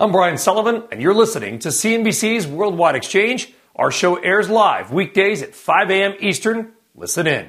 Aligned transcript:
I'm 0.00 0.12
Brian 0.12 0.38
Sullivan, 0.38 0.84
and 0.92 1.02
you're 1.02 1.12
listening 1.12 1.58
to 1.58 1.70
CNBC's 1.70 2.46
Worldwide 2.46 2.94
Exchange. 2.94 3.52
Our 3.74 3.90
show 3.90 4.14
airs 4.14 4.48
live 4.48 4.92
weekdays 4.92 5.42
at 5.42 5.56
5 5.56 5.90
a.m. 5.90 6.14
Eastern. 6.20 6.74
Listen 6.94 7.26
in. 7.26 7.48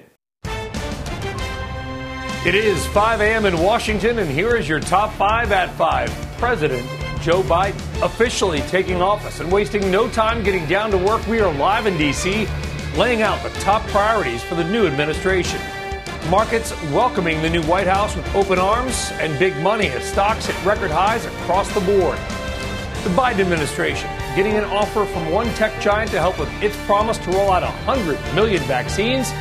It 2.47 2.55
is 2.55 2.83
5 2.87 3.21
a.m. 3.21 3.45
in 3.45 3.61
Washington, 3.61 4.17
and 4.17 4.27
here 4.27 4.55
is 4.55 4.67
your 4.67 4.79
top 4.79 5.13
five 5.13 5.51
at 5.51 5.69
five. 5.75 6.09
President 6.39 6.81
Joe 7.21 7.43
Biden 7.43 7.75
officially 8.03 8.61
taking 8.61 8.99
office 8.99 9.41
and 9.41 9.51
wasting 9.51 9.91
no 9.91 10.09
time 10.09 10.43
getting 10.43 10.65
down 10.65 10.89
to 10.89 10.97
work. 10.97 11.27
We 11.27 11.41
are 11.41 11.53
live 11.53 11.85
in 11.85 11.99
D.C., 11.99 12.47
laying 12.97 13.21
out 13.21 13.43
the 13.43 13.51
top 13.59 13.83
priorities 13.89 14.41
for 14.41 14.55
the 14.55 14.63
new 14.63 14.87
administration. 14.87 15.61
Markets 16.27 16.79
welcoming 16.91 17.41
the 17.41 17.49
new 17.49 17.63
White 17.63 17.87
House 17.87 18.15
with 18.15 18.35
open 18.35 18.59
arms 18.59 19.09
and 19.13 19.39
big 19.39 19.55
money 19.63 19.87
as 19.87 20.03
stocks 20.03 20.45
hit 20.45 20.65
record 20.65 20.91
highs 20.91 21.25
across 21.25 21.73
the 21.73 21.79
board. 21.79 22.17
The 23.03 23.09
Biden 23.15 23.39
administration 23.39 24.07
getting 24.35 24.53
an 24.53 24.65
offer 24.65 25.05
from 25.05 25.31
one 25.31 25.47
tech 25.55 25.81
giant 25.81 26.11
to 26.11 26.19
help 26.19 26.37
with 26.37 26.51
its 26.61 26.75
promise 26.85 27.17
to 27.19 27.31
roll 27.31 27.49
out 27.49 27.63
100 27.63 28.19
million 28.35 28.61
vaccines 28.63 29.31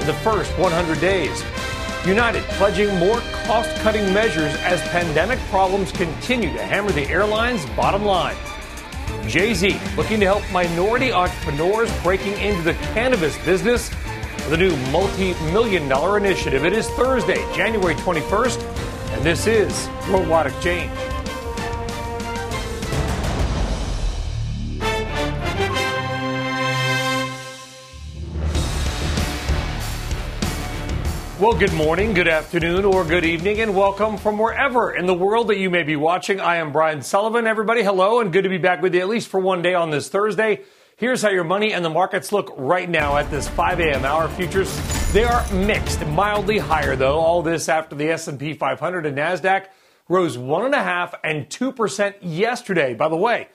in 0.00 0.06
the 0.06 0.14
first 0.22 0.50
100 0.58 0.98
days. 1.00 1.44
United 2.06 2.42
pledging 2.54 2.96
more 2.98 3.20
cost 3.44 3.74
cutting 3.82 4.10
measures 4.14 4.54
as 4.60 4.80
pandemic 4.88 5.38
problems 5.50 5.92
continue 5.92 6.50
to 6.52 6.62
hammer 6.62 6.92
the 6.92 7.06
airline's 7.08 7.66
bottom 7.70 8.04
line. 8.04 8.36
Jay 9.26 9.52
Z 9.52 9.78
looking 9.96 10.20
to 10.20 10.26
help 10.26 10.42
minority 10.50 11.12
entrepreneurs 11.12 11.90
breaking 12.02 12.32
into 12.38 12.62
the 12.62 12.74
cannabis 12.94 13.36
business 13.44 13.90
a 14.52 14.56
new 14.56 14.74
multi 14.90 15.34
million 15.52 15.88
dollar 15.88 16.16
initiative. 16.16 16.64
It 16.64 16.72
is 16.72 16.88
Thursday, 16.90 17.36
January 17.54 17.94
21st, 17.96 18.62
and 19.12 19.22
this 19.24 19.46
is 19.46 19.88
Worldwide 20.10 20.46
Exchange. 20.46 20.90
Well, 31.38 31.56
good 31.56 31.72
morning, 31.74 32.14
good 32.14 32.26
afternoon, 32.26 32.84
or 32.84 33.04
good 33.04 33.24
evening, 33.24 33.60
and 33.60 33.76
welcome 33.76 34.16
from 34.16 34.38
wherever 34.38 34.92
in 34.92 35.06
the 35.06 35.14
world 35.14 35.48
that 35.48 35.58
you 35.58 35.70
may 35.70 35.82
be 35.82 35.94
watching. 35.94 36.40
I 36.40 36.56
am 36.56 36.72
Brian 36.72 37.02
Sullivan. 37.02 37.46
Everybody, 37.46 37.82
hello, 37.82 38.20
and 38.20 38.32
good 38.32 38.42
to 38.42 38.48
be 38.48 38.58
back 38.58 38.82
with 38.82 38.94
you 38.94 39.00
at 39.02 39.08
least 39.08 39.28
for 39.28 39.38
one 39.38 39.62
day 39.62 39.74
on 39.74 39.90
this 39.90 40.08
Thursday. 40.08 40.62
Here's 40.98 41.22
how 41.22 41.28
your 41.28 41.44
money 41.44 41.74
and 41.74 41.84
the 41.84 41.90
markets 41.90 42.32
look 42.32 42.52
right 42.56 42.90
now 42.90 43.18
at 43.18 43.30
this 43.30 43.48
5 43.48 43.78
a.m. 43.78 44.04
hour. 44.04 44.28
Futures, 44.30 44.68
they 45.12 45.22
are 45.22 45.48
mixed, 45.52 46.04
mildly 46.08 46.58
higher 46.58 46.96
though. 46.96 47.20
All 47.20 47.40
this 47.40 47.68
after 47.68 47.94
the 47.94 48.10
S&P 48.10 48.52
500 48.52 49.06
and 49.06 49.16
Nasdaq 49.16 49.66
rose 50.08 50.36
one 50.36 50.64
and 50.64 50.74
a 50.74 50.82
half 50.82 51.14
and 51.22 51.48
two 51.48 51.70
percent 51.70 52.20
yesterday. 52.20 52.94
By 52.94 53.08
the 53.08 53.14
way, 53.14 53.46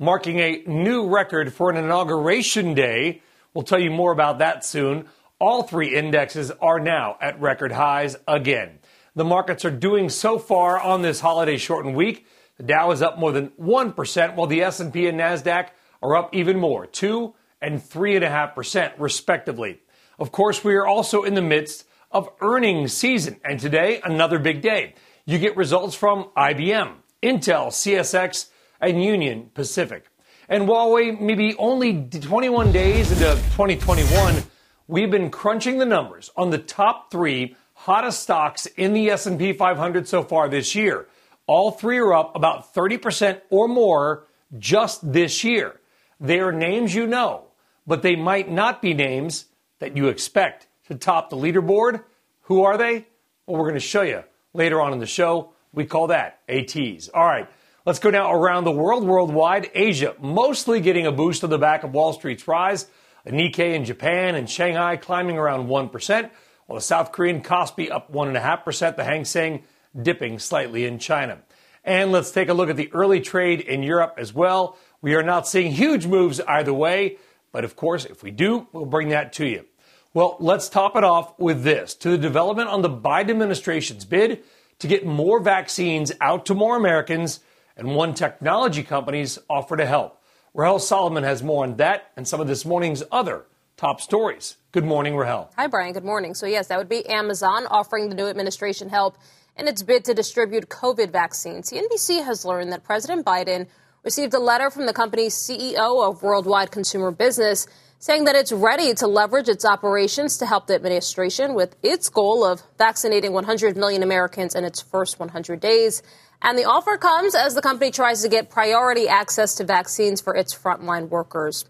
marking 0.00 0.40
a 0.40 0.64
new 0.66 1.06
record 1.06 1.52
for 1.52 1.70
an 1.70 1.76
inauguration 1.76 2.74
day. 2.74 3.22
We'll 3.54 3.62
tell 3.62 3.78
you 3.78 3.92
more 3.92 4.10
about 4.10 4.40
that 4.40 4.64
soon. 4.64 5.06
All 5.38 5.62
three 5.62 5.94
indexes 5.94 6.50
are 6.50 6.80
now 6.80 7.16
at 7.20 7.40
record 7.40 7.70
highs 7.70 8.16
again. 8.26 8.80
The 9.14 9.24
markets 9.24 9.64
are 9.64 9.70
doing 9.70 10.08
so 10.08 10.36
far 10.36 10.80
on 10.80 11.02
this 11.02 11.20
holiday 11.20 11.58
shortened 11.58 11.94
week. 11.94 12.26
The 12.56 12.64
Dow 12.64 12.90
is 12.90 13.02
up 13.02 13.20
more 13.20 13.30
than 13.30 13.50
1%, 13.50 14.34
while 14.34 14.48
the 14.48 14.62
S&P 14.62 15.06
and 15.06 15.20
NASDAQ 15.20 15.68
are 16.02 16.16
up 16.16 16.34
even 16.34 16.58
more, 16.58 16.86
2 16.86 17.34
and 17.60 17.80
3.5% 17.80 18.92
respectively. 18.98 19.80
Of 20.18 20.32
course, 20.32 20.64
we 20.64 20.74
are 20.74 20.86
also 20.86 21.22
in 21.22 21.34
the 21.34 21.42
midst 21.42 21.86
of 22.10 22.28
earnings 22.40 22.92
season, 22.92 23.40
and 23.44 23.60
today, 23.60 24.00
another 24.02 24.38
big 24.38 24.62
day. 24.62 24.94
You 25.26 25.38
get 25.38 25.56
results 25.56 25.94
from 25.94 26.30
IBM, 26.36 26.94
Intel, 27.22 27.68
CSX, 27.68 28.48
and 28.80 29.02
Union 29.02 29.50
Pacific. 29.54 30.06
And 30.48 30.66
while 30.66 30.92
we 30.92 31.12
may 31.12 31.34
be 31.34 31.54
only 31.56 32.04
21 32.04 32.72
days 32.72 33.12
into 33.12 33.34
2021, 33.34 34.42
we've 34.86 35.10
been 35.10 35.30
crunching 35.30 35.78
the 35.78 35.84
numbers 35.84 36.30
on 36.36 36.48
the 36.50 36.58
top 36.58 37.10
three 37.10 37.54
hottest 37.74 38.22
stocks 38.22 38.66
in 38.66 38.94
the 38.94 39.10
S&P 39.10 39.52
500 39.52 40.08
so 40.08 40.22
far 40.22 40.48
this 40.48 40.74
year. 40.74 41.06
All 41.46 41.70
three 41.70 41.98
are 41.98 42.14
up 42.14 42.34
about 42.34 42.74
30% 42.74 43.40
or 43.50 43.68
more 43.68 44.26
just 44.58 45.12
this 45.12 45.44
year. 45.44 45.80
They 46.20 46.40
are 46.40 46.52
names 46.52 46.94
you 46.94 47.06
know, 47.06 47.46
but 47.86 48.02
they 48.02 48.16
might 48.16 48.50
not 48.50 48.82
be 48.82 48.94
names 48.94 49.46
that 49.78 49.96
you 49.96 50.08
expect 50.08 50.66
to 50.88 50.94
top 50.94 51.30
the 51.30 51.36
leaderboard. 51.36 52.02
Who 52.42 52.62
are 52.62 52.76
they? 52.76 53.06
Well, 53.46 53.58
we're 53.58 53.68
going 53.68 53.74
to 53.74 53.80
show 53.80 54.02
you 54.02 54.24
later 54.52 54.80
on 54.80 54.92
in 54.92 54.98
the 54.98 55.06
show. 55.06 55.52
We 55.72 55.84
call 55.84 56.08
that 56.08 56.40
a 56.48 56.62
tease. 56.64 57.08
All 57.08 57.24
right, 57.24 57.48
let's 57.84 57.98
go 57.98 58.10
now 58.10 58.32
around 58.32 58.64
the 58.64 58.72
world, 58.72 59.04
worldwide. 59.04 59.70
Asia 59.74 60.14
mostly 60.20 60.80
getting 60.80 61.06
a 61.06 61.12
boost 61.12 61.44
on 61.44 61.50
the 61.50 61.58
back 61.58 61.84
of 61.84 61.92
Wall 61.92 62.12
Street's 62.12 62.48
rise. 62.48 62.86
Nikkei 63.26 63.74
in 63.74 63.84
Japan 63.84 64.34
and 64.34 64.48
Shanghai 64.48 64.96
climbing 64.96 65.36
around 65.36 65.68
1%, 65.68 66.30
while 66.66 66.78
the 66.78 66.82
South 66.82 67.12
Korean 67.12 67.42
Kospi 67.42 67.90
up 67.90 68.10
1.5%, 68.12 68.96
the 68.96 69.04
Hang 69.04 69.24
Seng 69.24 69.64
dipping 70.00 70.38
slightly 70.38 70.84
in 70.84 70.98
China. 70.98 71.38
And 71.84 72.12
let's 72.12 72.30
take 72.30 72.48
a 72.48 72.54
look 72.54 72.70
at 72.70 72.76
the 72.76 72.90
early 72.92 73.20
trade 73.20 73.60
in 73.60 73.82
Europe 73.82 74.14
as 74.18 74.32
well. 74.34 74.76
We 75.00 75.14
are 75.14 75.22
not 75.22 75.46
seeing 75.46 75.72
huge 75.72 76.06
moves 76.06 76.40
either 76.40 76.74
way, 76.74 77.18
but 77.52 77.64
of 77.64 77.76
course, 77.76 78.04
if 78.04 78.22
we 78.22 78.30
do, 78.30 78.66
we'll 78.72 78.84
bring 78.84 79.10
that 79.10 79.32
to 79.34 79.46
you. 79.46 79.64
Well, 80.12 80.36
let's 80.40 80.68
top 80.68 80.96
it 80.96 81.04
off 81.04 81.38
with 81.38 81.62
this 81.62 81.94
to 81.96 82.10
the 82.10 82.18
development 82.18 82.68
on 82.68 82.82
the 82.82 82.90
Biden 82.90 83.30
administration's 83.30 84.04
bid 84.04 84.42
to 84.80 84.88
get 84.88 85.06
more 85.06 85.40
vaccines 85.40 86.10
out 86.20 86.46
to 86.46 86.54
more 86.54 86.76
Americans 86.76 87.40
and 87.76 87.94
one 87.94 88.14
technology 88.14 88.82
company's 88.82 89.38
offer 89.48 89.76
to 89.76 89.86
help. 89.86 90.20
Rahel 90.52 90.80
Solomon 90.80 91.22
has 91.22 91.42
more 91.42 91.64
on 91.64 91.76
that 91.76 92.10
and 92.16 92.26
some 92.26 92.40
of 92.40 92.48
this 92.48 92.64
morning's 92.64 93.04
other 93.12 93.44
top 93.76 94.00
stories. 94.00 94.56
Good 94.72 94.84
morning, 94.84 95.14
Rahel. 95.14 95.52
Hi, 95.56 95.68
Brian. 95.68 95.92
Good 95.92 96.04
morning. 96.04 96.34
So, 96.34 96.46
yes, 96.46 96.66
that 96.66 96.78
would 96.78 96.88
be 96.88 97.06
Amazon 97.06 97.66
offering 97.70 98.08
the 98.08 98.16
new 98.16 98.26
administration 98.26 98.88
help 98.88 99.16
in 99.56 99.68
its 99.68 99.82
bid 99.82 100.04
to 100.06 100.14
distribute 100.14 100.68
COVID 100.68 101.12
vaccines. 101.12 101.70
CNBC 101.70 102.24
has 102.24 102.44
learned 102.44 102.72
that 102.72 102.82
President 102.82 103.24
Biden 103.24 103.68
received 104.08 104.32
a 104.32 104.38
letter 104.38 104.70
from 104.70 104.86
the 104.86 104.92
company's 104.94 105.34
CEO 105.34 106.02
of 106.02 106.22
Worldwide 106.22 106.70
Consumer 106.70 107.10
Business 107.10 107.66
saying 107.98 108.24
that 108.24 108.34
it's 108.34 108.50
ready 108.50 108.94
to 108.94 109.06
leverage 109.06 109.50
its 109.50 109.66
operations 109.66 110.38
to 110.38 110.46
help 110.46 110.66
the 110.66 110.74
administration 110.74 111.52
with 111.52 111.76
its 111.82 112.08
goal 112.08 112.42
of 112.42 112.62
vaccinating 112.78 113.34
100 113.34 113.76
million 113.76 114.02
Americans 114.02 114.54
in 114.54 114.64
its 114.64 114.80
first 114.80 115.20
100 115.20 115.60
days. 115.60 116.02
And 116.40 116.56
the 116.56 116.64
offer 116.64 116.96
comes 116.96 117.34
as 117.34 117.54
the 117.54 117.60
company 117.60 117.90
tries 117.90 118.22
to 118.22 118.30
get 118.30 118.48
priority 118.48 119.08
access 119.08 119.56
to 119.56 119.64
vaccines 119.64 120.22
for 120.22 120.34
its 120.34 120.54
frontline 120.54 121.10
workers. 121.10 121.66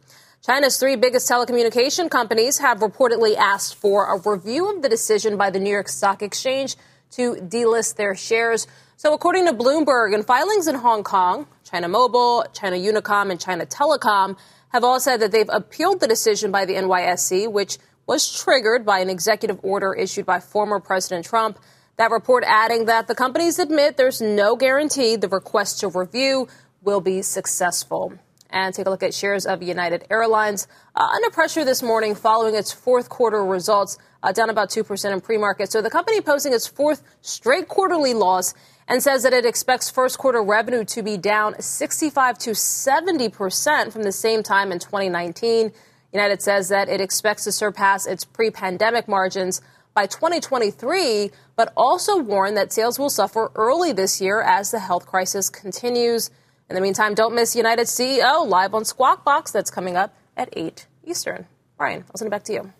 China's 0.46 0.78
three 0.78 0.94
biggest 0.94 1.28
telecommunication 1.28 2.08
companies 2.08 2.58
have 2.58 2.78
reportedly 2.78 3.34
asked 3.36 3.74
for 3.74 4.14
a 4.14 4.30
review 4.30 4.72
of 4.72 4.82
the 4.82 4.88
decision 4.88 5.36
by 5.36 5.50
the 5.50 5.58
New 5.58 5.72
York 5.72 5.88
Stock 5.88 6.22
Exchange 6.22 6.76
to 7.10 7.34
delist 7.34 7.96
their 7.96 8.14
shares. 8.14 8.68
So, 8.98 9.14
according 9.14 9.46
to 9.46 9.52
Bloomberg, 9.52 10.12
and 10.12 10.26
filings 10.26 10.66
in 10.66 10.74
Hong 10.74 11.04
Kong, 11.04 11.46
China 11.62 11.86
Mobile, 11.86 12.44
China 12.52 12.74
Unicom, 12.74 13.30
and 13.30 13.40
China 13.40 13.64
Telecom 13.64 14.36
have 14.70 14.82
all 14.82 14.98
said 14.98 15.20
that 15.20 15.30
they've 15.30 15.48
appealed 15.52 16.00
the 16.00 16.08
decision 16.08 16.50
by 16.50 16.64
the 16.64 16.74
NYSE, 16.74 17.48
which 17.52 17.78
was 18.08 18.42
triggered 18.42 18.84
by 18.84 18.98
an 18.98 19.08
executive 19.08 19.60
order 19.62 19.94
issued 19.94 20.26
by 20.26 20.40
former 20.40 20.80
President 20.80 21.24
Trump 21.24 21.60
that 21.96 22.10
report 22.10 22.42
adding 22.44 22.86
that 22.86 23.06
the 23.06 23.14
companies 23.14 23.60
admit 23.60 23.96
there's 23.96 24.20
no 24.20 24.56
guarantee 24.56 25.14
the 25.14 25.28
request 25.28 25.78
to 25.78 25.88
review 25.90 26.48
will 26.82 27.00
be 27.00 27.22
successful. 27.22 28.12
And 28.50 28.74
take 28.74 28.86
a 28.86 28.90
look 28.90 29.04
at 29.04 29.14
shares 29.14 29.46
of 29.46 29.62
United 29.62 30.06
Airlines 30.10 30.66
uh, 30.96 31.06
under 31.14 31.30
pressure 31.30 31.64
this 31.64 31.84
morning 31.84 32.16
following 32.16 32.56
its 32.56 32.72
fourth 32.72 33.10
quarter 33.10 33.44
results, 33.44 33.96
uh, 34.24 34.32
down 34.32 34.50
about 34.50 34.70
2% 34.70 35.12
in 35.12 35.20
pre 35.20 35.38
market. 35.38 35.70
So 35.70 35.82
the 35.82 35.90
company 35.90 36.20
posting 36.20 36.52
its 36.52 36.66
fourth 36.66 37.04
straight 37.20 37.68
quarterly 37.68 38.14
loss 38.14 38.54
and 38.88 39.02
says 39.02 39.22
that 39.22 39.34
it 39.34 39.44
expects 39.44 39.90
first 39.90 40.18
quarter 40.18 40.42
revenue 40.42 40.82
to 40.82 41.02
be 41.02 41.16
down 41.18 41.60
65 41.60 42.38
to 42.38 42.50
70% 42.50 43.92
from 43.92 44.02
the 44.02 44.12
same 44.12 44.42
time 44.42 44.72
in 44.72 44.78
2019. 44.78 45.72
United 46.12 46.40
says 46.40 46.70
that 46.70 46.88
it 46.88 47.00
expects 47.00 47.44
to 47.44 47.52
surpass 47.52 48.06
its 48.06 48.24
pre 48.24 48.50
pandemic 48.50 49.06
margins 49.06 49.60
by 49.94 50.06
2023, 50.06 51.30
but 51.54 51.72
also 51.76 52.18
warned 52.18 52.56
that 52.56 52.72
sales 52.72 52.98
will 52.98 53.10
suffer 53.10 53.52
early 53.54 53.92
this 53.92 54.20
year 54.20 54.40
as 54.40 54.70
the 54.70 54.78
health 54.78 55.06
crisis 55.06 55.50
continues. 55.50 56.30
In 56.70 56.74
the 56.74 56.80
meantime, 56.80 57.14
don't 57.14 57.34
miss 57.34 57.54
United 57.54 57.86
CEO 57.86 58.46
live 58.46 58.74
on 58.74 58.84
Squawk 58.84 59.24
Box. 59.24 59.52
That's 59.52 59.70
coming 59.70 59.96
up 59.96 60.16
at 60.36 60.48
8 60.52 60.86
Eastern. 61.04 61.46
Brian, 61.76 62.04
I'll 62.08 62.16
send 62.16 62.28
it 62.28 62.30
back 62.30 62.44
to 62.44 62.52
you. 62.52 62.72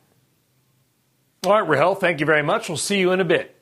All 1.45 1.53
right, 1.53 1.69
Rahel, 1.69 1.95
thank 1.95 2.21
you 2.21 2.27
very 2.27 2.43
much. 2.43 2.69
We'll 2.69 2.79
see 2.79 2.99
you 2.99 3.13
in 3.13 3.21
a 3.21 3.25
bit. 3.25 3.58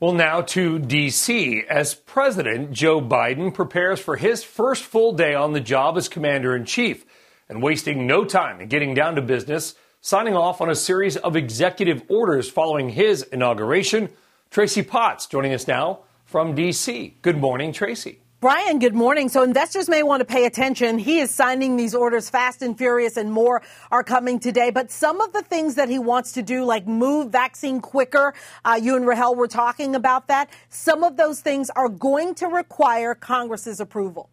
Well, 0.00 0.12
now 0.12 0.40
to 0.40 0.78
D.C. 0.78 1.62
as 1.68 1.94
President 1.94 2.72
Joe 2.72 3.02
Biden 3.02 3.52
prepares 3.52 4.00
for 4.00 4.16
his 4.16 4.42
first 4.42 4.82
full 4.82 5.12
day 5.12 5.34
on 5.34 5.52
the 5.52 5.60
job 5.60 5.98
as 5.98 6.08
Commander 6.08 6.56
in 6.56 6.64
Chief 6.64 7.04
and 7.50 7.62
wasting 7.62 8.06
no 8.06 8.24
time 8.24 8.62
in 8.62 8.68
getting 8.68 8.94
down 8.94 9.16
to 9.16 9.20
business, 9.20 9.74
signing 10.00 10.34
off 10.34 10.62
on 10.62 10.70
a 10.70 10.74
series 10.74 11.18
of 11.18 11.36
executive 11.36 12.02
orders 12.08 12.48
following 12.48 12.88
his 12.88 13.24
inauguration. 13.24 14.08
Tracy 14.48 14.82
Potts 14.82 15.26
joining 15.26 15.52
us 15.52 15.68
now 15.68 15.98
from 16.24 16.54
D.C. 16.54 17.18
Good 17.20 17.36
morning, 17.36 17.70
Tracy. 17.70 18.20
Brian, 18.40 18.78
good 18.78 18.94
morning. 18.94 19.28
So 19.28 19.42
investors 19.42 19.86
may 19.86 20.02
want 20.02 20.22
to 20.22 20.24
pay 20.24 20.46
attention. 20.46 20.98
He 20.98 21.18
is 21.18 21.30
signing 21.30 21.76
these 21.76 21.94
orders 21.94 22.30
fast 22.30 22.62
and 22.62 22.76
furious, 22.76 23.18
and 23.18 23.30
more 23.30 23.60
are 23.90 24.02
coming 24.02 24.40
today. 24.40 24.70
But 24.70 24.90
some 24.90 25.20
of 25.20 25.34
the 25.34 25.42
things 25.42 25.74
that 25.74 25.90
he 25.90 25.98
wants 25.98 26.32
to 26.32 26.42
do, 26.42 26.64
like 26.64 26.86
move 26.86 27.30
vaccine 27.30 27.82
quicker, 27.82 28.32
uh, 28.64 28.80
you 28.82 28.96
and 28.96 29.06
Rahel 29.06 29.34
were 29.34 29.46
talking 29.46 29.94
about 29.94 30.28
that. 30.28 30.48
Some 30.70 31.04
of 31.04 31.18
those 31.18 31.42
things 31.42 31.68
are 31.76 31.90
going 31.90 32.34
to 32.36 32.46
require 32.46 33.14
Congress's 33.14 33.78
approval. 33.78 34.30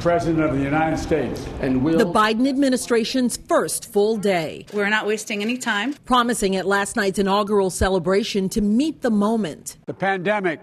President 0.00 0.42
of 0.42 0.56
the 0.56 0.64
United 0.64 0.96
States. 0.98 1.46
And 1.60 1.84
will 1.84 1.96
the 1.96 2.04
Biden 2.04 2.48
administration's 2.48 3.36
first 3.36 3.92
full 3.92 4.16
day. 4.16 4.66
We're 4.72 4.88
not 4.88 5.06
wasting 5.06 5.42
any 5.42 5.58
time. 5.58 5.92
Promising 6.06 6.56
at 6.56 6.66
last 6.66 6.96
night's 6.96 7.20
inaugural 7.20 7.70
celebration 7.70 8.48
to 8.48 8.60
meet 8.60 9.02
the 9.02 9.12
moment. 9.12 9.76
The 9.86 9.94
pandemic 9.94 10.58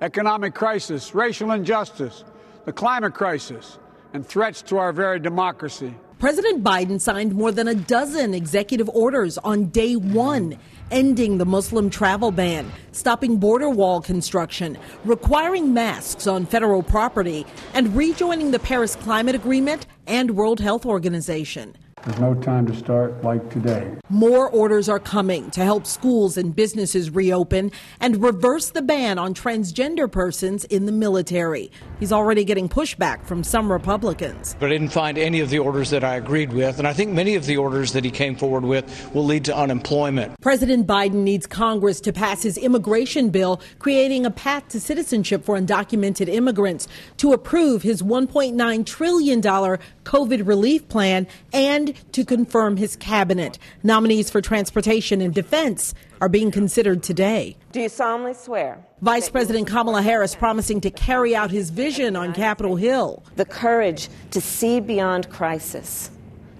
economic 0.00 0.54
crisis, 0.54 1.14
racial 1.14 1.52
injustice, 1.52 2.24
the 2.64 2.72
climate 2.72 3.14
crisis, 3.14 3.78
and 4.12 4.26
threats 4.26 4.62
to 4.62 4.78
our 4.78 4.92
very 4.92 5.18
democracy. 5.18 5.94
President 6.18 6.64
Biden 6.64 6.98
signed 6.98 7.34
more 7.34 7.52
than 7.52 7.68
a 7.68 7.74
dozen 7.74 8.32
executive 8.32 8.88
orders 8.88 9.36
on 9.38 9.66
day 9.66 9.96
one, 9.96 10.58
ending 10.90 11.36
the 11.36 11.44
Muslim 11.44 11.90
travel 11.90 12.30
ban, 12.30 12.70
stopping 12.92 13.36
border 13.36 13.68
wall 13.68 14.00
construction, 14.00 14.78
requiring 15.04 15.74
masks 15.74 16.26
on 16.26 16.46
federal 16.46 16.82
property, 16.82 17.44
and 17.74 17.94
rejoining 17.94 18.50
the 18.50 18.58
Paris 18.58 18.96
Climate 18.96 19.34
Agreement 19.34 19.86
and 20.06 20.30
World 20.30 20.58
Health 20.58 20.86
Organization. 20.86 21.76
There's 22.06 22.20
no 22.20 22.34
time 22.34 22.66
to 22.68 22.76
start 22.76 23.24
like 23.24 23.50
today. 23.50 23.96
More 24.08 24.48
orders 24.48 24.88
are 24.88 25.00
coming 25.00 25.50
to 25.50 25.64
help 25.64 25.88
schools 25.88 26.36
and 26.36 26.54
businesses 26.54 27.10
reopen 27.10 27.72
and 27.98 28.22
reverse 28.22 28.70
the 28.70 28.80
ban 28.80 29.18
on 29.18 29.34
transgender 29.34 30.08
persons 30.10 30.64
in 30.66 30.86
the 30.86 30.92
military. 30.92 31.72
He's 31.98 32.12
already 32.12 32.44
getting 32.44 32.68
pushback 32.68 33.24
from 33.24 33.42
some 33.42 33.72
Republicans. 33.72 34.54
But 34.60 34.66
I 34.66 34.74
didn't 34.74 34.90
find 34.90 35.18
any 35.18 35.40
of 35.40 35.50
the 35.50 35.58
orders 35.58 35.90
that 35.90 36.04
I 36.04 36.14
agreed 36.14 36.52
with, 36.52 36.78
and 36.78 36.86
I 36.86 36.92
think 36.92 37.10
many 37.12 37.34
of 37.34 37.44
the 37.44 37.56
orders 37.56 37.92
that 37.94 38.04
he 38.04 38.12
came 38.12 38.36
forward 38.36 38.62
with 38.62 39.12
will 39.12 39.24
lead 39.24 39.44
to 39.46 39.56
unemployment. 39.56 40.40
President 40.40 40.86
Biden 40.86 41.24
needs 41.24 41.44
Congress 41.48 42.00
to 42.02 42.12
pass 42.12 42.40
his 42.40 42.56
immigration 42.56 43.30
bill, 43.30 43.60
creating 43.80 44.24
a 44.24 44.30
path 44.30 44.68
to 44.68 44.78
citizenship 44.78 45.44
for 45.44 45.58
undocumented 45.58 46.28
immigrants, 46.28 46.86
to 47.16 47.32
approve 47.32 47.82
his 47.82 48.00
$1.9 48.00 48.86
trillion 48.86 49.42
COVID 49.42 50.46
relief 50.46 50.88
plan, 50.88 51.26
and 51.52 51.95
to 52.12 52.24
confirm 52.24 52.76
his 52.76 52.96
cabinet. 52.96 53.58
Nominees 53.82 54.30
for 54.30 54.40
transportation 54.40 55.20
and 55.20 55.34
defense 55.34 55.94
are 56.20 56.28
being 56.28 56.50
considered 56.50 57.02
today. 57.02 57.56
Do 57.72 57.80
you 57.80 57.88
solemnly 57.88 58.34
swear? 58.34 58.84
Vice 59.02 59.28
President 59.28 59.66
Kamala 59.66 60.02
Harris 60.02 60.34
promising 60.34 60.80
to 60.80 60.90
carry 60.90 61.36
out 61.36 61.50
his 61.50 61.70
vision 61.70 62.16
on 62.16 62.32
Capitol 62.32 62.76
Hill. 62.76 63.22
The 63.36 63.44
courage 63.44 64.08
to 64.30 64.40
see 64.40 64.80
beyond 64.80 65.30
crisis, 65.30 66.10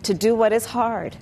to 0.03 0.15
do 0.15 0.35
what 0.35 0.53
is 0.53 0.67
hard, 0.67 1.17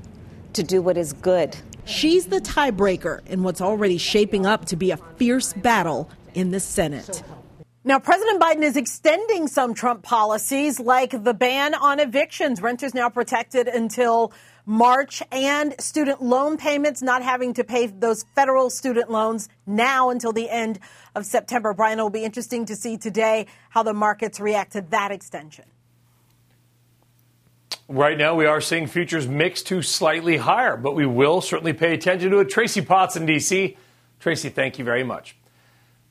to 0.55 0.63
do 0.63 0.83
what 0.83 0.97
is 0.97 1.13
good. 1.13 1.57
She's 1.85 2.27
the 2.27 2.41
tiebreaker 2.41 3.21
in 3.27 3.43
what's 3.43 3.61
already 3.61 3.99
shaping 3.99 4.47
up 4.47 4.65
to 4.67 4.77
be 4.77 4.91
a 4.91 4.97
fierce 4.97 5.53
battle 5.53 6.11
in 6.35 6.51
the 6.51 6.61
Senate. 6.61 7.23
Now, 7.87 7.99
President 7.99 8.41
Biden 8.41 8.63
is 8.63 8.79
extending 8.79 9.47
some 9.47 9.75
Trump 9.75 10.03
policies 10.03 10.81
like 10.81 11.23
the 11.23 11.35
ban 11.35 11.75
on 11.75 12.01
evictions. 12.01 12.63
Renters 12.63 12.95
now 12.95 13.11
protected 13.11 13.69
until 13.69 14.33
March 14.65 15.23
and 15.31 15.75
student 15.79 16.23
loan 16.23 16.57
payments, 16.57 17.03
not 17.03 17.23
having 17.23 17.53
to 17.53 17.63
pay 17.63 17.89
those 17.89 18.25
federal 18.35 18.71
student 18.71 19.11
loans 19.11 19.51
now 19.67 20.09
until 20.09 20.33
the 20.33 20.49
end 20.49 20.81
of 21.15 21.27
September. 21.27 21.75
Brian, 21.75 21.99
it 21.99 22.03
will 22.03 22.09
be 22.09 22.25
interesting 22.25 22.65
to 22.65 22.75
see 22.75 22.97
today 22.97 23.47
how 23.69 23.83
the 23.83 23.93
markets 23.93 24.41
react 24.41 24.73
to 24.73 24.81
that 24.89 25.13
extension. 25.13 25.67
Right 27.87 28.17
now, 28.17 28.35
we 28.35 28.47
are 28.47 28.63
seeing 28.63 28.87
futures 28.87 29.29
mixed 29.29 29.67
to 29.67 29.83
slightly 29.83 30.39
higher, 30.39 30.79
but 30.79 30.95
we 30.95 31.05
will 31.05 31.43
certainly 31.43 31.75
pay 31.75 31.93
attention 31.93 32.31
to 32.31 32.39
it. 32.39 32.49
Tracy 32.49 32.81
Potts 32.81 33.17
in 33.17 33.27
D.C. 33.27 33.77
Tracy, 34.21 34.49
thank 34.49 34.79
you 34.79 34.87
very 34.87 35.05
much. 35.05 35.37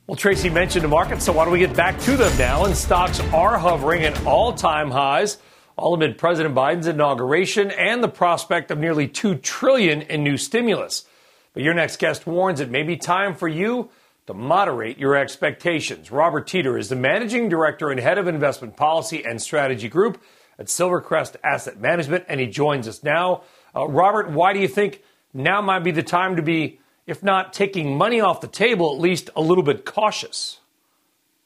Well, 0.06 0.16
Tracy 0.16 0.50
mentioned 0.50 0.84
the 0.84 0.88
markets, 0.88 1.24
so 1.24 1.32
why 1.32 1.44
don't 1.44 1.52
we 1.54 1.58
get 1.58 1.74
back 1.74 1.98
to 2.00 2.14
them 2.14 2.36
now? 2.36 2.66
And 2.66 2.76
stocks 2.76 3.20
are 3.32 3.56
hovering 3.56 4.02
at 4.02 4.26
all 4.26 4.52
time 4.52 4.90
highs, 4.90 5.38
all 5.78 5.94
amid 5.94 6.18
President 6.18 6.54
Biden's 6.54 6.86
inauguration 6.86 7.70
and 7.70 8.04
the 8.04 8.08
prospect 8.08 8.70
of 8.70 8.76
nearly 8.76 9.08
2 9.08 9.36
trillion 9.36 10.02
in 10.02 10.22
new 10.22 10.36
stimulus. 10.36 11.06
But 11.54 11.62
your 11.62 11.72
next 11.72 11.96
guest 11.96 12.26
warns 12.26 12.60
it 12.60 12.68
may 12.68 12.82
be 12.82 12.98
time 12.98 13.34
for 13.34 13.48
you 13.48 13.88
to 14.26 14.34
moderate 14.34 14.98
your 14.98 15.16
expectations. 15.16 16.10
Robert 16.10 16.46
Teeter 16.46 16.76
is 16.76 16.90
the 16.90 16.96
managing 16.96 17.48
director 17.48 17.90
and 17.90 17.98
head 17.98 18.18
of 18.18 18.28
investment 18.28 18.76
policy 18.76 19.24
and 19.24 19.40
strategy 19.40 19.88
group 19.88 20.22
at 20.58 20.66
Silvercrest 20.66 21.36
Asset 21.42 21.80
Management, 21.80 22.26
and 22.28 22.40
he 22.40 22.46
joins 22.46 22.86
us 22.86 23.02
now. 23.02 23.44
Uh, 23.74 23.88
Robert, 23.88 24.28
why 24.28 24.52
do 24.52 24.58
you 24.58 24.68
think 24.68 25.02
now 25.32 25.62
might 25.62 25.82
be 25.82 25.92
the 25.92 26.02
time 26.02 26.36
to 26.36 26.42
be 26.42 26.78
if 27.06 27.22
not 27.22 27.52
taking 27.52 27.96
money 27.96 28.20
off 28.20 28.40
the 28.40 28.48
table, 28.48 28.94
at 28.94 29.00
least 29.00 29.30
a 29.36 29.40
little 29.40 29.64
bit 29.64 29.84
cautious. 29.84 30.58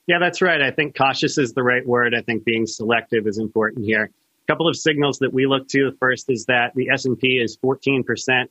Yeah, 0.07 0.19
that's 0.21 0.41
right. 0.41 0.63
I 0.63 0.71
think 0.71 0.97
cautious 0.97 1.37
is 1.37 1.53
the 1.53 1.63
right 1.63 1.87
word. 1.87 2.15
I 2.15 2.23
think 2.23 2.45
being 2.45 2.67
selective 2.67 3.27
is 3.27 3.39
important 3.39 3.85
here. 3.85 4.05
A 4.05 4.47
couple 4.53 4.69
of 4.69 4.77
signals 4.77 5.19
that 5.19 5.33
we 5.33 5.47
look 5.47 5.69
to. 5.69 5.91
The 5.91 5.97
first 5.99 6.31
is 6.31 6.47
that 6.47 6.73
the 6.75 6.89
S&P 6.91 7.39
is 7.43 7.59
14% 7.59 8.05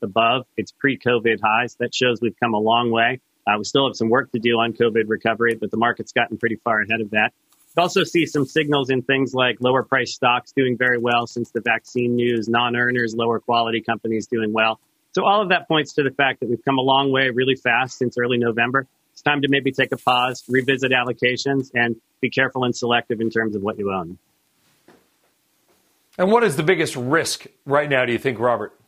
above 0.04 0.46
its 0.56 0.72
pre-COVID 0.72 1.40
highs. 1.44 1.76
That 1.80 1.96
shows 1.96 2.20
we've 2.22 2.40
come 2.40 2.54
a 2.54 2.60
long 2.60 2.92
way. 2.92 3.22
Uh, 3.48 3.58
we 3.58 3.64
still 3.64 3.88
have 3.88 3.96
some 3.96 4.10
work 4.10 4.32
to 4.34 4.40
do 4.40 4.60
on 4.60 4.74
COVID 4.74 5.06
recovery, 5.08 5.56
but 5.56 5.72
the 5.72 5.78
market's 5.78 6.12
gotten 6.12 6.38
pretty 6.38 6.58
far 6.58 6.82
ahead 6.82 7.02
of 7.02 7.12
that. 7.12 7.34
We 7.76 7.82
also 7.82 8.04
see 8.04 8.26
some 8.26 8.46
signals 8.46 8.90
in 8.90 9.02
things 9.02 9.34
like 9.34 9.58
lower 9.60 9.84
price 9.84 10.14
stocks 10.14 10.52
doing 10.52 10.78
very 10.78 10.98
well 10.98 11.26
since 11.28 11.52
the 11.52 11.62
vaccine 11.62 12.16
news, 12.16 12.50
non-earners, 12.50 13.16
lower 13.16 13.40
quality 13.40 13.82
companies 13.82 14.28
doing 14.28 14.52
well. 14.52 14.80
So 15.18 15.26
all 15.26 15.42
of 15.42 15.50
that 15.50 15.68
points 15.68 15.94
to 15.94 16.04
the 16.04 16.12
fact 16.12 16.42
that 16.42 16.50
we've 16.50 16.64
come 16.64 16.78
a 16.78 16.82
long 16.84 17.12
way 17.12 17.32
really 17.32 17.56
fast 17.56 17.98
since 17.98 18.20
early 18.20 18.38
November. 18.38 18.86
It's 19.14 19.24
time 19.24 19.42
to 19.42 19.48
maybe 19.50 19.72
take 19.72 19.92
a 19.92 19.98
pause, 19.98 20.44
revisit 20.48 20.92
allocations, 20.92 21.72
and 21.74 21.96
be 22.22 22.30
careful 22.30 22.66
and 22.66 22.76
selective 22.76 23.20
in 23.20 23.32
terms 23.32 23.56
of 23.56 23.64
what 23.64 23.80
you 23.80 23.92
own. 23.92 24.20
And 26.20 26.32
what 26.32 26.44
is 26.44 26.56
the 26.56 26.62
biggest 26.62 26.96
risk 26.96 27.48
right 27.66 27.90
now, 27.90 28.06
do 28.06 28.12
you 28.12 28.20
think, 28.20 28.38
Robert? 28.38 28.80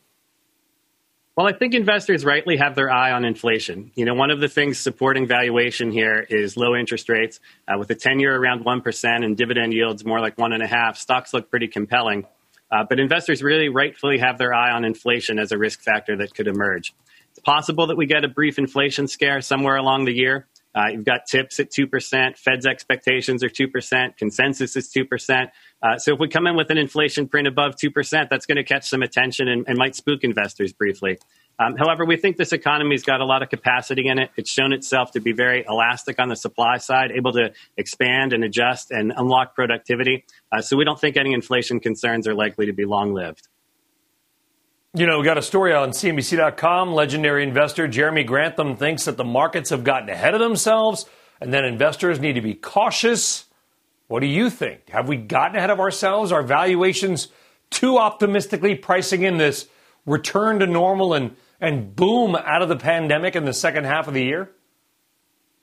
Well, 1.34 1.48
I 1.48 1.52
think 1.52 1.74
investors 1.74 2.24
rightly 2.24 2.58
have 2.58 2.76
their 2.76 2.92
eye 2.92 3.10
on 3.10 3.24
inflation. 3.24 3.90
You 3.96 4.04
know, 4.04 4.14
one 4.14 4.30
of 4.30 4.38
the 4.38 4.48
things 4.48 4.78
supporting 4.78 5.26
valuation 5.26 5.90
here 5.90 6.24
is 6.30 6.56
low 6.56 6.76
interest 6.76 7.08
rates. 7.08 7.40
Uh, 7.66 7.76
with 7.76 7.90
a 7.90 7.96
10 7.96 8.20
year 8.20 8.36
around 8.36 8.64
1% 8.64 9.24
and 9.24 9.36
dividend 9.36 9.72
yields 9.72 10.04
more 10.04 10.20
like 10.20 10.38
one 10.38 10.52
and 10.52 10.62
a 10.62 10.68
half, 10.68 10.96
stocks 10.96 11.34
look 11.34 11.50
pretty 11.50 11.66
compelling. 11.66 12.24
Uh, 12.70 12.84
but 12.88 13.00
investors 13.00 13.42
really 13.42 13.68
rightfully 13.68 14.18
have 14.18 14.38
their 14.38 14.54
eye 14.54 14.70
on 14.70 14.84
inflation 14.84 15.38
as 15.38 15.52
a 15.52 15.58
risk 15.58 15.80
factor 15.80 16.16
that 16.16 16.34
could 16.34 16.46
emerge. 16.46 16.94
It's 17.30 17.40
possible 17.40 17.86
that 17.88 17.96
we 17.96 18.06
get 18.06 18.24
a 18.24 18.28
brief 18.28 18.58
inflation 18.58 19.08
scare 19.08 19.40
somewhere 19.40 19.76
along 19.76 20.04
the 20.04 20.12
year. 20.12 20.46
Uh, 20.74 20.86
you've 20.92 21.04
got 21.04 21.26
TIPS 21.26 21.58
at 21.58 21.70
2%, 21.70 22.38
Fed's 22.38 22.64
expectations 22.64 23.42
are 23.42 23.48
2%, 23.48 24.16
consensus 24.16 24.76
is 24.76 24.88
2%. 24.88 25.50
Uh, 25.82 25.98
so 25.98 26.14
if 26.14 26.20
we 26.20 26.28
come 26.28 26.46
in 26.46 26.54
with 26.54 26.70
an 26.70 26.78
inflation 26.78 27.26
print 27.26 27.48
above 27.48 27.74
2%, 27.74 28.28
that's 28.30 28.46
going 28.46 28.56
to 28.56 28.62
catch 28.62 28.88
some 28.88 29.02
attention 29.02 29.48
and, 29.48 29.64
and 29.66 29.76
might 29.76 29.96
spook 29.96 30.22
investors 30.22 30.72
briefly. 30.72 31.18
Um, 31.60 31.76
however, 31.76 32.06
we 32.06 32.16
think 32.16 32.38
this 32.38 32.54
economy's 32.54 33.02
got 33.02 33.20
a 33.20 33.26
lot 33.26 33.42
of 33.42 33.50
capacity 33.50 34.08
in 34.08 34.18
it. 34.18 34.30
It's 34.34 34.50
shown 34.50 34.72
itself 34.72 35.12
to 35.12 35.20
be 35.20 35.32
very 35.32 35.62
elastic 35.68 36.18
on 36.18 36.30
the 36.30 36.34
supply 36.34 36.78
side, 36.78 37.12
able 37.12 37.32
to 37.32 37.52
expand 37.76 38.32
and 38.32 38.42
adjust 38.42 38.90
and 38.90 39.12
unlock 39.14 39.54
productivity. 39.54 40.24
Uh, 40.50 40.62
so 40.62 40.78
we 40.78 40.84
don't 40.84 40.98
think 40.98 41.18
any 41.18 41.34
inflation 41.34 41.78
concerns 41.78 42.26
are 42.26 42.34
likely 42.34 42.66
to 42.66 42.72
be 42.72 42.86
long 42.86 43.12
lived. 43.12 43.46
You 44.94 45.06
know, 45.06 45.18
we 45.18 45.24
got 45.24 45.36
a 45.36 45.42
story 45.42 45.74
on 45.74 45.90
CNBC.com. 45.90 46.94
Legendary 46.94 47.42
investor 47.42 47.86
Jeremy 47.86 48.24
Grantham 48.24 48.74
thinks 48.74 49.04
that 49.04 49.18
the 49.18 49.24
markets 49.24 49.68
have 49.68 49.84
gotten 49.84 50.08
ahead 50.08 50.32
of 50.32 50.40
themselves 50.40 51.04
and 51.42 51.52
that 51.52 51.66
investors 51.66 52.18
need 52.18 52.32
to 52.32 52.40
be 52.40 52.54
cautious. 52.54 53.44
What 54.08 54.20
do 54.20 54.26
you 54.26 54.48
think? 54.48 54.88
Have 54.88 55.08
we 55.08 55.18
gotten 55.18 55.56
ahead 55.56 55.70
of 55.70 55.78
ourselves? 55.78 56.32
Are 56.32 56.42
valuations 56.42 57.28
too 57.68 57.98
optimistically 57.98 58.74
pricing 58.76 59.24
in 59.24 59.36
this 59.36 59.68
return 60.06 60.58
to 60.60 60.66
normal 60.66 61.12
and 61.12 61.36
and 61.60 61.94
boom 61.94 62.34
out 62.34 62.62
of 62.62 62.68
the 62.68 62.76
pandemic 62.76 63.36
in 63.36 63.44
the 63.44 63.52
second 63.52 63.84
half 63.84 64.08
of 64.08 64.14
the 64.14 64.22
year? 64.22 64.50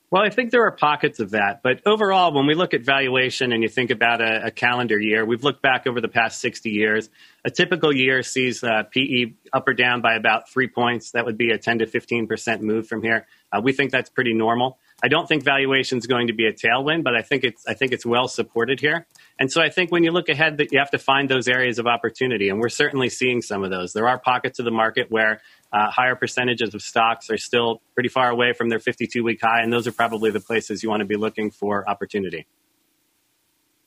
Well, 0.10 0.24
I 0.24 0.30
think 0.30 0.52
there 0.52 0.66
are 0.66 0.72
pockets 0.72 1.20
of 1.20 1.32
that. 1.32 1.62
But 1.62 1.82
overall, 1.86 2.34
when 2.34 2.46
we 2.46 2.56
look 2.56 2.74
at 2.74 2.82
valuation 2.82 3.52
and 3.52 3.62
you 3.62 3.68
think 3.68 3.92
about 3.92 4.22
a, 4.22 4.46
a 4.46 4.52
calendar 4.52 4.98
year, 4.98 5.26
we've 5.26 5.44
looked 5.44 5.62
back 5.62 5.86
over 5.86 6.00
the 6.00 6.08
past 6.08 6.40
60 6.40 6.70
years. 6.70 7.10
A 7.44 7.50
typical 7.50 7.94
year 7.94 8.24
sees 8.24 8.64
uh, 8.64 8.84
PE 8.84 9.34
up 9.52 9.68
or 9.68 9.74
down 9.74 10.02
by 10.02 10.16
about 10.16 10.50
three 10.50 10.70
points. 10.70 11.12
That 11.12 11.26
would 11.26 11.38
be 11.38 11.52
a 11.52 11.58
10 11.58 11.80
to 11.80 11.86
15% 11.86 12.62
move 12.62 12.88
from 12.88 13.04
here. 13.04 13.28
Uh, 13.52 13.60
we 13.62 13.74
think 13.74 13.92
that's 13.92 14.10
pretty 14.10 14.34
normal. 14.34 14.78
I 15.04 15.10
don't 15.10 15.28
think 15.28 15.44
valuation 15.44 16.00
is 16.00 16.08
going 16.08 16.28
to 16.28 16.34
be 16.34 16.48
a 16.48 16.54
tailwind, 16.54 17.04
but 17.04 17.16
I 17.16 17.22
think 17.22 17.44
it's 17.44 17.64
I 17.68 17.76
think 17.76 17.92
it's 17.92 18.06
well 18.06 18.28
supported 18.28 18.80
here. 18.80 19.06
And 19.38 19.52
so 19.52 19.62
I 19.62 19.70
think 19.70 19.92
when 19.92 20.04
you 20.04 20.12
look 20.12 20.28
ahead, 20.28 20.58
that 20.58 20.72
you 20.72 20.80
have 20.80 20.90
to 20.92 20.98
find 20.98 21.30
those 21.30 21.48
areas 21.48 21.78
of 21.78 21.86
opportunity, 21.86 22.50
and 22.50 22.60
we're 22.60 22.70
certainly 22.70 23.10
seeing 23.10 23.44
some 23.44 23.64
of 23.64 23.70
those. 23.70 23.94
There 23.94 24.10
are 24.10 24.18
pockets 24.18 24.58
of 24.58 24.66
the 24.66 24.72
market 24.72 25.12
where 25.12 25.42
uh, 25.72 25.92
higher 25.92 26.16
percentages 26.16 26.74
of 26.74 26.82
stocks 26.82 27.30
are 27.30 27.38
still 27.38 27.82
pretty 27.94 28.10
far 28.10 28.32
away 28.32 28.54
from 28.54 28.70
their 28.70 28.80
52 28.80 29.24
week 29.24 29.40
high, 29.42 29.62
and 29.62 29.72
those 29.72 29.86
are 29.86 29.92
probably 29.92 30.32
the 30.32 30.40
places 30.40 30.82
you 30.82 30.90
want 30.90 31.02
to 31.02 31.06
be 31.06 31.16
looking 31.16 31.52
for 31.52 31.88
opportunity. 31.88 32.48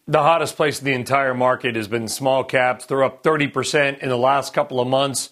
The 0.06 0.22
hottest 0.22 0.56
place 0.56 0.78
in 0.78 0.84
the 0.84 0.92
entire 0.92 1.34
market 1.34 1.74
has 1.74 1.88
been 1.88 2.06
small 2.06 2.44
caps. 2.44 2.86
They're 2.86 3.04
up 3.04 3.24
30% 3.24 3.98
in 3.98 4.08
the 4.08 4.16
last 4.16 4.52
couple 4.52 4.80
of 4.80 4.86
months. 4.86 5.30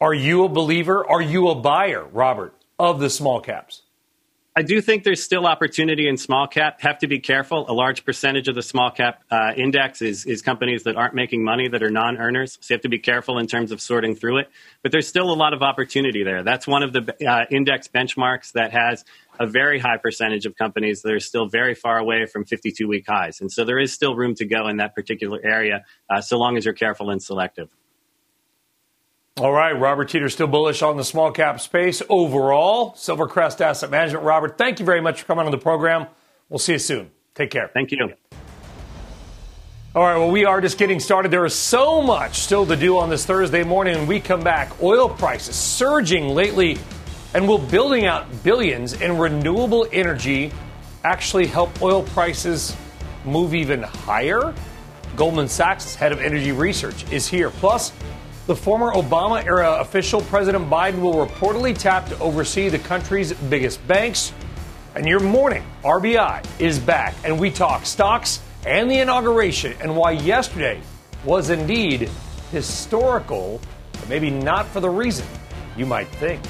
Are 0.00 0.14
you 0.14 0.44
a 0.44 0.48
believer? 0.48 1.04
Are 1.08 1.22
you 1.22 1.48
a 1.48 1.54
buyer, 1.54 2.04
Robert, 2.04 2.54
of 2.78 3.00
the 3.00 3.10
small 3.10 3.40
caps? 3.40 3.82
I 4.58 4.62
do 4.62 4.80
think 4.80 5.04
there's 5.04 5.22
still 5.22 5.46
opportunity 5.46 6.08
in 6.08 6.16
small 6.16 6.46
cap. 6.46 6.80
Have 6.80 7.00
to 7.00 7.06
be 7.06 7.18
careful. 7.18 7.70
A 7.70 7.74
large 7.74 8.06
percentage 8.06 8.48
of 8.48 8.54
the 8.54 8.62
small 8.62 8.90
cap 8.90 9.22
uh, 9.30 9.52
index 9.54 10.00
is, 10.00 10.24
is 10.24 10.40
companies 10.40 10.84
that 10.84 10.96
aren't 10.96 11.14
making 11.14 11.44
money, 11.44 11.68
that 11.68 11.82
are 11.82 11.90
non 11.90 12.16
earners. 12.16 12.56
So 12.62 12.72
you 12.72 12.76
have 12.76 12.80
to 12.80 12.88
be 12.88 12.98
careful 12.98 13.38
in 13.38 13.48
terms 13.48 13.70
of 13.70 13.82
sorting 13.82 14.16
through 14.16 14.38
it. 14.38 14.48
But 14.82 14.92
there's 14.92 15.06
still 15.06 15.30
a 15.30 15.36
lot 15.36 15.52
of 15.52 15.60
opportunity 15.60 16.24
there. 16.24 16.42
That's 16.42 16.66
one 16.66 16.82
of 16.82 16.94
the 16.94 17.14
uh, 17.28 17.44
index 17.50 17.86
benchmarks 17.88 18.52
that 18.52 18.72
has 18.72 19.04
a 19.38 19.46
very 19.46 19.78
high 19.78 19.98
percentage 19.98 20.46
of 20.46 20.56
companies 20.56 21.02
that 21.02 21.12
are 21.12 21.20
still 21.20 21.46
very 21.46 21.74
far 21.74 21.98
away 21.98 22.24
from 22.24 22.46
52 22.46 22.88
week 22.88 23.04
highs. 23.06 23.42
And 23.42 23.52
so 23.52 23.62
there 23.62 23.78
is 23.78 23.92
still 23.92 24.16
room 24.16 24.34
to 24.36 24.46
go 24.46 24.68
in 24.68 24.78
that 24.78 24.94
particular 24.94 25.38
area, 25.44 25.84
uh, 26.08 26.22
so 26.22 26.38
long 26.38 26.56
as 26.56 26.64
you're 26.64 26.72
careful 26.72 27.10
and 27.10 27.22
selective. 27.22 27.68
All 29.38 29.52
right, 29.52 29.78
Robert 29.78 30.08
Teeter 30.08 30.30
still 30.30 30.46
bullish 30.46 30.80
on 30.80 30.96
the 30.96 31.04
small 31.04 31.30
cap 31.30 31.60
space 31.60 32.00
overall. 32.08 32.92
Silvercrest 32.92 33.60
Asset 33.60 33.90
Management. 33.90 34.24
Robert, 34.24 34.56
thank 34.56 34.80
you 34.80 34.86
very 34.86 35.02
much 35.02 35.20
for 35.20 35.26
coming 35.26 35.44
on 35.44 35.50
the 35.50 35.58
program. 35.58 36.06
We'll 36.48 36.58
see 36.58 36.72
you 36.72 36.78
soon. 36.78 37.10
Take 37.34 37.50
care. 37.50 37.70
Thank 37.74 37.92
you. 37.92 38.14
All 39.94 40.02
right, 40.02 40.16
well, 40.16 40.30
we 40.30 40.46
are 40.46 40.62
just 40.62 40.78
getting 40.78 40.98
started. 41.00 41.30
There 41.30 41.44
is 41.44 41.54
so 41.54 42.00
much 42.00 42.38
still 42.38 42.64
to 42.64 42.76
do 42.76 42.96
on 42.96 43.10
this 43.10 43.26
Thursday 43.26 43.62
morning 43.62 43.98
when 43.98 44.06
we 44.06 44.20
come 44.20 44.40
back. 44.40 44.82
Oil 44.82 45.06
prices 45.06 45.54
surging 45.54 46.30
lately, 46.30 46.78
and 47.34 47.46
will 47.46 47.58
building 47.58 48.06
out 48.06 48.42
billions 48.42 48.94
in 48.94 49.18
renewable 49.18 49.86
energy 49.92 50.50
actually 51.04 51.46
help 51.46 51.82
oil 51.82 52.04
prices 52.04 52.74
move 53.26 53.54
even 53.54 53.82
higher? 53.82 54.54
Goldman 55.14 55.48
Sachs' 55.48 55.94
head 55.94 56.12
of 56.12 56.22
energy 56.22 56.52
research 56.52 57.10
is 57.12 57.26
here. 57.26 57.50
Plus, 57.50 57.92
the 58.46 58.54
former 58.54 58.92
Obama 58.92 59.44
era 59.44 59.78
official, 59.80 60.20
President 60.22 60.70
Biden, 60.70 61.00
will 61.00 61.26
reportedly 61.26 61.76
tap 61.76 62.08
to 62.08 62.18
oversee 62.20 62.68
the 62.68 62.78
country's 62.78 63.32
biggest 63.32 63.84
banks. 63.88 64.32
And 64.94 65.06
your 65.06 65.20
morning, 65.20 65.64
RBI 65.82 66.46
is 66.60 66.78
back, 66.78 67.14
and 67.24 67.38
we 67.38 67.50
talk 67.50 67.84
stocks 67.84 68.40
and 68.64 68.90
the 68.90 68.98
inauguration 68.98 69.74
and 69.80 69.96
why 69.96 70.12
yesterday 70.12 70.80
was 71.24 71.50
indeed 71.50 72.08
historical, 72.52 73.60
but 73.92 74.08
maybe 74.08 74.30
not 74.30 74.66
for 74.66 74.80
the 74.80 74.90
reason 74.90 75.26
you 75.76 75.84
might 75.84 76.08
think. 76.08 76.44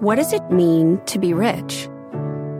What 0.00 0.16
does 0.16 0.32
it 0.32 0.50
mean 0.50 1.00
to 1.06 1.18
be 1.18 1.32
rich? 1.32 1.88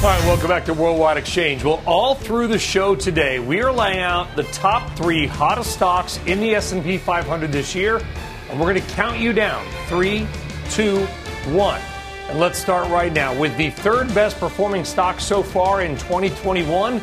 All 0.00 0.04
right, 0.04 0.24
welcome 0.26 0.46
back 0.46 0.64
to 0.66 0.74
Worldwide 0.74 1.16
Exchange. 1.16 1.64
Well, 1.64 1.82
all 1.84 2.14
through 2.14 2.46
the 2.46 2.58
show 2.58 2.94
today, 2.94 3.40
we 3.40 3.60
are 3.62 3.72
laying 3.72 3.98
out 3.98 4.28
the 4.36 4.44
top 4.44 4.96
three 4.96 5.26
hottest 5.26 5.72
stocks 5.72 6.20
in 6.24 6.38
the 6.38 6.54
S&P 6.54 6.98
500 6.98 7.50
this 7.50 7.74
year, 7.74 8.00
and 8.48 8.60
we're 8.60 8.72
going 8.72 8.80
to 8.80 8.94
count 8.94 9.18
you 9.18 9.32
down. 9.32 9.66
Three, 9.88 10.28
two, 10.70 11.04
one. 11.50 11.80
And 12.28 12.38
let's 12.38 12.60
start 12.60 12.88
right 12.90 13.12
now 13.12 13.36
with 13.36 13.56
the 13.56 13.70
third 13.70 14.14
best 14.14 14.38
performing 14.38 14.84
stock 14.84 15.18
so 15.18 15.42
far 15.42 15.82
in 15.82 15.96
2021. 15.96 17.02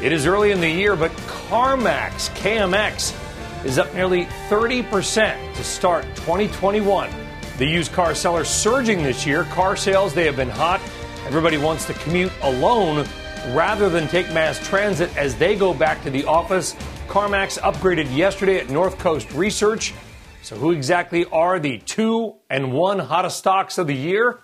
It 0.00 0.12
is 0.12 0.24
early 0.24 0.52
in 0.52 0.60
the 0.60 0.70
year, 0.70 0.94
but 0.94 1.10
CarMax, 1.50 2.30
KMX, 2.36 3.64
is 3.64 3.80
up 3.80 3.92
nearly 3.94 4.26
30% 4.48 5.54
to 5.56 5.64
start 5.64 6.04
2021. 6.14 7.10
The 7.56 7.66
used 7.66 7.92
car 7.92 8.14
seller 8.14 8.44
surging 8.44 9.02
this 9.02 9.26
year. 9.26 9.42
Car 9.42 9.74
sales, 9.76 10.14
they 10.14 10.24
have 10.26 10.36
been 10.36 10.48
hot 10.50 10.80
Everybody 11.28 11.58
wants 11.58 11.84
to 11.88 11.92
commute 11.92 12.32
alone 12.40 13.06
rather 13.48 13.90
than 13.90 14.08
take 14.08 14.32
mass 14.32 14.58
transit 14.66 15.14
as 15.14 15.36
they 15.36 15.56
go 15.56 15.74
back 15.74 16.02
to 16.04 16.10
the 16.10 16.24
office. 16.24 16.72
CarMax 17.06 17.58
upgraded 17.58 18.16
yesterday 18.16 18.56
at 18.56 18.70
North 18.70 18.98
Coast 18.98 19.30
Research. 19.34 19.92
So, 20.40 20.56
who 20.56 20.72
exactly 20.72 21.26
are 21.26 21.60
the 21.60 21.80
two 21.80 22.36
and 22.48 22.72
one 22.72 22.98
hottest 22.98 23.36
stocks 23.36 23.76
of 23.76 23.88
the 23.88 23.94
year? 23.94 24.40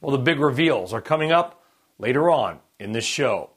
Well, 0.00 0.10
the 0.10 0.18
big 0.18 0.40
reveals 0.40 0.92
are 0.92 1.00
coming 1.00 1.30
up 1.30 1.62
later 2.00 2.28
on 2.28 2.58
in 2.80 2.90
this 2.90 3.04
show. 3.04 3.50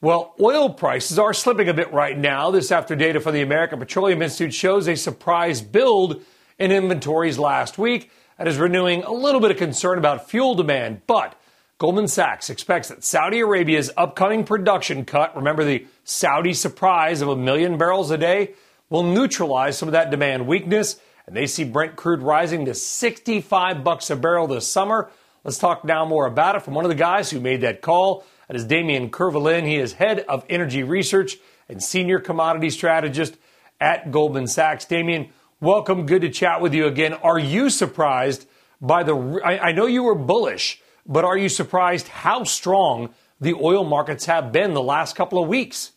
Well, 0.00 0.34
oil 0.40 0.70
prices 0.70 1.18
are 1.18 1.34
slipping 1.34 1.68
a 1.68 1.74
bit 1.74 1.92
right 1.92 2.16
now. 2.16 2.50
This 2.50 2.72
after 2.72 2.96
data 2.96 3.20
from 3.20 3.34
the 3.34 3.42
American 3.42 3.78
Petroleum 3.78 4.22
Institute 4.22 4.54
shows 4.54 4.88
a 4.88 4.96
surprise 4.96 5.60
build 5.60 6.22
in 6.58 6.72
inventories 6.72 7.38
last 7.38 7.76
week 7.76 8.10
that 8.38 8.48
is 8.48 8.56
renewing 8.56 9.02
a 9.02 9.12
little 9.12 9.40
bit 9.42 9.50
of 9.50 9.58
concern 9.58 9.98
about 9.98 10.30
fuel 10.30 10.54
demand. 10.54 11.02
But 11.06 11.38
Goldman 11.78 12.08
Sachs 12.08 12.48
expects 12.48 12.88
that 12.88 13.04
Saudi 13.04 13.40
Arabia's 13.40 13.90
upcoming 13.98 14.44
production 14.44 15.04
cut, 15.04 15.36
remember 15.36 15.62
the 15.62 15.86
Saudi 16.04 16.54
surprise 16.54 17.20
of 17.20 17.28
a 17.28 17.36
million 17.36 17.76
barrels 17.76 18.10
a 18.10 18.16
day, 18.16 18.54
will 18.88 19.02
neutralize 19.02 19.76
some 19.76 19.86
of 19.86 19.92
that 19.92 20.10
demand 20.10 20.46
weakness. 20.46 20.98
And 21.26 21.36
they 21.36 21.46
see 21.46 21.64
Brent 21.64 21.94
crude 21.94 22.22
rising 22.22 22.64
to 22.64 22.72
65 22.72 23.84
bucks 23.84 24.08
a 24.08 24.16
barrel 24.16 24.46
this 24.46 24.66
summer. 24.66 25.10
Let's 25.44 25.58
talk 25.58 25.84
now 25.84 26.06
more 26.06 26.24
about 26.26 26.56
it 26.56 26.62
from 26.62 26.72
one 26.72 26.86
of 26.86 26.88
the 26.88 26.94
guys 26.94 27.28
who 27.28 27.40
made 27.40 27.60
that 27.60 27.82
call. 27.82 28.24
That 28.48 28.56
is 28.56 28.64
Damien 28.64 29.10
Courvalin. 29.10 29.66
He 29.66 29.76
is 29.76 29.92
head 29.92 30.20
of 30.20 30.46
energy 30.48 30.82
research 30.82 31.36
and 31.68 31.82
senior 31.82 32.20
commodity 32.20 32.70
strategist 32.70 33.36
at 33.82 34.10
Goldman 34.10 34.46
Sachs. 34.46 34.86
Damien, 34.86 35.28
welcome. 35.60 36.06
Good 36.06 36.22
to 36.22 36.30
chat 36.30 36.62
with 36.62 36.72
you 36.72 36.86
again. 36.86 37.12
Are 37.12 37.38
you 37.38 37.68
surprised 37.68 38.46
by 38.80 39.02
the? 39.02 39.42
I, 39.44 39.58
I 39.58 39.72
know 39.72 39.84
you 39.84 40.04
were 40.04 40.14
bullish 40.14 40.80
but 41.08 41.24
are 41.24 41.36
you 41.36 41.48
surprised 41.48 42.08
how 42.08 42.44
strong 42.44 43.10
the 43.40 43.54
oil 43.54 43.84
markets 43.84 44.24
have 44.26 44.52
been 44.52 44.74
the 44.74 44.82
last 44.82 45.16
couple 45.16 45.42
of 45.42 45.48
weeks? 45.48 45.92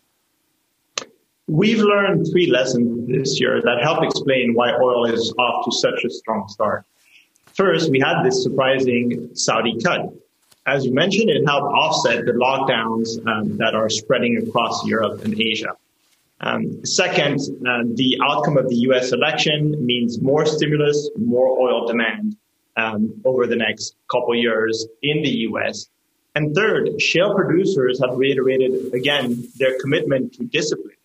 We've 1.47 1.79
learned 1.79 2.27
three 2.31 2.47
lessons 2.51 3.07
this 3.07 3.39
year 3.39 3.61
that 3.61 3.81
help 3.81 4.03
explain 4.03 4.53
why 4.53 4.71
oil 4.71 5.05
is 5.05 5.33
off 5.39 5.65
to 5.65 5.71
such 5.71 6.05
a 6.05 6.09
strong 6.09 6.47
start. 6.47 6.85
First, 7.53 7.89
we 7.89 7.99
had 7.99 8.23
this 8.23 8.43
surprising 8.43 9.31
Saudi 9.33 9.77
cut. 9.83 10.13
As 10.67 10.85
you 10.85 10.93
mentioned, 10.93 11.31
it 11.31 11.43
helped 11.47 11.73
offset 11.73 12.25
the 12.25 12.33
lockdowns 12.33 13.25
um, 13.27 13.57
that 13.57 13.73
are 13.73 13.89
spreading 13.89 14.37
across 14.37 14.85
Europe 14.85 15.25
and 15.25 15.39
Asia. 15.41 15.75
Um, 16.41 16.85
second, 16.85 17.39
uh, 17.67 17.83
the 17.95 18.19
outcome 18.23 18.57
of 18.57 18.69
the 18.69 18.75
U.S. 18.87 19.11
election 19.11 19.83
means 19.83 20.21
more 20.21 20.45
stimulus, 20.45 21.09
more 21.17 21.59
oil 21.59 21.87
demand, 21.87 22.37
um, 22.79 23.21
over 23.25 23.45
the 23.47 23.55
next 23.55 23.95
couple 24.11 24.35
years 24.35 24.87
in 25.01 25.21
the 25.21 25.29
U.S. 25.49 25.89
And 26.35 26.55
third, 26.55 27.01
shale 27.01 27.35
producers 27.35 27.99
have 28.01 28.17
reiterated 28.17 28.93
again 28.93 29.43
their 29.57 29.79
commitment 29.79 30.33
to 30.35 30.43
discipline. 30.45 30.95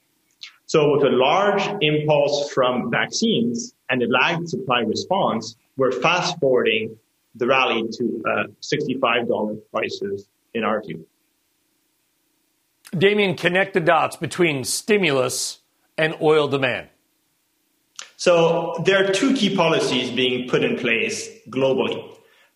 So 0.66 0.92
with 0.92 1.04
a 1.04 1.10
large 1.10 1.62
impulse 1.82 2.50
from 2.52 2.90
vaccines 2.90 3.74
and 3.90 4.02
a 4.02 4.06
lagged 4.08 4.48
supply 4.48 4.80
response, 4.80 5.56
we're 5.76 5.92
fast 5.92 6.38
forwarding 6.38 6.96
the 7.34 7.46
rally 7.46 7.82
to 7.98 8.22
uh, 8.26 8.44
$65 8.60 9.60
prices 9.72 10.28
in 10.54 10.64
our 10.64 10.80
view. 10.82 11.06
Damien, 12.96 13.36
connect 13.36 13.74
the 13.74 13.80
dots 13.80 14.16
between 14.16 14.64
stimulus 14.64 15.60
and 15.98 16.14
oil 16.22 16.46
demand. 16.48 16.88
So 18.24 18.82
there 18.86 19.04
are 19.04 19.12
two 19.12 19.34
key 19.34 19.54
policies 19.54 20.10
being 20.10 20.48
put 20.48 20.64
in 20.64 20.78
place 20.78 21.28
globally. 21.50 22.02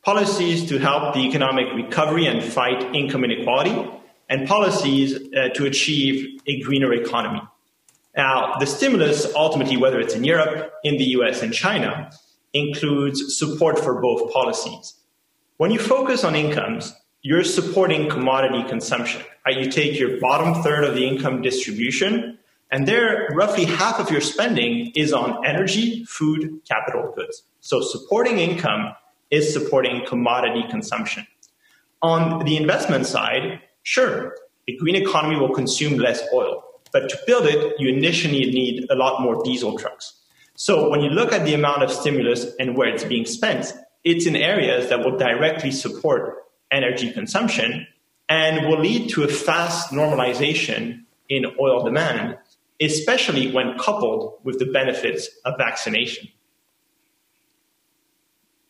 Policies 0.03 0.67
to 0.71 0.79
help 0.79 1.13
the 1.13 1.21
economic 1.21 1.67
recovery 1.75 2.25
and 2.25 2.43
fight 2.43 2.95
income 2.95 3.23
inequality, 3.23 3.77
and 4.31 4.49
policies 4.49 5.15
uh, 5.15 5.51
to 5.51 5.67
achieve 5.67 6.41
a 6.47 6.59
greener 6.63 6.95
economy. 6.95 7.43
Now, 8.17 8.55
the 8.59 8.65
stimulus, 8.65 9.31
ultimately, 9.35 9.77
whether 9.77 10.01
it's 10.01 10.15
in 10.15 10.25
Europe, 10.25 10.73
in 10.85 10.97
the 10.97 11.05
US, 11.19 11.43
and 11.43 11.53
China, 11.53 12.13
includes 12.55 13.37
support 13.39 13.79
for 13.79 14.01
both 14.01 14.33
policies. 14.33 14.95
When 15.59 15.71
you 15.71 15.79
focus 15.79 16.25
on 16.25 16.35
incomes, 16.35 16.95
you're 17.21 17.45
supporting 17.45 18.09
commodity 18.09 18.67
consumption. 18.71 19.21
Right? 19.45 19.59
You 19.59 19.71
take 19.71 20.01
your 20.01 20.19
bottom 20.19 20.63
third 20.63 20.85
of 20.85 20.95
the 20.95 21.07
income 21.07 21.43
distribution, 21.43 22.38
and 22.71 22.87
there, 22.87 23.29
roughly 23.35 23.65
half 23.65 23.99
of 23.99 24.11
your 24.11 24.21
spending 24.21 24.93
is 24.95 25.13
on 25.13 25.45
energy, 25.47 26.05
food, 26.05 26.61
capital 26.69 27.13
goods. 27.17 27.43
So 27.61 27.81
supporting 27.81 28.39
income 28.39 28.95
is 29.31 29.53
supporting 29.53 30.05
commodity 30.07 30.65
consumption. 30.69 31.27
On 32.03 32.45
the 32.45 32.57
investment 32.57 33.07
side, 33.07 33.61
sure, 33.83 34.37
a 34.69 34.77
green 34.77 34.97
economy 34.97 35.37
will 35.37 35.55
consume 35.55 35.99
less 35.99 36.23
oil, 36.33 36.63
but 36.93 37.09
to 37.09 37.19
build 37.27 37.47
it, 37.47 37.75
you 37.79 37.89
initially 37.89 38.51
need 38.51 38.87
a 38.91 38.95
lot 38.95 39.23
more 39.23 39.43
diesel 39.43 39.79
trucks. 39.79 40.15
So 40.55 40.91
when 40.91 41.01
you 41.01 41.11
look 41.11 41.33
at 41.33 41.45
the 41.45 41.55
amount 41.55 41.83
of 41.83 41.91
stimulus 41.91 42.47
and 42.59 42.77
where 42.77 42.89
it's 42.89 43.05
being 43.05 43.25
spent, 43.25 43.73
it's 44.05 44.27
in 44.27 44.37
areas 44.37 44.89
that 44.91 45.05
will 45.05 45.17
directly 45.17 45.71
support 45.71 46.37
energy 46.71 47.11
consumption 47.13 47.87
and 48.29 48.67
will 48.67 48.81
lead 48.81 49.09
to 49.11 49.25
a 49.25 49.29
fast 49.29 49.91
normalization 49.91 51.05
in 51.29 51.47
oil 51.61 51.85
demand, 51.85 52.39
especially 52.81 53.51
when 53.51 53.77
coupled 53.79 54.39
with 54.45 54.59
the 54.59 54.67
benefits 54.67 55.29
of 55.45 55.55
vaccination. 55.59 56.29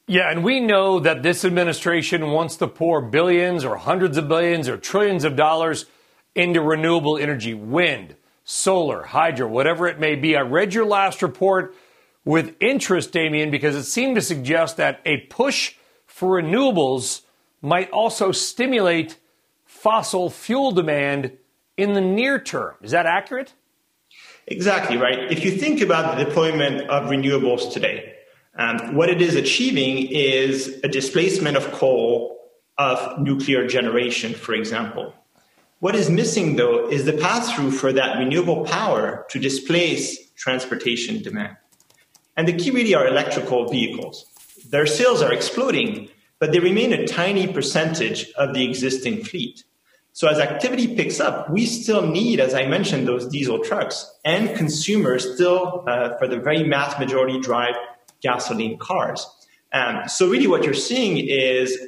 Yeah, 0.07 0.31
and 0.31 0.43
we 0.43 0.61
know 0.61 1.01
that 1.01 1.23
this 1.23 1.45
administration 1.45 2.31
wants 2.31 2.57
to 2.57 2.67
pour 2.67 3.03
billions 3.03 3.63
or 3.63 3.77
hundreds 3.77 4.17
of 4.17 4.27
billions 4.27 4.67
or 4.67 4.79
trillions 4.79 5.25
of 5.25 5.37
dollars 5.37 5.85
into 6.35 6.63
renewable 6.63 7.19
energy, 7.19 7.53
wind, 7.53 8.17
solar, 8.43 9.03
hydro, 9.03 9.47
whatever 9.47 9.87
it 9.87 10.01
may 10.01 10.15
be. 10.15 10.35
I 10.35 10.41
read 10.41 10.73
your 10.73 10.87
last 10.87 11.21
report 11.21 11.75
with 12.25 12.57
interest, 12.61 13.13
Damien, 13.13 13.51
because 13.51 13.77
it 13.77 13.85
seemed 13.85 14.17
to 14.17 14.23
suggest 14.23 14.79
that 14.79 15.01
a 15.05 15.19
push 15.27 15.75
for 16.07 16.41
renewables 16.41 17.21
might 17.61 17.91
also 17.91 18.33
stimulate 18.33 19.19
fossil 19.67 20.31
fuel 20.31 20.73
demand 20.73 21.33
in 21.77 21.93
the 21.93 22.01
near 22.01 22.41
term. 22.41 22.75
Is 22.81 22.93
that 22.93 23.05
accurate? 23.05 23.53
Exactly 24.51 24.97
right. 24.97 25.31
If 25.31 25.45
you 25.45 25.51
think 25.51 25.83
about 25.83 26.17
the 26.17 26.25
deployment 26.25 26.89
of 26.89 27.11
renewables 27.11 27.71
today, 27.71 28.15
um, 28.57 28.95
what 28.95 29.11
it 29.11 29.21
is 29.21 29.37
achieving 29.37 30.09
is 30.09 30.81
a 30.83 30.89
displacement 30.89 31.57
of 31.57 31.71
coal 31.71 32.39
of 32.79 33.21
nuclear 33.21 33.67
generation, 33.67 34.33
for 34.33 34.55
example. 34.55 35.13
What 35.81 35.95
is 35.95 36.09
missing, 36.09 36.57
though, 36.57 36.89
is 36.89 37.05
the 37.05 37.13
pass 37.13 37.53
through 37.53 37.73
for 37.73 37.93
that 37.93 38.19
renewable 38.19 38.65
power 38.65 39.27
to 39.31 39.39
displace 39.39 40.31
transportation 40.33 41.23
demand. 41.23 41.57
And 42.37 42.49
the 42.49 42.55
key 42.55 42.71
really 42.71 42.95
are 42.95 43.07
electrical 43.07 43.69
vehicles. 43.69 44.25
Their 44.71 44.87
sales 44.87 45.21
are 45.21 45.33
exploding, 45.33 46.09
but 46.39 46.53
they 46.53 46.59
remain 46.59 46.93
a 46.95 47.07
tiny 47.07 47.53
percentage 47.53 48.31
of 48.33 48.55
the 48.55 48.65
existing 48.65 49.25
fleet. 49.25 49.65
So 50.19 50.27
as 50.27 50.41
activity 50.41 50.97
picks 50.97 51.21
up, 51.21 51.49
we 51.49 51.65
still 51.65 52.05
need, 52.05 52.41
as 52.41 52.53
I 52.53 52.67
mentioned, 52.67 53.07
those 53.07 53.29
diesel 53.29 53.61
trucks, 53.61 54.05
and 54.25 54.53
consumers 54.57 55.33
still, 55.37 55.85
uh, 55.87 56.19
for 56.19 56.27
the 56.27 56.41
very 56.41 56.65
mass 56.65 56.99
majority, 56.99 57.39
drive 57.39 57.77
gasoline 58.21 58.79
cars. 58.79 59.25
Um, 59.73 60.09
so 60.09 60.29
really 60.29 60.49
what 60.49 60.65
you're 60.65 60.75
seeing 60.75 61.19
is 61.19 61.79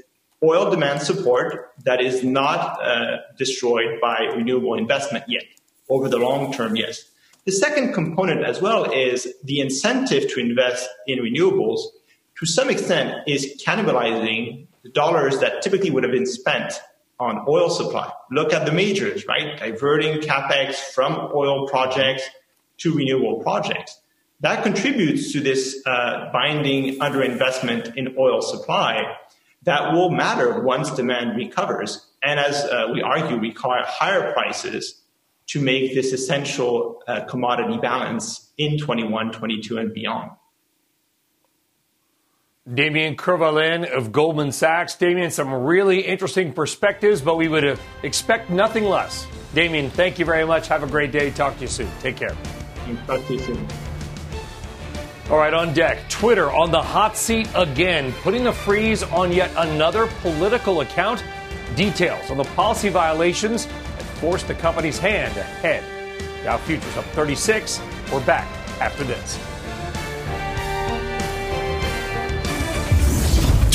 oil 0.44 0.70
demand 0.70 1.02
support 1.02 1.72
that 1.84 2.00
is 2.00 2.22
not 2.22 2.80
uh, 2.80 3.16
destroyed 3.36 4.00
by 4.00 4.18
renewable 4.36 4.74
investment 4.74 5.24
yet. 5.26 5.42
Over 5.88 6.08
the 6.08 6.18
long 6.18 6.52
term, 6.52 6.76
yes. 6.76 7.02
The 7.46 7.52
second 7.52 7.94
component 7.94 8.44
as 8.44 8.62
well 8.62 8.92
is 8.92 9.26
the 9.42 9.58
incentive 9.58 10.30
to 10.34 10.38
invest 10.38 10.88
in 11.08 11.18
renewables 11.18 11.80
to 12.38 12.46
some 12.46 12.70
extent 12.70 13.26
is 13.26 13.60
cannibalizing 13.66 14.68
the 14.84 14.90
dollars 14.90 15.40
that 15.40 15.62
typically 15.62 15.90
would 15.90 16.04
have 16.04 16.12
been 16.12 16.26
spent 16.26 16.80
on 17.20 17.44
oil 17.46 17.70
supply. 17.70 18.10
Look 18.30 18.52
at 18.52 18.66
the 18.66 18.72
majors, 18.72 19.26
right? 19.26 19.58
Diverting 19.58 20.20
capex 20.20 20.74
from 20.74 21.30
oil 21.34 21.68
projects 21.68 22.22
to 22.78 22.94
renewable 22.94 23.42
projects 23.42 24.00
that 24.40 24.62
contributes 24.62 25.32
to 25.32 25.40
this 25.40 25.82
uh, 25.86 26.30
binding 26.32 26.98
underinvestment 26.98 27.94
in 27.96 28.16
oil 28.18 28.40
supply 28.40 29.16
that 29.62 29.92
will 29.92 30.10
matter 30.10 30.60
once 30.62 30.90
demand 30.90 31.36
recovers. 31.36 32.06
And 32.22 32.40
as 32.40 32.64
uh, 32.64 32.88
we 32.92 33.02
argue, 33.02 33.36
require 33.36 33.84
higher 33.86 34.32
prices 34.32 35.02
to 35.48 35.60
make 35.60 35.94
this 35.94 36.12
essential 36.12 37.02
uh, 37.06 37.24
commodity 37.24 37.76
balance 37.78 38.50
in 38.56 38.78
21, 38.78 39.32
22, 39.32 39.78
and 39.78 39.92
beyond. 39.92 40.30
Damien 42.72 43.16
Courvalin 43.16 43.90
of 43.90 44.12
Goldman 44.12 44.52
Sachs. 44.52 44.94
Damien, 44.94 45.30
some 45.30 45.52
really 45.52 46.00
interesting 46.00 46.52
perspectives, 46.52 47.22
but 47.22 47.36
we 47.36 47.48
would 47.48 47.64
uh, 47.64 47.76
expect 48.02 48.50
nothing 48.50 48.84
less. 48.84 49.26
Damien, 49.54 49.88
thank 49.88 50.18
you 50.18 50.26
very 50.26 50.44
much. 50.44 50.68
Have 50.68 50.82
a 50.82 50.86
great 50.86 51.10
day. 51.10 51.30
Talk 51.30 51.56
to 51.56 51.62
you 51.62 51.68
soon. 51.68 51.88
Take 52.00 52.16
care. 52.16 52.36
Talk 53.06 53.26
to 53.26 53.32
you 53.32 53.38
soon. 53.38 53.66
All 55.30 55.38
right, 55.38 55.54
on 55.54 55.72
deck, 55.72 56.06
Twitter 56.10 56.52
on 56.52 56.70
the 56.70 56.82
hot 56.82 57.16
seat 57.16 57.48
again, 57.54 58.12
putting 58.20 58.46
a 58.46 58.52
freeze 58.52 59.04
on 59.04 59.32
yet 59.32 59.50
another 59.56 60.08
political 60.20 60.82
account. 60.82 61.24
Details 61.76 62.30
on 62.30 62.36
the 62.36 62.44
policy 62.44 62.88
violations 62.90 63.66
that 63.66 64.04
forced 64.20 64.48
the 64.48 64.54
company's 64.54 64.98
hand 64.98 65.34
ahead. 65.36 65.82
Dow 66.44 66.58
futures 66.58 66.96
up 66.96 67.04
36. 67.06 67.80
We're 68.12 68.24
back 68.26 68.46
after 68.80 69.04
this. 69.04 69.38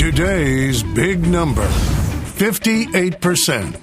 Today's 0.06 0.84
big 0.84 1.26
number 1.26 1.66
58%. 2.38 3.74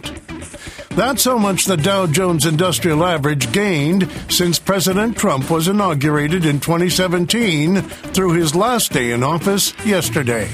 That's 0.91 1.25
how 1.25 1.37
much 1.37 1.65
the 1.65 1.77
Dow 1.77 2.07
Jones 2.07 2.47
Industrial 2.47 3.05
Average 3.05 3.51
gained 3.51 4.09
since 4.29 4.61
President 4.61 5.17
Trump 5.17 5.51
was 5.51 5.67
inaugurated 5.67 6.47
in 6.47 6.61
2017 6.61 7.83
through 7.83 8.35
his 8.35 8.55
last 8.55 8.93
day 8.93 9.11
in 9.11 9.25
office 9.25 9.75
yesterday. 9.85 10.49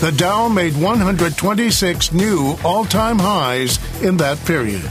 The 0.00 0.12
Dow 0.18 0.48
made 0.48 0.76
126 0.76 2.12
new 2.12 2.58
all 2.62 2.84
time 2.84 3.18
highs 3.18 3.78
in 4.02 4.18
that 4.18 4.36
period. 4.44 4.84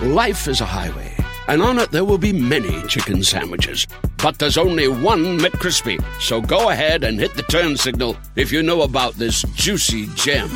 Life 0.00 0.46
is 0.46 0.60
a 0.60 0.64
highway, 0.64 1.11
and 1.48 1.62
on 1.62 1.78
it 1.78 1.90
there 1.90 2.04
will 2.04 2.18
be 2.18 2.32
many 2.32 2.82
chicken 2.88 3.22
sandwiches. 3.22 3.86
But 4.22 4.38
there's 4.38 4.58
only 4.58 4.88
one 4.88 5.38
McCrispy. 5.38 6.02
So 6.20 6.40
go 6.40 6.70
ahead 6.70 7.04
and 7.04 7.18
hit 7.18 7.34
the 7.34 7.42
turn 7.42 7.76
signal 7.76 8.16
if 8.36 8.52
you 8.52 8.62
know 8.62 8.82
about 8.82 9.14
this 9.14 9.42
juicy 9.54 10.06
gem 10.14 10.50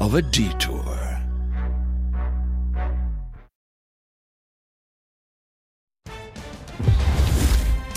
of 0.00 0.14
a 0.14 0.22
detour. 0.22 0.98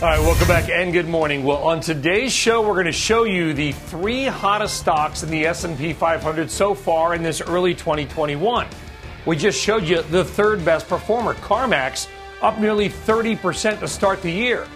All 0.01 0.07
right, 0.07 0.19
welcome 0.19 0.47
back 0.47 0.67
and 0.67 0.91
good 0.91 1.07
morning. 1.07 1.43
Well, 1.43 1.59
on 1.59 1.79
today's 1.79 2.33
show, 2.33 2.67
we're 2.67 2.73
going 2.73 2.87
to 2.87 2.91
show 2.91 3.23
you 3.23 3.53
the 3.53 3.71
three 3.71 4.25
hottest 4.25 4.77
stocks 4.77 5.21
in 5.21 5.29
the 5.29 5.45
S&P 5.45 5.93
500 5.93 6.49
so 6.49 6.73
far 6.73 7.13
in 7.13 7.21
this 7.21 7.39
early 7.39 7.75
2021. 7.75 8.65
We 9.27 9.35
just 9.35 9.61
showed 9.61 9.83
you 9.83 10.01
the 10.01 10.25
third 10.25 10.65
best 10.65 10.87
performer, 10.89 11.35
CarMax, 11.35 12.07
up 12.41 12.59
nearly 12.59 12.89
30% 12.89 13.79
to 13.79 13.87
start 13.87 14.21
the 14.21 14.31
year. 14.31 14.67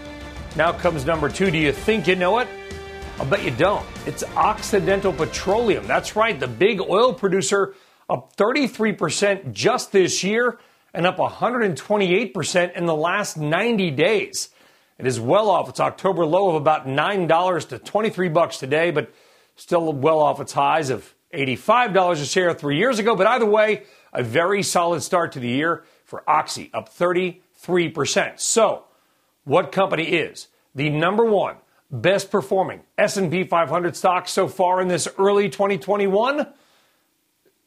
Now 0.56 0.72
comes 0.72 1.06
number 1.06 1.30
two. 1.30 1.50
Do 1.50 1.58
you 1.58 1.72
think 1.72 2.08
you 2.08 2.16
know 2.16 2.40
it? 2.40 2.48
I'll 3.20 3.26
bet 3.26 3.44
you 3.44 3.52
don't. 3.52 3.86
It's 4.06 4.24
Occidental 4.36 5.12
Petroleum. 5.14 5.88
That's 5.88 6.16
right, 6.16 6.40
the 6.40 6.48
big 6.48 6.82
oil 6.82 7.14
producer 7.14 7.74
up 8.10 8.36
33% 8.36 9.52
just 9.52 9.92
this 9.92 10.24
year 10.24 10.60
and 10.94 11.06
up 11.06 11.18
128% 11.18 12.74
in 12.74 12.86
the 12.86 12.96
last 12.96 13.38
90 13.38 13.92
days. 13.92 14.50
It 14.98 15.08
is 15.08 15.20
well 15.20 15.50
off 15.50 15.68
its 15.68 15.80
October 15.80 16.26
low 16.26 16.50
of 16.50 16.56
about 16.56 16.88
$9 16.88 17.68
to 17.70 17.80
23 17.80 18.30
bucks 18.30 18.58
today, 18.58 18.92
but 18.92 19.12
still 19.56 19.92
well 19.92 20.20
off 20.20 20.40
its 20.40 20.54
highs 20.54 20.90
of 20.90 21.14
$85 21.34 22.12
a 22.22 22.26
share 22.26 22.54
three 22.54 22.78
years 22.78 23.00
ago. 23.00 23.16
But 23.16 23.28
either 23.28 23.46
way, 23.46 23.84
a 24.14 24.24
very 24.24 24.64
solid 24.64 25.02
start 25.04 25.34
to 25.34 25.40
the 25.40 25.50
year 25.50 25.84
for 26.06 26.24
Oxy, 26.30 26.70
up 26.74 26.90
33%. 27.66 28.40
So, 28.40 28.84
what 29.44 29.72
company 29.72 30.06
is 30.06 30.48
the 30.74 30.90
number 30.90 31.26
one 31.26 31.58
best 31.92 32.32
performing 32.32 32.82
S&P 32.98 33.44
500 33.44 33.96
stock 33.96 34.28
so 34.28 34.48
far 34.48 34.82
in 34.82 34.88
this 34.88 35.08
early 35.18 35.50
2021? 35.50 36.48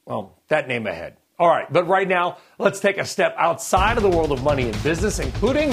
Well, 0.04 0.36
that 0.48 0.68
name 0.68 0.86
ahead. 0.86 1.16
All 1.38 1.48
right, 1.48 1.72
but 1.72 1.86
right 1.86 2.08
now, 2.08 2.38
let's 2.58 2.80
take 2.80 2.98
a 2.98 3.04
step 3.04 3.34
outside 3.38 3.96
of 3.96 4.02
the 4.02 4.08
world 4.08 4.32
of 4.32 4.42
money 4.42 4.64
and 4.64 4.82
business, 4.82 5.20
including 5.20 5.70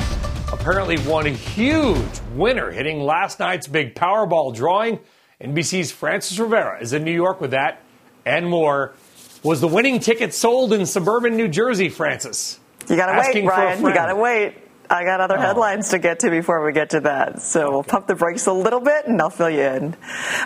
apparently 0.52 1.00
one 1.00 1.26
huge 1.26 2.20
winner 2.36 2.70
hitting 2.70 3.02
last 3.02 3.40
night's 3.40 3.68
big 3.68 3.96
Powerball 3.96 4.54
drawing. 4.54 5.00
NBC's 5.42 5.92
Frances 5.92 6.40
Rivera 6.40 6.80
is 6.82 6.94
in 6.94 7.04
New 7.04 7.14
York 7.14 7.42
with 7.42 7.52
that 7.52 7.82
and 8.26 8.48
more. 8.48 8.94
Was 9.42 9.62
the 9.62 9.68
winning 9.68 10.00
ticket 10.00 10.34
sold 10.34 10.72
in 10.72 10.86
suburban 10.86 11.36
New 11.36 11.48
Jersey, 11.48 11.90
Frances? 11.90 12.60
You 12.90 12.96
gotta 12.96 13.14
Asking 13.14 13.46
wait, 13.46 13.56
Brian. 13.56 13.82
You 13.84 13.94
gotta 13.94 14.16
wait. 14.16 14.54
I 14.90 15.04
got 15.04 15.20
other 15.20 15.38
Oh. 15.38 15.42
headlines 15.42 15.90
to 15.90 16.00
get 16.00 16.20
to 16.20 16.30
before 16.30 16.64
we 16.64 16.72
get 16.72 16.92
to 16.92 17.00
that. 17.02 17.42
So 17.42 17.72
we'll 17.72 17.84
pump 17.84 18.08
the 18.08 18.16
brakes 18.16 18.46
a 18.48 18.54
little 18.54 18.80
bit 18.80 19.08
and 19.08 19.20
I'll 19.22 19.30
fill 19.30 19.50
you 19.50 19.62
in. 19.62 19.96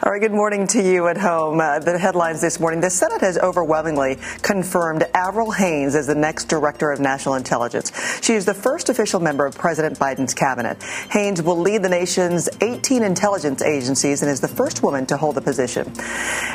All 0.04 0.12
right, 0.12 0.22
good 0.22 0.32
morning 0.32 0.66
to 0.68 0.82
you 0.82 1.08
at 1.08 1.18
home. 1.18 1.60
Uh, 1.60 1.80
the 1.80 1.98
headlines 1.98 2.40
this 2.42 2.60
morning. 2.60 2.80
The 2.80 2.90
Senate 2.90 3.22
has 3.22 3.38
overwhelmingly 3.38 4.18
confirmed 4.42 5.04
Avril 5.14 5.52
Haines 5.52 5.96
as 5.96 6.08
the 6.08 6.16
next 6.16 6.46
director 6.46 6.92
of 6.92 7.00
national 7.00 7.36
intelligence. 7.36 7.92
She 8.22 8.34
is 8.34 8.46
the 8.46 8.54
first 8.54 8.88
official 8.90 9.20
member 9.20 9.46
of 9.46 9.58
President 9.58 10.00
Biden's 10.00 10.34
cabinet. 10.34 10.82
Haines 11.10 11.42
will 11.42 11.58
lead 11.60 11.84
the 11.84 11.90
nation's 11.90 12.48
18 12.62 13.04
intelligence 13.04 13.62
agencies 13.62 14.22
and 14.22 14.32
is 14.32 14.40
the 14.40 14.48
first 14.48 14.84
woman 14.84 15.06
to 15.08 15.18
hold 15.18 15.36
the 15.36 15.42
position. 15.42 15.92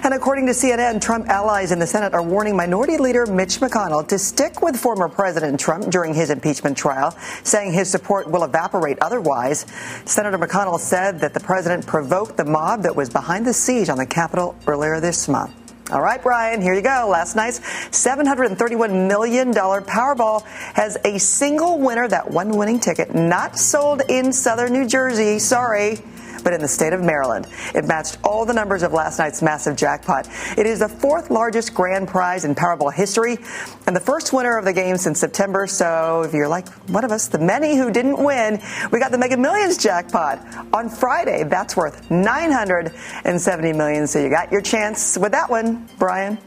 And 0.03 0.15
according 0.15 0.47
to 0.47 0.53
CNN, 0.53 1.01
Trump 1.03 1.29
allies 1.29 1.71
in 1.73 1.79
the 1.79 1.87
Senate 1.87 2.15
are 2.15 2.23
warning 2.23 2.57
Minority 2.57 2.97
Leader 2.97 3.27
Mitch 3.27 3.61
McConnell 3.61 4.07
to 4.09 4.19
stick 4.19 4.63
with 4.63 4.77
former 4.77 5.09
President 5.09 5.61
Trump 5.61 5.91
during 5.91 6.15
his 6.15 6.31
impeachment 6.31 6.77
trial, 6.77 7.15
saying 7.43 7.73
his 7.75 7.91
support 7.91 8.31
will 8.31 8.45
evaporate 8.45 8.99
otherwise. 9.01 9.67
Senator 10.05 10.39
McConnell 10.39 10.79
said 10.81 11.21
that 11.21 11.35
the 11.35 11.41
president 11.41 11.87
provoked 11.87 12.37
the 12.37 12.45
mob 12.45 12.83
that 12.83 12.97
was 12.97 13.11
behind 13.11 13.47
the 13.47 13.53
siege 13.53 13.89
on 13.89 13.99
the 13.99 14.07
Capitol 14.07 14.57
earlier 14.67 15.01
this 15.01 15.29
month. 15.29 15.53
All 15.91 16.01
right, 16.01 16.23
Brian, 16.23 16.63
here 16.63 16.73
you 16.73 16.81
go. 16.81 17.09
Last 17.11 17.37
night's 17.37 17.61
$731 17.61 19.07
million 19.07 19.53
Powerball 19.53 20.43
has 20.73 20.97
a 21.05 21.19
single 21.19 21.79
winner, 21.79 22.09
that 22.09 22.31
one 22.31 22.57
winning 22.57 22.81
ticket, 22.81 23.15
not 23.15 23.59
sold 23.59 24.01
in 24.09 24.33
southern 24.33 24.73
New 24.73 24.87
Jersey. 24.87 25.39
Sorry. 25.39 25.99
But 26.45 26.53
in 26.53 26.61
the 26.61 26.69
state 26.69 26.93
of 26.93 27.03
Maryland, 27.03 27.49
it 27.75 27.87
matched 27.87 28.19
all 28.23 28.45
the 28.45 28.53
numbers 28.53 28.83
of 28.83 28.93
last 28.93 29.19
night's 29.19 29.43
massive 29.43 29.77
jackpot. 29.77 30.29
It 30.59 30.67
is 30.67 30.79
the 30.81 30.89
fourth 30.89 31.31
largest 31.31 31.75
grand 31.75 32.07
prize 32.07 32.45
in 32.45 32.55
Powerball 32.55 32.93
history 32.93 33.39
and 33.87 33.97
the 33.97 34.01
first 34.01 34.33
winner 34.33 34.59
of 34.59 34.67
the 34.67 34.73
game 34.73 34.99
since 34.99 35.19
September. 35.19 35.67
So 35.67 36.23
if 36.23 36.35
you're 36.35 36.47
like 36.47 36.69
one 36.91 37.05
of 37.05 37.11
us, 37.11 37.29
the 37.29 37.39
many 37.39 37.77
who 37.77 37.91
didn't 37.91 38.23
win, 38.23 38.61
we 38.93 39.01
got 39.01 39.11
the 39.11 39.19
Mega 39.19 39.39
Millions 39.39 39.79
jackpot 39.79 40.39
on 40.75 40.89
Friday. 40.91 41.45
That's 41.45 41.77
worth 41.77 42.11
970 42.11 43.73
million. 43.73 44.07
So 44.07 44.21
you 44.23 44.29
got 44.29 44.53
your 44.53 44.61
chance 44.61 45.17
with 45.17 45.33
that 45.33 45.49
one, 45.49 45.89
Brian. 45.99 46.39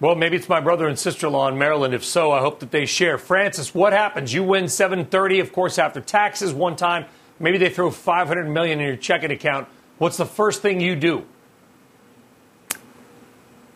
Well, 0.00 0.16
maybe 0.16 0.36
it's 0.36 0.48
my 0.48 0.58
brother 0.58 0.88
and 0.88 0.98
sister-in-law 0.98 1.46
in 1.46 1.58
Maryland. 1.58 1.94
If 1.94 2.04
so, 2.04 2.32
I 2.32 2.40
hope 2.40 2.58
that 2.58 2.72
they 2.72 2.86
share. 2.86 3.18
Frances, 3.18 3.72
what 3.72 3.92
happens? 3.92 4.34
You 4.34 4.42
win 4.42 4.66
730, 4.66 5.38
of 5.38 5.52
course, 5.52 5.78
after 5.78 6.00
taxes 6.00 6.52
one 6.52 6.74
time. 6.74 7.04
Maybe 7.42 7.58
they 7.58 7.68
throw 7.68 7.90
500 7.90 8.48
million 8.48 8.80
in 8.80 8.86
your 8.86 8.96
checking 8.96 9.32
account. 9.32 9.68
What's 9.98 10.16
the 10.16 10.24
first 10.24 10.62
thing 10.62 10.80
you 10.80 10.94
do? 10.96 11.26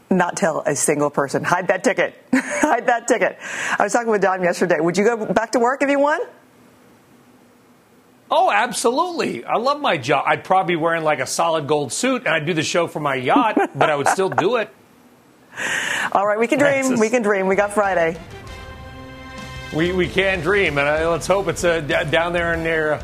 Not 0.09 0.37
tell 0.37 0.63
a 0.65 0.77
single 0.77 1.11
person. 1.11 1.43
Hide 1.43 1.67
that 1.67 1.83
ticket. 1.83 2.15
Hide 2.33 2.87
that 2.87 3.09
ticket. 3.09 3.39
I 3.77 3.83
was 3.83 3.93
talking 3.93 4.11
with 4.11 4.23
Don 4.23 4.41
yesterday. 4.41 4.79
Would 4.79 4.97
you 4.97 5.05
go 5.05 5.27
back 5.27 5.53
to 5.53 5.59
work 5.59 5.83
if 5.83 5.91
you 5.91 5.99
won? 5.99 6.21
Oh, 8.31 8.51
absolutely. 8.53 9.45
I 9.45 9.57
love 9.57 9.81
my 9.81 9.97
job. 9.97 10.25
I'd 10.29 10.45
probably 10.45 10.77
be 10.77 10.81
wearing 10.81 11.03
like 11.03 11.19
a 11.19 11.27
solid 11.27 11.67
gold 11.67 11.93
suit 11.93 12.23
and 12.25 12.29
I'd 12.29 12.47
do 12.47 12.55
the 12.55 12.63
show 12.63 12.87
for 12.87 13.01
my 13.01 13.17
yacht, 13.17 13.57
but 13.75 13.91
I 13.91 13.97
would 13.97 14.09
still 14.09 14.31
do 14.31 14.57
it. 14.57 14.71
All 16.13 16.25
right, 16.27 16.39
we 16.39 16.47
can 16.47 16.59
dream. 16.61 17.01
We 17.01 17.09
can 17.09 17.23
dream. 17.23 17.49
We 17.49 17.57
got 17.57 17.73
Friday. 17.73 18.17
We, 19.75 19.93
we 19.93 20.09
can 20.09 20.41
dream, 20.41 20.79
and 20.79 20.89
uh, 20.89 21.11
let's 21.11 21.27
hope 21.27 21.49
it's 21.49 21.65
uh, 21.65 21.81
d- 21.81 22.11
down 22.11 22.33
there 22.33 22.55
in 22.55 22.63
near 22.63 22.93
uh, 22.95 23.03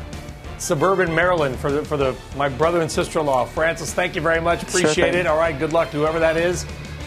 suburban 0.63 1.13
Maryland 1.13 1.57
for 1.57 1.71
the 1.71 1.83
for 1.83 1.97
the 1.97 2.15
my 2.37 2.49
brother 2.49 2.81
and 2.81 2.89
sister-in-law. 2.89 3.45
Frances, 3.45 3.93
thank 3.93 4.15
you 4.15 4.21
very 4.21 4.41
much. 4.41 4.63
Appreciate 4.63 5.11
thing. 5.11 5.15
it. 5.15 5.27
All 5.27 5.37
right, 5.37 5.57
good 5.57 5.73
luck 5.73 5.91
to 5.91 5.97
whoever 5.97 6.19
that 6.19 6.37
is. 6.37 6.65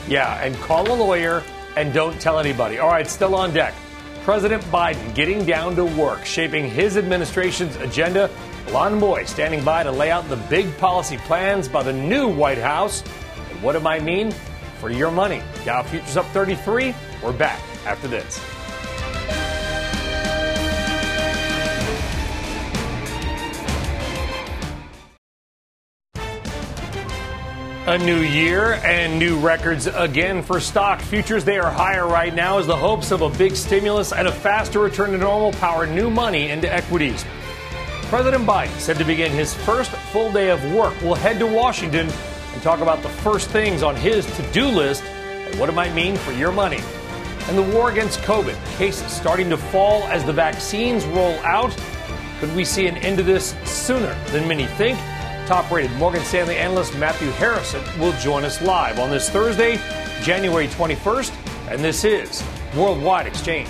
Yeah, 0.09 0.43
and 0.43 0.55
call 0.57 0.91
a 0.91 0.95
lawyer 0.95 1.43
and 1.77 1.93
don't 1.93 2.21
tell 2.21 2.39
anybody. 2.39 2.79
All 2.79 2.91
right, 2.91 3.07
still 3.07 3.35
on 3.35 3.53
deck. 3.53 3.75
President 4.23 4.63
Biden 4.65 5.15
getting 5.15 5.45
down 5.45 5.77
to 5.77 5.85
work, 5.85 6.25
shaping 6.25 6.69
his 6.69 6.97
administration's 6.97 7.77
agenda. 7.77 8.29
Ilan 8.67 8.99
Moy 8.99 9.25
standing 9.25 9.65
by 9.65 9.85
to 9.85 9.93
lay 9.93 10.11
out 10.11 10.29
the 10.29 10.37
big 10.37 10.77
policy 10.79 11.17
plans 11.19 11.69
by 11.69 11.83
the 11.83 11.93
new 11.93 12.29
White 12.29 12.59
House 12.59 13.05
and 13.51 13.63
what 13.63 13.77
it 13.77 13.83
might 13.83 14.03
mean 14.03 14.33
for 14.81 14.91
your 14.91 15.11
money. 15.13 15.41
Dow 15.65 15.83
futures 15.83 16.17
up 16.17 16.27
33. 16.27 16.95
We're 17.23 17.33
back 17.33 17.61
after 17.87 18.09
this. 18.09 18.41
A 27.87 27.97
new 27.97 28.19
year 28.19 28.81
and 28.85 29.17
new 29.17 29.39
records 29.39 29.87
again 29.87 30.43
for 30.43 30.59
stock 30.59 31.01
futures. 31.01 31.45
They 31.45 31.57
are 31.57 31.71
higher 31.71 32.09
right 32.09 32.35
now 32.35 32.59
as 32.59 32.67
the 32.67 32.75
hopes 32.75 33.13
of 33.13 33.23
a 33.23 33.31
big 33.31 33.55
stimulus 33.55 34.13
and 34.13 34.27
a 34.27 34.33
faster 34.33 34.81
return 34.81 35.13
to 35.13 35.19
normal 35.19 35.53
power 35.53 35.87
new 35.87 36.11
money 36.11 36.51
into 36.51 36.71
equities. 36.71 37.25
President 38.09 38.45
Biden 38.45 38.77
said 38.81 38.97
to 38.97 39.05
begin 39.05 39.31
his 39.31 39.55
first 39.55 39.93
full 39.93 40.33
day 40.33 40.51
of 40.51 40.65
work 40.73 41.01
will 41.01 41.15
head 41.15 41.39
to 41.39 41.47
Washington 41.47 42.09
and 42.09 42.63
talk 42.65 42.81
about 42.81 43.05
the 43.05 43.09
first 43.09 43.51
things 43.51 43.85
on 43.85 43.95
his 43.95 44.27
to 44.35 44.43
do 44.51 44.67
list 44.67 45.05
and 45.05 45.57
what 45.61 45.69
it 45.69 45.75
might 45.77 45.95
mean 45.95 46.17
for 46.17 46.33
your 46.33 46.51
money. 46.51 46.81
And 47.47 47.57
the 47.57 47.77
war 47.77 47.93
against 47.93 48.19
COVID, 48.23 48.57
cases 48.79 49.13
starting 49.13 49.49
to 49.51 49.57
fall 49.57 50.03
as 50.09 50.25
the 50.25 50.33
vaccines 50.33 51.05
roll 51.05 51.39
out. 51.45 51.73
Could 52.41 52.53
we 52.57 52.65
see 52.65 52.89
an 52.89 52.97
end 52.97 53.19
to 53.19 53.23
this 53.23 53.55
sooner 53.65 54.13
than 54.33 54.49
many 54.49 54.67
think? 54.67 54.99
Top 55.47 55.71
rated 55.71 55.93
Morgan 55.93 56.25
Stanley 56.25 56.57
analyst 56.57 56.99
Matthew 56.99 57.31
Harrison 57.31 57.81
will 58.01 58.11
join 58.15 58.43
us 58.43 58.61
live 58.61 58.99
on 58.99 59.11
this 59.11 59.31
Thursday, 59.31 59.79
January 60.21 60.67
21st, 60.67 61.71
and 61.71 61.85
this 61.85 62.03
is 62.03 62.43
Worldwide 62.77 63.29
Exchange. 63.29 63.69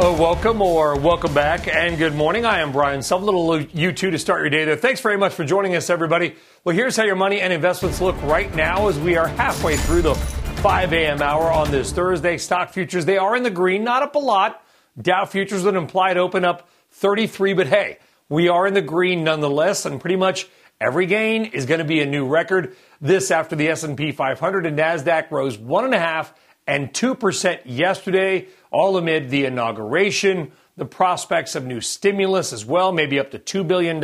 Oh, 0.00 0.16
welcome 0.18 0.62
or 0.62 0.98
welcome 0.98 1.34
back 1.34 1.68
and 1.68 1.98
good 1.98 2.14
morning. 2.14 2.46
I 2.46 2.60
am 2.60 2.72
Brian 2.72 3.02
Some 3.02 3.24
little 3.24 3.60
you 3.60 3.92
two 3.92 4.10
to 4.10 4.18
start 4.18 4.40
your 4.40 4.48
day 4.48 4.64
there. 4.64 4.76
Thanks 4.76 5.02
very 5.02 5.18
much 5.18 5.34
for 5.34 5.44
joining 5.44 5.76
us, 5.76 5.90
everybody. 5.90 6.34
Well, 6.64 6.74
here's 6.74 6.96
how 6.96 7.04
your 7.04 7.14
money 7.14 7.42
and 7.42 7.52
investments 7.52 8.00
look 8.00 8.20
right 8.22 8.52
now 8.54 8.88
as 8.88 8.98
we 8.98 9.18
are 9.18 9.28
halfway 9.28 9.76
through 9.76 10.00
the 10.00 10.41
5 10.62 10.92
a.m. 10.92 11.20
hour 11.20 11.50
on 11.50 11.72
this 11.72 11.90
Thursday. 11.90 12.38
Stock 12.38 12.72
futures, 12.72 13.04
they 13.04 13.18
are 13.18 13.34
in 13.34 13.42
the 13.42 13.50
green, 13.50 13.82
not 13.82 14.04
up 14.04 14.14
a 14.14 14.18
lot. 14.20 14.64
Dow 14.96 15.24
futures 15.24 15.64
an 15.64 15.74
implied 15.74 16.16
open 16.16 16.44
up 16.44 16.68
33, 16.92 17.54
but 17.54 17.66
hey, 17.66 17.98
we 18.28 18.48
are 18.48 18.68
in 18.68 18.72
the 18.72 18.80
green 18.80 19.24
nonetheless, 19.24 19.86
and 19.86 20.00
pretty 20.00 20.14
much 20.14 20.46
every 20.80 21.06
gain 21.06 21.46
is 21.46 21.66
going 21.66 21.80
to 21.80 21.84
be 21.84 22.00
a 22.00 22.06
new 22.06 22.28
record. 22.28 22.76
This 23.00 23.32
after 23.32 23.56
the 23.56 23.70
S&P 23.70 24.12
500 24.12 24.64
and 24.64 24.78
Nasdaq 24.78 25.32
rose 25.32 25.58
one 25.58 25.84
and 25.84 25.94
a 25.94 25.98
half 25.98 26.32
and 26.68 26.92
2% 26.92 27.62
yesterday, 27.64 28.46
all 28.70 28.96
amid 28.96 29.30
the 29.30 29.46
inauguration, 29.46 30.52
the 30.76 30.86
prospects 30.86 31.56
of 31.56 31.66
new 31.66 31.80
stimulus 31.80 32.52
as 32.52 32.64
well, 32.64 32.92
maybe 32.92 33.18
up 33.18 33.32
to 33.32 33.38
$2 33.40 33.66
billion. 33.66 34.02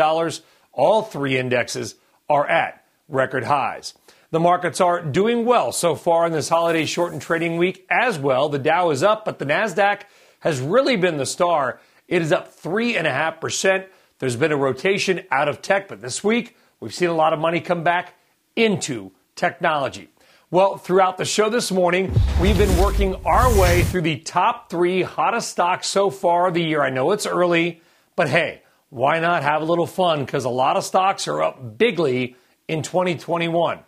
All 0.72 1.02
three 1.02 1.38
indexes 1.38 1.94
are 2.28 2.48
at 2.48 2.84
record 3.08 3.44
highs. 3.44 3.94
The 4.30 4.40
markets 4.40 4.78
are 4.82 5.00
doing 5.00 5.46
well 5.46 5.72
so 5.72 5.94
far 5.94 6.26
in 6.26 6.32
this 6.32 6.50
holiday 6.50 6.84
shortened 6.84 7.22
trading 7.22 7.56
week 7.56 7.86
as 7.90 8.18
well. 8.18 8.50
The 8.50 8.58
Dow 8.58 8.90
is 8.90 9.02
up, 9.02 9.24
but 9.24 9.38
the 9.38 9.46
NASDAQ 9.46 10.02
has 10.40 10.60
really 10.60 10.96
been 10.96 11.16
the 11.16 11.24
star. 11.24 11.80
It 12.08 12.20
is 12.20 12.30
up 12.30 12.54
3.5%. 12.54 13.86
There's 14.18 14.36
been 14.36 14.52
a 14.52 14.56
rotation 14.56 15.22
out 15.30 15.48
of 15.48 15.62
tech, 15.62 15.88
but 15.88 16.02
this 16.02 16.22
week 16.22 16.58
we've 16.78 16.92
seen 16.92 17.08
a 17.08 17.14
lot 17.14 17.32
of 17.32 17.38
money 17.38 17.62
come 17.62 17.82
back 17.82 18.16
into 18.54 19.12
technology. 19.34 20.10
Well, 20.50 20.76
throughout 20.76 21.16
the 21.16 21.24
show 21.24 21.48
this 21.48 21.72
morning, 21.72 22.12
we've 22.38 22.58
been 22.58 22.78
working 22.78 23.14
our 23.24 23.58
way 23.58 23.82
through 23.82 24.02
the 24.02 24.18
top 24.18 24.68
three 24.68 25.00
hottest 25.00 25.48
stocks 25.48 25.86
so 25.86 26.10
far 26.10 26.48
of 26.48 26.54
the 26.54 26.62
year. 26.62 26.82
I 26.82 26.90
know 26.90 27.12
it's 27.12 27.26
early, 27.26 27.80
but 28.14 28.28
hey, 28.28 28.60
why 28.90 29.20
not 29.20 29.42
have 29.42 29.62
a 29.62 29.64
little 29.64 29.86
fun? 29.86 30.26
Because 30.26 30.44
a 30.44 30.50
lot 30.50 30.76
of 30.76 30.84
stocks 30.84 31.28
are 31.28 31.42
up 31.42 31.78
bigly 31.78 32.36
in 32.68 32.82
2021. 32.82 33.80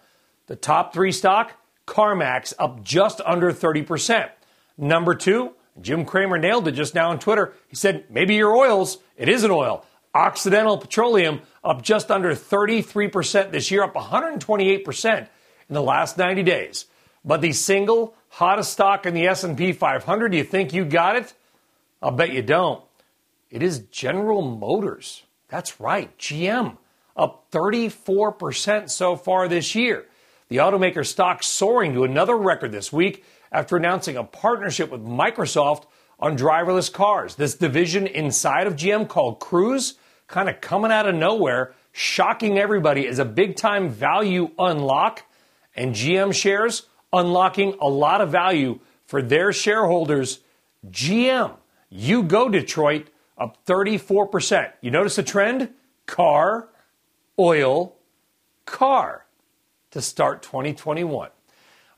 The 0.50 0.56
top 0.56 0.92
three 0.92 1.12
stock, 1.12 1.52
CarMax, 1.86 2.54
up 2.58 2.82
just 2.82 3.20
under 3.24 3.52
30%. 3.52 4.30
Number 4.76 5.14
two, 5.14 5.52
Jim 5.80 6.04
Cramer 6.04 6.38
nailed 6.38 6.66
it 6.66 6.72
just 6.72 6.92
now 6.92 7.10
on 7.10 7.20
Twitter. 7.20 7.54
He 7.68 7.76
said, 7.76 8.06
maybe 8.10 8.34
your 8.34 8.56
oils, 8.56 8.98
it 9.16 9.28
is 9.28 9.44
an 9.44 9.52
oil. 9.52 9.86
Occidental 10.12 10.76
Petroleum 10.76 11.42
up 11.62 11.82
just 11.82 12.10
under 12.10 12.34
33% 12.34 13.52
this 13.52 13.70
year, 13.70 13.84
up 13.84 13.94
128% 13.94 15.18
in 15.18 15.28
the 15.68 15.80
last 15.80 16.18
90 16.18 16.42
days. 16.42 16.86
But 17.24 17.42
the 17.42 17.52
single 17.52 18.16
hottest 18.30 18.72
stock 18.72 19.06
in 19.06 19.14
the 19.14 19.28
S&P 19.28 19.72
500, 19.72 20.34
you 20.34 20.42
think 20.42 20.72
you 20.72 20.84
got 20.84 21.14
it? 21.14 21.32
I'll 22.02 22.10
bet 22.10 22.32
you 22.32 22.42
don't. 22.42 22.82
It 23.52 23.62
is 23.62 23.78
General 23.92 24.42
Motors. 24.42 25.22
That's 25.46 25.78
right, 25.78 26.18
GM, 26.18 26.76
up 27.16 27.48
34% 27.52 28.90
so 28.90 29.14
far 29.14 29.46
this 29.46 29.76
year. 29.76 30.06
The 30.50 30.56
automaker 30.56 31.06
stock 31.06 31.44
soaring 31.44 31.94
to 31.94 32.02
another 32.02 32.36
record 32.36 32.72
this 32.72 32.92
week 32.92 33.24
after 33.52 33.76
announcing 33.76 34.16
a 34.16 34.24
partnership 34.24 34.90
with 34.90 35.00
Microsoft 35.00 35.84
on 36.18 36.36
driverless 36.36 36.92
cars. 36.92 37.36
This 37.36 37.54
division 37.54 38.08
inside 38.08 38.66
of 38.66 38.74
GM 38.74 39.06
called 39.06 39.38
Cruise, 39.38 39.94
kind 40.26 40.48
of 40.48 40.60
coming 40.60 40.90
out 40.90 41.08
of 41.08 41.14
nowhere, 41.14 41.72
shocking 41.92 42.58
everybody 42.58 43.06
as 43.06 43.20
a 43.20 43.24
big 43.24 43.54
time 43.54 43.88
value 43.90 44.50
unlock. 44.58 45.22
And 45.76 45.94
GM 45.94 46.34
shares 46.34 46.88
unlocking 47.12 47.76
a 47.80 47.88
lot 47.88 48.20
of 48.20 48.32
value 48.32 48.80
for 49.06 49.22
their 49.22 49.52
shareholders. 49.52 50.40
GM, 50.90 51.54
you 51.90 52.24
go 52.24 52.48
Detroit, 52.48 53.06
up 53.38 53.64
34%. 53.66 54.72
You 54.80 54.90
notice 54.90 55.14
the 55.14 55.22
trend? 55.22 55.72
Car, 56.06 56.70
oil, 57.38 57.94
car 58.66 59.26
to 59.90 60.00
start 60.00 60.42
2021. 60.42 61.30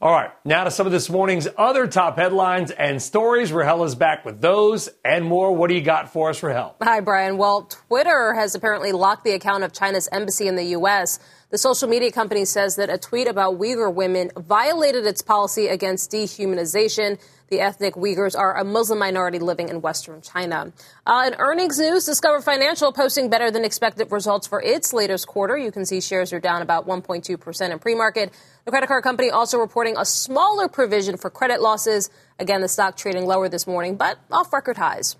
All 0.00 0.10
right, 0.10 0.30
now 0.44 0.64
to 0.64 0.70
some 0.72 0.84
of 0.84 0.92
this 0.92 1.08
morning's 1.08 1.46
other 1.56 1.86
top 1.86 2.16
headlines 2.16 2.72
and 2.72 3.00
stories. 3.00 3.52
Rahel 3.52 3.84
is 3.84 3.94
back 3.94 4.24
with 4.24 4.40
those 4.40 4.88
and 5.04 5.24
more. 5.24 5.54
What 5.54 5.68
do 5.68 5.76
you 5.76 5.80
got 5.80 6.12
for 6.12 6.30
us, 6.30 6.42
Rahel? 6.42 6.74
Hi, 6.82 6.98
Brian. 6.98 7.38
Well, 7.38 7.68
Twitter 7.86 8.34
has 8.34 8.56
apparently 8.56 8.90
locked 8.90 9.22
the 9.22 9.30
account 9.30 9.62
of 9.62 9.72
China's 9.72 10.08
embassy 10.10 10.48
in 10.48 10.56
the 10.56 10.64
U.S. 10.64 11.20
The 11.52 11.58
social 11.58 11.86
media 11.86 12.10
company 12.10 12.46
says 12.46 12.76
that 12.76 12.88
a 12.88 12.96
tweet 12.96 13.28
about 13.28 13.58
Uyghur 13.58 13.92
women 13.92 14.30
violated 14.34 15.04
its 15.04 15.20
policy 15.20 15.68
against 15.68 16.10
dehumanization. 16.10 17.20
The 17.50 17.60
ethnic 17.60 17.92
Uyghurs 17.92 18.34
are 18.34 18.56
a 18.56 18.64
Muslim 18.64 18.98
minority 18.98 19.38
living 19.38 19.68
in 19.68 19.82
Western 19.82 20.22
China. 20.22 20.72
Uh, 21.06 21.24
in 21.26 21.34
earnings 21.38 21.78
news, 21.78 22.06
Discover 22.06 22.40
Financial 22.40 22.90
posting 22.90 23.28
better 23.28 23.50
than 23.50 23.66
expected 23.66 24.10
results 24.10 24.46
for 24.46 24.62
its 24.62 24.94
latest 24.94 25.26
quarter. 25.26 25.58
You 25.58 25.70
can 25.70 25.84
see 25.84 26.00
shares 26.00 26.32
are 26.32 26.40
down 26.40 26.62
about 26.62 26.88
1.2% 26.88 27.70
in 27.70 27.78
pre-market. 27.78 28.32
The 28.64 28.70
credit 28.70 28.86
card 28.86 29.04
company 29.04 29.28
also 29.28 29.58
reporting 29.58 29.98
a 29.98 30.06
smaller 30.06 30.68
provision 30.68 31.18
for 31.18 31.28
credit 31.28 31.60
losses. 31.60 32.08
Again, 32.38 32.62
the 32.62 32.68
stock 32.68 32.96
trading 32.96 33.26
lower 33.26 33.50
this 33.50 33.66
morning, 33.66 33.96
but 33.96 34.18
off 34.30 34.54
record 34.54 34.78
highs. 34.78 35.16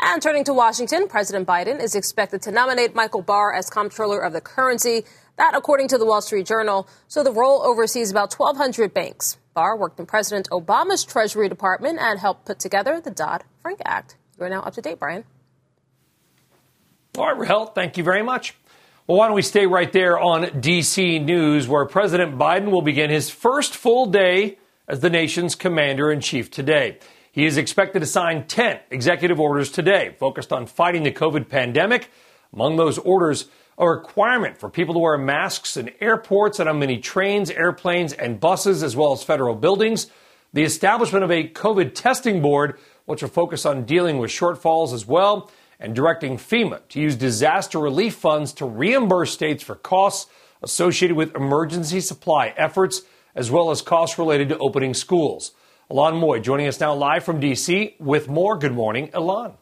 And 0.00 0.20
turning 0.20 0.44
to 0.44 0.52
Washington, 0.52 1.08
President 1.08 1.46
Biden 1.46 1.80
is 1.80 1.94
expected 1.94 2.42
to 2.42 2.50
nominate 2.50 2.94
Michael 2.94 3.22
Barr 3.22 3.54
as 3.54 3.70
comptroller 3.70 4.20
of 4.20 4.32
the 4.32 4.40
currency. 4.40 5.04
That, 5.36 5.54
according 5.56 5.88
to 5.88 5.98
the 5.98 6.06
Wall 6.06 6.22
Street 6.22 6.46
Journal. 6.46 6.88
So 7.08 7.24
the 7.24 7.32
role 7.32 7.62
oversees 7.62 8.10
about 8.10 8.32
1,200 8.34 8.94
banks. 8.94 9.38
Barr 9.52 9.76
worked 9.76 9.98
in 9.98 10.06
President 10.06 10.48
Obama's 10.50 11.04
Treasury 11.04 11.48
Department 11.48 11.98
and 12.00 12.18
helped 12.18 12.44
put 12.44 12.58
together 12.58 13.00
the 13.00 13.10
Dodd 13.10 13.44
Frank 13.62 13.80
Act. 13.84 14.16
You're 14.38 14.48
now 14.48 14.62
up 14.62 14.74
to 14.74 14.80
date, 14.80 14.98
Brian. 14.98 15.24
All 17.16 17.26
right, 17.26 17.38
Rahel, 17.38 17.66
thank 17.66 17.96
you 17.96 18.04
very 18.04 18.22
much. 18.22 18.54
Well, 19.06 19.18
why 19.18 19.26
don't 19.26 19.36
we 19.36 19.42
stay 19.42 19.66
right 19.66 19.92
there 19.92 20.18
on 20.18 20.44
DC 20.44 21.24
News, 21.24 21.68
where 21.68 21.84
President 21.84 22.38
Biden 22.38 22.70
will 22.70 22.82
begin 22.82 23.10
his 23.10 23.30
first 23.30 23.76
full 23.76 24.06
day 24.06 24.58
as 24.88 25.00
the 25.00 25.10
nation's 25.10 25.54
commander 25.54 26.10
in 26.10 26.20
chief 26.20 26.50
today. 26.50 26.98
He 27.30 27.44
is 27.46 27.56
expected 27.56 28.00
to 28.00 28.06
sign 28.06 28.46
10 28.46 28.80
executive 28.90 29.40
orders 29.40 29.70
today 29.70 30.16
focused 30.18 30.52
on 30.52 30.66
fighting 30.66 31.02
the 31.02 31.12
COVID 31.12 31.48
pandemic. 31.48 32.10
Among 32.52 32.76
those 32.76 32.98
orders, 32.98 33.46
a 33.78 33.88
requirement 33.88 34.58
for 34.58 34.68
people 34.68 34.94
to 34.94 35.00
wear 35.00 35.18
masks 35.18 35.76
in 35.76 35.90
airports 36.00 36.60
and 36.60 36.68
on 36.68 36.78
many 36.78 36.98
trains, 36.98 37.50
airplanes, 37.50 38.12
and 38.12 38.40
buses, 38.40 38.82
as 38.82 38.94
well 38.96 39.12
as 39.12 39.22
federal 39.22 39.54
buildings. 39.54 40.08
The 40.52 40.62
establishment 40.62 41.24
of 41.24 41.30
a 41.30 41.48
COVID 41.48 41.94
testing 41.94 42.40
board, 42.40 42.78
which 43.06 43.22
will 43.22 43.28
focus 43.28 43.66
on 43.66 43.84
dealing 43.84 44.18
with 44.18 44.30
shortfalls 44.30 44.92
as 44.92 45.06
well, 45.06 45.50
and 45.80 45.94
directing 45.94 46.36
FEMA 46.36 46.80
to 46.90 47.00
use 47.00 47.16
disaster 47.16 47.78
relief 47.78 48.14
funds 48.14 48.52
to 48.54 48.64
reimburse 48.64 49.32
states 49.32 49.62
for 49.62 49.74
costs 49.74 50.30
associated 50.62 51.16
with 51.16 51.34
emergency 51.34 52.00
supply 52.00 52.54
efforts, 52.56 53.02
as 53.34 53.50
well 53.50 53.70
as 53.70 53.82
costs 53.82 54.18
related 54.18 54.48
to 54.48 54.58
opening 54.58 54.94
schools. 54.94 55.52
Ilan 55.90 56.18
Moy 56.18 56.38
joining 56.38 56.68
us 56.68 56.80
now 56.80 56.94
live 56.94 57.24
from 57.24 57.40
D.C. 57.40 57.96
with 57.98 58.28
more. 58.28 58.56
Good 58.56 58.72
morning, 58.72 59.08
Ilan. 59.08 59.56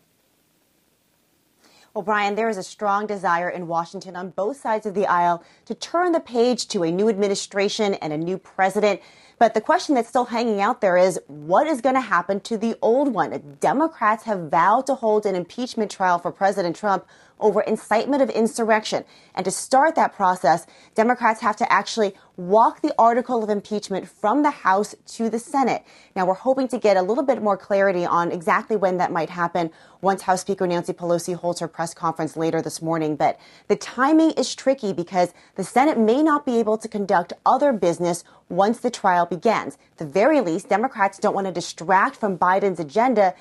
Well, 1.95 2.03
Brian, 2.03 2.37
there 2.37 2.49
is 2.49 2.57
a 2.57 2.63
strong 2.63 3.07
desire 3.07 3.51
in 3.51 3.67
Washington 3.67 4.17
on 4.17 4.31
both 4.31 4.57
sides 4.57 4.87
of 4.87 4.95
the 4.95 5.07
aisle 5.07 5.45
to 5.67 5.75
turn 5.75 6.13
the 6.13 6.21
page 6.21 6.67
to 6.69 6.85
a 6.85 6.91
new 6.91 7.11
administration 7.11 7.93
and 7.95 8.15
a 8.15 8.17
new 8.17 8.39
president. 8.39 9.03
But 9.43 9.55
the 9.55 9.61
question 9.61 9.97
that's 9.97 10.09
still 10.09 10.27
hanging 10.27 10.61
out 10.61 10.81
there 10.81 10.97
is 10.97 11.19
what 11.27 11.67
is 11.67 11.81
going 11.81 11.97
to 11.97 12.01
happen 12.01 12.39
to 12.43 12.57
the 12.57 12.79
old 12.81 13.13
one? 13.13 13.57
Democrats 13.59 14.23
have 14.23 14.49
vowed 14.53 14.87
to 14.87 14.95
hold 14.95 15.27
an 15.27 15.35
impeachment 15.35 15.91
trial 15.91 16.21
for 16.21 16.31
President 16.31 16.77
Trump 16.77 17.05
over 17.41 17.61
incitement 17.61 18.23
of 18.23 18.31
insurrection. 18.31 19.05
And 19.35 19.45
to 19.45 19.51
start 19.51 19.97
that 19.97 20.15
process, 20.15 20.67
Democrats 20.95 21.41
have 21.41 21.57
to 21.57 21.73
actually 21.73 22.15
walk 22.37 22.81
the 22.83 22.95
article 22.99 23.43
of 23.43 23.51
impeachment 23.51 24.09
from 24.09 24.43
the 24.43 24.51
House 24.51 24.95
to 25.07 25.29
the 25.29 25.39
Senate. 25.39 25.83
Now, 26.15 26.25
we're 26.25 26.35
hoping 26.35 26.69
to 26.69 26.79
get 26.79 26.97
a 26.97 27.03
little 27.03 27.25
bit 27.25 27.43
more 27.43 27.57
clarity 27.57 28.07
on 28.07 28.31
exactly 28.31 28.77
when 28.77 28.99
that 28.99 29.13
might 29.13 29.31
happen 29.31 29.71
once 30.01 30.23
House 30.23 30.41
Speaker 30.41 30.67
Nancy 30.67 30.93
Pelosi 30.93 31.35
holds 31.35 31.61
her 31.61 31.69
press 31.69 31.95
conference 31.95 32.37
later 32.37 32.63
this 32.63 32.81
morning. 32.81 33.17
But 33.17 33.39
the 33.69 33.77
timing 33.77 34.31
is 34.33 34.55
tricky 34.55 34.93
because 34.93 35.35
the 35.57 35.65
Senate 35.65 35.99
may 35.99 36.23
not 36.23 36.47
be 36.47 36.59
able 36.59 36.79
to 36.79 36.89
conduct 36.89 37.33
other 37.45 37.73
business 37.73 38.25
once 38.53 38.79
the 38.79 38.91
trial 38.91 39.27
begins. 39.27 39.79
At 39.93 39.99
the 39.99 40.07
very 40.07 40.41
least, 40.41 40.69
Democrats 40.69 41.19
don't 41.19 41.35
want 41.35 41.47
to 41.47 41.53
distract 41.53 42.15
from 42.17 42.39
Biden's 42.39 42.79
agenda 42.79 43.35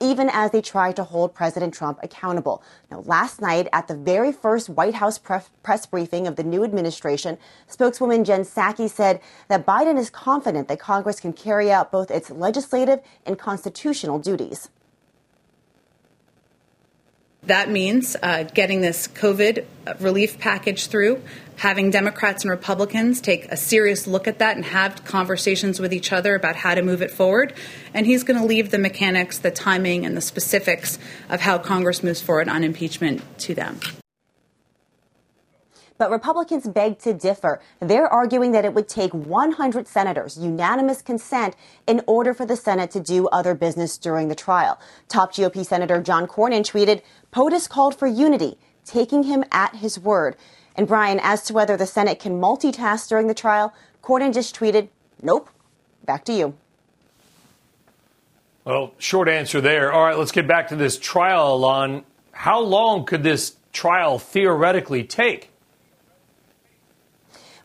even 0.00 0.30
as 0.32 0.52
they 0.52 0.62
try 0.62 0.92
to 0.92 1.02
hold 1.02 1.34
President 1.34 1.74
Trump 1.74 1.98
accountable. 2.04 2.62
Now, 2.88 3.00
last 3.00 3.40
night 3.40 3.66
at 3.72 3.88
the 3.88 3.96
very 3.96 4.30
first 4.30 4.68
White 4.68 4.94
House 4.94 5.18
press 5.18 5.86
briefing 5.86 6.28
of 6.28 6.36
the 6.36 6.44
new 6.44 6.62
administration, 6.62 7.36
spokeswoman 7.66 8.22
Jen 8.24 8.42
Psaki 8.42 8.88
said 8.88 9.20
that 9.48 9.66
Biden 9.66 9.98
is 9.98 10.08
confident 10.08 10.68
that 10.68 10.78
Congress 10.78 11.18
can 11.18 11.32
carry 11.32 11.72
out 11.72 11.90
both 11.90 12.12
its 12.12 12.30
legislative 12.30 13.00
and 13.26 13.38
constitutional 13.38 14.20
duties. 14.20 14.68
That 17.48 17.70
means 17.70 18.14
uh, 18.22 18.42
getting 18.42 18.82
this 18.82 19.08
COVID 19.08 19.64
relief 20.00 20.38
package 20.38 20.88
through, 20.88 21.22
having 21.56 21.90
Democrats 21.90 22.44
and 22.44 22.50
Republicans 22.50 23.22
take 23.22 23.46
a 23.46 23.56
serious 23.56 24.06
look 24.06 24.28
at 24.28 24.38
that 24.38 24.56
and 24.56 24.66
have 24.66 25.02
conversations 25.06 25.80
with 25.80 25.94
each 25.94 26.12
other 26.12 26.34
about 26.34 26.56
how 26.56 26.74
to 26.74 26.82
move 26.82 27.00
it 27.00 27.10
forward. 27.10 27.54
And 27.94 28.04
he's 28.04 28.22
going 28.22 28.38
to 28.38 28.44
leave 28.44 28.70
the 28.70 28.76
mechanics, 28.76 29.38
the 29.38 29.50
timing, 29.50 30.04
and 30.04 30.14
the 30.14 30.20
specifics 30.20 30.98
of 31.30 31.40
how 31.40 31.56
Congress 31.56 32.02
moves 32.02 32.20
forward 32.20 32.50
on 32.50 32.64
impeachment 32.64 33.22
to 33.38 33.54
them. 33.54 33.80
But 35.98 36.10
Republicans 36.10 36.68
beg 36.68 37.00
to 37.00 37.12
differ. 37.12 37.60
They're 37.80 38.06
arguing 38.06 38.52
that 38.52 38.64
it 38.64 38.72
would 38.72 38.88
take 38.88 39.12
100 39.12 39.88
senators, 39.88 40.38
unanimous 40.38 41.02
consent, 41.02 41.56
in 41.86 42.02
order 42.06 42.32
for 42.32 42.46
the 42.46 42.56
Senate 42.56 42.92
to 42.92 43.00
do 43.00 43.26
other 43.28 43.54
business 43.54 43.98
during 43.98 44.28
the 44.28 44.36
trial. 44.36 44.80
Top 45.08 45.32
GOP 45.32 45.66
Senator 45.66 46.00
John 46.00 46.28
Cornyn 46.28 46.62
tweeted, 46.62 47.02
POTUS 47.32 47.68
called 47.68 47.98
for 47.98 48.06
unity, 48.06 48.56
taking 48.84 49.24
him 49.24 49.44
at 49.50 49.74
his 49.74 49.98
word. 49.98 50.36
And 50.76 50.86
Brian, 50.86 51.18
as 51.20 51.42
to 51.44 51.52
whether 51.52 51.76
the 51.76 51.86
Senate 51.86 52.20
can 52.20 52.40
multitask 52.40 53.08
during 53.08 53.26
the 53.26 53.34
trial, 53.34 53.74
Cornyn 54.02 54.32
just 54.32 54.56
tweeted, 54.56 54.88
nope. 55.20 55.50
Back 56.04 56.24
to 56.26 56.32
you. 56.32 56.54
Well, 58.64 58.94
short 58.98 59.28
answer 59.28 59.60
there. 59.60 59.92
All 59.92 60.04
right, 60.04 60.16
let's 60.16 60.30
get 60.30 60.46
back 60.46 60.68
to 60.68 60.76
this 60.76 60.96
trial, 60.96 61.58
Ilan. 61.58 62.04
How 62.32 62.60
long 62.60 63.04
could 63.04 63.22
this 63.22 63.56
trial 63.72 64.18
theoretically 64.18 65.02
take? 65.04 65.50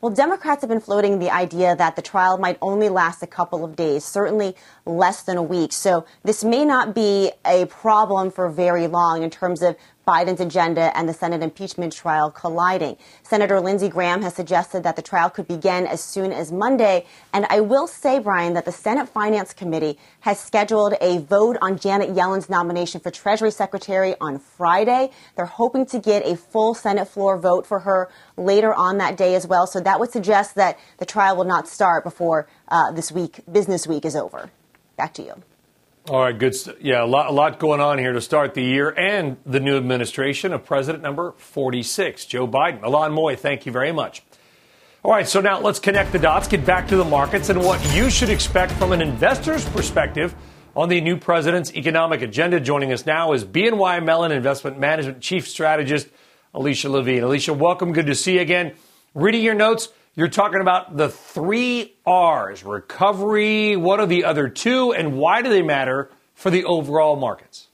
Well, 0.04 0.12
Democrats 0.12 0.60
have 0.64 0.70
been 0.70 0.82
floating 0.82 1.20
the 1.20 1.30
idea 1.30 1.78
that 1.78 1.96
the 1.96 2.02
trial 2.02 2.38
might 2.38 2.58
only 2.62 2.90
last 2.90 3.24
a 3.24 3.26
couple 3.26 3.64
of 3.64 3.78
days, 3.78 4.04
certainly 4.04 4.54
less 4.86 5.24
than 5.24 5.38
a 5.38 5.44
week. 5.44 5.72
So 5.72 6.06
this 6.24 6.44
may 6.44 6.66
not 6.66 6.94
be 6.94 7.32
a 7.46 7.66
problem 7.66 8.32
for 8.32 8.50
very 8.50 8.88
long 8.88 9.24
in 9.24 9.30
terms 9.30 9.62
of 9.62 9.76
Biden's 10.06 10.42
agenda 10.42 10.96
and 10.98 11.08
the 11.08 11.14
Senate 11.14 11.42
impeachment 11.42 11.94
trial 11.94 12.30
colliding. 12.30 12.98
Senator 13.24 13.62
Lindsey 13.62 13.88
Graham 13.88 14.22
has 14.22 14.36
suggested 14.36 14.84
that 14.84 14.96
the 14.96 15.02
trial 15.02 15.30
could 15.30 15.48
begin 15.48 15.88
as 15.88 16.04
soon 16.04 16.34
as 16.34 16.52
Monday. 16.52 17.06
And 17.32 17.46
I 17.50 17.62
will 17.62 17.88
say, 17.88 18.20
Brian, 18.20 18.54
that 18.54 18.66
the 18.66 18.72
Senate 18.72 19.08
Finance 19.08 19.54
Committee 19.54 19.98
has 20.22 20.40
scheduled 20.40 20.96
a 21.00 21.20
vote 21.20 21.58
on 21.62 21.80
Janet 21.80 22.16
Yellen's 22.16 22.50
nomination 22.50 23.00
for 23.00 23.12
Treasury 23.12 23.52
Secretary 23.52 24.16
on 24.20 24.40
Friday. 24.40 25.12
They're 25.36 25.46
hoping 25.46 25.86
to 25.88 26.00
get 26.00 26.26
a 26.26 26.36
full 26.36 26.74
Senate 26.74 27.08
floor 27.08 27.38
vote 27.40 27.66
for 27.66 27.80
her 27.80 28.10
later 28.36 28.74
on 28.74 28.98
that 28.98 29.16
day 29.16 29.36
as 29.36 29.48
well. 29.48 29.68
So 29.68 29.80
that 29.80 30.00
would 30.00 30.12
suggest 30.12 30.56
that 30.56 30.78
the 30.98 31.06
trial 31.06 31.38
will 31.38 31.46
not 31.46 31.68
start 31.68 32.04
before 32.04 32.48
uh, 32.68 32.92
this 32.92 33.12
week, 33.12 33.40
business 33.50 33.88
week, 33.88 34.04
is 34.04 34.16
over. 34.16 34.50
Back 34.96 35.14
to 35.16 35.24
you. 35.24 35.34
All 36.10 36.20
right, 36.20 36.38
good. 36.38 36.54
St- 36.54 36.82
yeah, 36.82 37.04
a 37.04 37.06
lot, 37.06 37.30
a 37.30 37.32
lot 37.32 37.60
going 37.60 37.80
on 37.80 37.98
here 37.98 38.12
to 38.12 38.20
start 38.20 38.54
the 38.54 38.64
year 38.64 38.90
and 38.90 39.38
the 39.46 39.62
new 39.62 39.78
administration 39.78 40.52
of 40.52 40.66
President 40.66 41.02
number 41.02 41.34
46, 41.38 42.26
Joe 42.26 42.46
Biden. 42.46 42.82
Ilan 42.82 43.14
Moy, 43.14 43.38
thank 43.38 43.66
you 43.66 43.72
very 43.72 43.94
much. 43.94 44.22
All 45.02 45.12
right, 45.12 45.28
so 45.28 45.40
now 45.40 45.60
let's 45.60 45.80
connect 45.80 46.12
the 46.12 46.20
dots, 46.20 46.48
get 46.48 46.66
back 46.66 46.88
to 46.90 46.98
the 46.98 47.06
markets 47.06 47.50
and 47.50 47.60
what 47.60 47.80
you 47.96 48.10
should 48.10 48.30
expect 48.30 48.74
from 48.74 48.92
an 48.92 49.02
investor's 49.02 49.64
perspective 49.70 50.36
on 50.76 50.90
the 50.90 51.00
new 51.02 51.18
president's 51.18 51.74
economic 51.74 52.22
agenda. 52.22 52.60
Joining 52.60 52.92
us 52.92 53.06
now 53.06 53.34
is 53.34 53.46
BNY 53.46 54.04
Mellon 54.04 54.32
Investment 54.32 54.80
Management 54.80 55.22
Chief 55.22 55.48
Strategist 55.48 56.10
Alicia 56.54 56.90
Levine. 56.90 57.24
Alicia, 57.24 57.54
welcome. 57.54 57.94
Good 57.94 58.08
to 58.08 58.16
see 58.16 58.36
you 58.36 58.42
again. 58.42 58.74
Reading 59.14 59.42
your 59.42 59.56
notes, 59.56 59.90
you're 60.16 60.28
talking 60.28 60.62
about 60.62 60.96
the 60.96 61.10
three 61.10 61.96
R's 62.06 62.64
recovery. 62.64 63.76
What 63.76 64.00
are 64.00 64.06
the 64.06 64.26
other 64.26 64.48
two, 64.48 64.94
and 64.94 65.18
why 65.18 65.42
do 65.42 65.50
they 65.50 65.62
matter 65.62 66.12
for 66.36 66.50
the 66.50 66.66
overall 66.66 67.16
markets? 67.16 67.68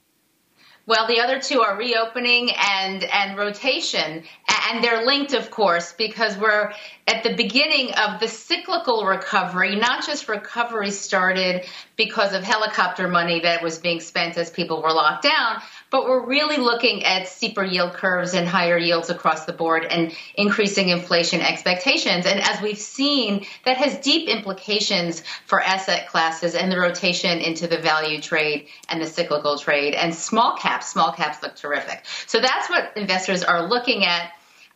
Well, 0.86 1.06
the 1.06 1.20
other 1.20 1.38
two 1.38 1.60
are 1.60 1.76
reopening 1.76 2.50
and 2.50 3.04
and 3.04 3.38
rotation, 3.38 4.24
and 4.68 4.82
they're 4.82 5.04
linked, 5.04 5.34
of 5.34 5.50
course, 5.50 5.92
because 5.92 6.36
we're 6.36 6.72
at 7.06 7.22
the 7.22 7.36
beginning 7.36 7.92
of 7.92 8.18
the 8.18 8.26
cyclical 8.26 9.04
recovery. 9.04 9.76
Not 9.76 10.04
just 10.04 10.28
recovery 10.28 10.90
started 10.90 11.66
because 11.96 12.32
of 12.32 12.42
helicopter 12.42 13.06
money 13.06 13.40
that 13.40 13.62
was 13.62 13.78
being 13.78 14.00
spent 14.00 14.36
as 14.36 14.50
people 14.50 14.82
were 14.82 14.92
locked 14.92 15.22
down, 15.22 15.62
but 15.90 16.04
we're 16.04 16.24
really 16.24 16.56
looking 16.56 17.04
at 17.04 17.28
steeper 17.28 17.64
yield 17.64 17.92
curves 17.92 18.34
and 18.34 18.46
higher 18.46 18.78
yields 18.78 19.10
across 19.10 19.44
the 19.44 19.52
board 19.52 19.84
and 19.84 20.14
increasing 20.36 20.88
inflation 20.88 21.40
expectations. 21.40 22.26
And 22.26 22.40
as 22.40 22.62
we've 22.62 22.78
seen, 22.78 23.44
that 23.64 23.76
has 23.76 23.96
deep 23.98 24.28
implications 24.28 25.22
for 25.46 25.60
asset 25.60 26.08
classes 26.08 26.54
and 26.54 26.70
the 26.70 26.78
rotation 26.78 27.38
into 27.38 27.66
the 27.66 27.78
value 27.78 28.20
trade 28.20 28.68
and 28.88 29.02
the 29.02 29.06
cyclical 29.06 29.58
trade. 29.58 29.94
And 29.94 30.14
small 30.14 30.56
caps, 30.56 30.88
small 30.88 31.12
caps 31.12 31.42
look 31.42 31.56
terrific. 31.56 32.04
So 32.26 32.40
that's 32.40 32.70
what 32.70 32.96
investors 32.96 33.42
are 33.42 33.68
looking 33.68 34.04
at. 34.04 34.30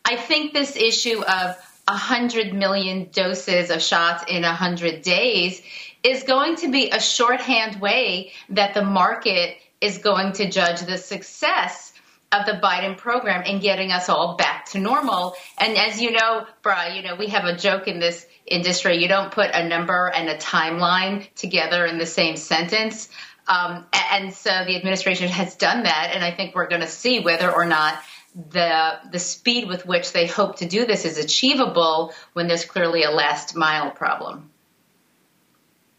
I 0.04 0.16
think 0.16 0.52
this 0.52 0.76
issue 0.76 1.22
of 1.22 1.56
100 1.86 2.54
million 2.54 3.08
doses 3.12 3.70
of 3.70 3.82
shots 3.82 4.24
in 4.28 4.42
100 4.42 5.02
days 5.02 5.62
is 6.02 6.22
going 6.22 6.56
to 6.56 6.70
be 6.70 6.90
a 6.90 7.00
shorthand 7.00 7.80
way 7.80 8.32
that 8.50 8.74
the 8.74 8.82
market 8.82 9.56
is 9.80 9.98
going 9.98 10.32
to 10.34 10.50
judge 10.50 10.80
the 10.80 10.98
success 10.98 11.92
of 12.32 12.46
the 12.46 12.52
Biden 12.52 12.96
program 12.96 13.44
in 13.44 13.60
getting 13.60 13.92
us 13.92 14.08
all 14.08 14.36
back 14.36 14.66
to 14.70 14.78
normal. 14.78 15.34
And 15.58 15.76
as 15.76 16.00
you 16.00 16.10
know, 16.10 16.46
Bra, 16.62 16.86
you 16.86 17.02
know, 17.02 17.16
we 17.16 17.28
have 17.28 17.44
a 17.44 17.56
joke 17.56 17.86
in 17.86 18.00
this 18.00 18.26
industry. 18.46 18.98
You 18.98 19.08
don't 19.08 19.30
put 19.30 19.50
a 19.52 19.68
number 19.68 20.10
and 20.12 20.28
a 20.28 20.36
timeline 20.36 21.32
together 21.34 21.86
in 21.86 21.98
the 21.98 22.06
same 22.06 22.36
sentence. 22.36 23.08
Um, 23.46 23.86
and 24.10 24.32
so 24.32 24.50
the 24.66 24.76
administration 24.76 25.28
has 25.28 25.54
done 25.56 25.84
that. 25.84 26.10
And 26.14 26.24
I 26.24 26.34
think 26.34 26.54
we're 26.54 26.68
going 26.68 26.80
to 26.80 26.88
see 26.88 27.20
whether 27.20 27.50
or 27.50 27.66
not 27.66 27.98
the 28.34 28.98
the 29.12 29.20
speed 29.20 29.68
with 29.68 29.86
which 29.86 30.12
they 30.12 30.26
hope 30.26 30.56
to 30.56 30.66
do 30.66 30.86
this 30.86 31.04
is 31.04 31.18
achievable 31.18 32.12
when 32.32 32.48
there's 32.48 32.64
clearly 32.64 33.04
a 33.04 33.10
last 33.10 33.54
mile 33.54 33.92
problem. 33.92 34.50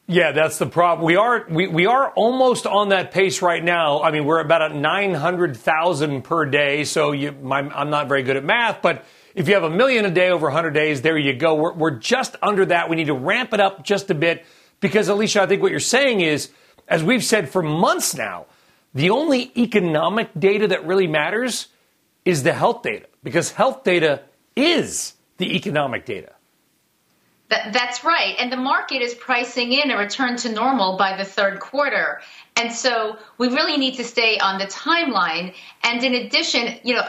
Yeah, 0.08 0.34
that's 0.34 0.60
the 0.60 0.68
problem. 0.68 1.06
We 1.06 1.16
are 1.16 1.46
we, 1.50 1.68
we 1.68 1.88
are 1.88 2.12
almost 2.12 2.68
on 2.68 2.90
that 2.90 3.12
pace 3.12 3.42
right 3.42 3.64
now. 3.64 4.04
I 4.04 4.12
mean, 4.12 4.26
we're 4.26 4.40
about 4.40 4.62
at 4.62 4.76
nine 4.76 5.16
hundred 5.16 5.58
thousand 5.58 6.24
per 6.24 6.46
day. 6.46 6.84
So 6.84 7.12
you, 7.12 7.32
my, 7.32 7.60
I'm 7.60 7.90
not 7.90 8.08
very 8.08 8.22
good 8.22 8.38
at 8.38 8.44
math, 8.44 8.84
but 8.84 9.04
if 9.34 9.48
you 9.48 9.56
have 9.56 9.64
a 9.64 9.70
million 9.70 10.06
a 10.06 10.12
day 10.12 10.30
over 10.30 10.46
100 10.48 10.72
days, 10.72 11.02
there 11.02 11.18
you 11.18 11.34
go. 11.34 11.56
We're, 11.56 11.74
we're 11.74 12.00
just 12.00 12.38
under 12.42 12.66
that. 12.68 12.90
We 12.90 12.96
need 12.96 13.08
to 13.08 13.14
ramp 13.14 13.54
it 13.54 13.60
up 13.60 13.84
just 13.84 14.10
a 14.10 14.16
bit 14.16 14.46
because, 14.80 15.10
Alicia, 15.10 15.42
I 15.42 15.46
think 15.46 15.62
what 15.62 15.72
you're 15.72 15.80
saying 15.82 16.22
is, 16.22 16.52
as 16.88 17.04
we've 17.04 17.24
said 17.24 17.50
for 17.50 17.62
months 17.62 18.16
now, 18.16 18.46
the 18.94 19.10
only 19.10 19.52
economic 19.58 20.30
data 20.40 20.68
that 20.68 20.86
really 20.86 21.08
matters 21.08 21.68
is 22.24 22.44
the 22.44 22.54
health 22.54 22.84
data 22.84 23.08
because 23.24 23.52
health 23.52 23.84
data 23.84 24.22
is 24.56 25.16
the 25.38 25.56
economic 25.56 26.06
data. 26.06 26.35
That, 27.50 27.74
that's 27.74 28.04
right. 28.04 28.36
And 28.40 28.52
the 28.52 28.58
market 28.58 29.02
is 29.02 29.14
pricing 29.14 29.72
in 29.72 29.92
a 29.92 29.98
return 29.98 30.36
to 30.38 30.52
normal 30.52 30.98
by 30.98 31.16
the 31.16 31.26
third 31.26 31.60
quarter. 31.60 32.22
And 32.56 32.72
so 32.72 33.18
we 33.38 33.50
really 33.50 33.78
need 33.78 33.96
to 33.96 34.04
stay 34.04 34.40
on 34.40 34.58
the 34.58 34.66
timeline. 34.66 35.54
And 35.84 36.04
in 36.04 36.16
addition, 36.16 36.80
you 36.84 36.96
know, 36.96 37.08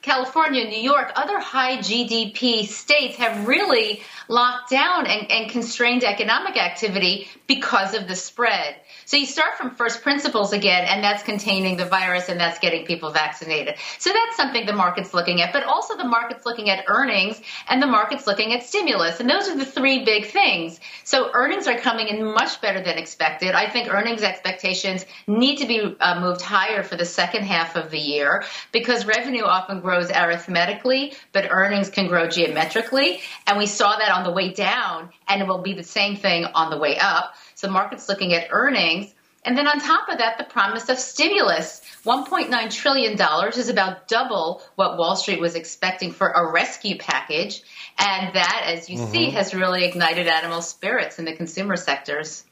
California, 0.00 0.64
New 0.64 0.80
York, 0.80 1.12
other 1.16 1.38
high 1.38 1.78
GDP 1.78 2.66
states 2.66 3.16
have 3.16 3.48
really 3.48 4.02
locked 4.28 4.70
down 4.70 5.06
and, 5.06 5.30
and 5.30 5.50
constrained 5.50 6.04
economic 6.04 6.56
activity 6.56 7.28
because 7.46 7.94
of 7.94 8.06
the 8.06 8.14
spread. 8.14 8.76
So 9.06 9.16
you 9.16 9.26
start 9.26 9.56
from 9.56 9.74
first 9.74 10.02
principles 10.02 10.52
again, 10.52 10.84
and 10.84 11.02
that's 11.02 11.22
containing 11.22 11.76
the 11.76 11.84
virus 11.84 12.28
and 12.28 12.40
that's 12.40 12.58
getting 12.58 12.86
people 12.86 13.10
vaccinated. 13.10 13.76
So 13.98 14.10
that's 14.12 14.36
something 14.36 14.66
the 14.66 14.72
market's 14.72 15.14
looking 15.14 15.42
at, 15.42 15.52
but 15.52 15.64
also 15.64 15.96
the 15.96 16.06
market's 16.06 16.46
looking 16.46 16.70
at 16.70 16.84
earnings 16.88 17.40
and 17.68 17.82
the 17.82 17.86
market's 17.86 18.26
looking 18.26 18.52
at 18.52 18.62
stimulus. 18.62 19.20
And 19.20 19.28
those 19.28 19.48
are 19.48 19.56
the 19.56 19.64
three 19.64 20.04
big 20.04 20.26
things. 20.26 20.80
So 21.04 21.30
earnings 21.34 21.66
are 21.66 21.78
coming 21.78 22.08
in 22.08 22.24
much 22.24 22.60
better 22.60 22.82
than 22.82 22.98
expected. 22.98 23.54
I 23.54 23.68
think 23.68 23.92
earnings 23.92 24.22
expectations 24.22 25.04
need 25.26 25.56
to 25.56 25.66
be 25.66 25.96
uh, 26.00 26.20
moved 26.20 26.40
higher 26.40 26.82
for 26.82 26.96
the 26.96 27.04
second 27.04 27.44
half 27.44 27.76
of 27.76 27.90
the 27.90 27.98
year 27.98 28.44
because 28.72 29.06
revenue 29.06 29.44
often 29.44 29.80
grows 29.80 30.10
arithmetically, 30.10 31.14
but 31.32 31.50
earnings 31.50 31.90
can 31.90 32.08
grow 32.08 32.28
geometrically. 32.28 33.20
And 33.46 33.58
we 33.58 33.66
saw 33.66 33.96
that 33.96 34.10
on 34.10 34.24
the 34.24 34.32
way 34.32 34.52
down, 34.52 35.10
and 35.28 35.42
it 35.42 35.48
will 35.48 35.62
be 35.62 35.74
the 35.74 35.82
same 35.82 36.16
thing 36.16 36.44
on 36.44 36.70
the 36.70 36.78
way 36.78 36.98
up. 36.98 37.34
The 37.64 37.70
market's 37.70 38.10
looking 38.10 38.34
at 38.34 38.48
earnings. 38.50 39.14
And 39.42 39.56
then 39.56 39.66
on 39.66 39.80
top 39.80 40.10
of 40.10 40.18
that, 40.18 40.36
the 40.36 40.44
promise 40.44 40.90
of 40.90 40.98
stimulus. 40.98 41.80
$1.9 42.04 42.70
trillion 42.70 43.18
is 43.56 43.68
about 43.70 44.06
double 44.06 44.62
what 44.74 44.98
Wall 44.98 45.16
Street 45.16 45.40
was 45.40 45.54
expecting 45.54 46.12
for 46.12 46.28
a 46.28 46.52
rescue 46.52 46.98
package. 46.98 47.62
And 47.98 48.34
that, 48.34 48.62
as 48.66 48.90
you 48.90 48.98
mm-hmm. 48.98 49.12
see, 49.12 49.30
has 49.30 49.54
really 49.54 49.86
ignited 49.86 50.26
animal 50.26 50.60
spirits 50.60 51.18
in 51.18 51.24
the 51.24 51.34
consumer 51.34 51.76
sectors. 51.76 52.44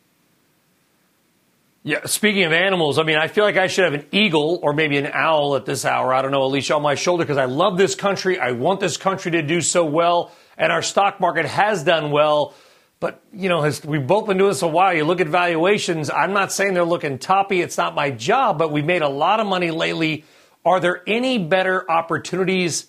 Yeah, 1.82 2.06
speaking 2.06 2.44
of 2.44 2.52
animals, 2.52 2.98
I 2.98 3.02
mean, 3.02 3.16
I 3.16 3.28
feel 3.28 3.44
like 3.44 3.58
I 3.58 3.66
should 3.66 3.84
have 3.84 3.94
an 3.94 4.06
eagle 4.10 4.60
or 4.62 4.72
maybe 4.72 4.96
an 4.96 5.10
owl 5.12 5.56
at 5.56 5.66
this 5.66 5.84
hour. 5.84 6.14
I 6.14 6.22
don't 6.22 6.30
know, 6.30 6.44
Alicia, 6.44 6.76
on 6.76 6.82
my 6.82 6.94
shoulder 6.94 7.24
because 7.24 7.38
I 7.38 7.44
love 7.46 7.76
this 7.76 7.94
country. 7.94 8.38
I 8.38 8.52
want 8.52 8.80
this 8.80 8.96
country 8.96 9.32
to 9.32 9.42
do 9.42 9.60
so 9.60 9.84
well, 9.84 10.32
and 10.56 10.72
our 10.72 10.80
stock 10.80 11.20
market 11.20 11.44
has 11.44 11.84
done 11.84 12.10
well. 12.12 12.54
But, 13.02 13.20
you 13.32 13.48
know, 13.48 13.68
we've 13.84 14.06
both 14.06 14.28
been 14.28 14.38
doing 14.38 14.50
this 14.50 14.62
a 14.62 14.68
while. 14.68 14.94
You 14.94 15.02
look 15.02 15.20
at 15.20 15.26
valuations. 15.26 16.08
I'm 16.08 16.32
not 16.32 16.52
saying 16.52 16.74
they're 16.74 16.84
looking 16.84 17.18
toppy. 17.18 17.60
It's 17.60 17.76
not 17.76 17.96
my 17.96 18.12
job, 18.12 18.58
but 18.58 18.70
we've 18.70 18.84
made 18.84 19.02
a 19.02 19.08
lot 19.08 19.40
of 19.40 19.48
money 19.48 19.72
lately. 19.72 20.24
Are 20.64 20.78
there 20.78 21.02
any 21.04 21.36
better 21.38 21.90
opportunities 21.90 22.86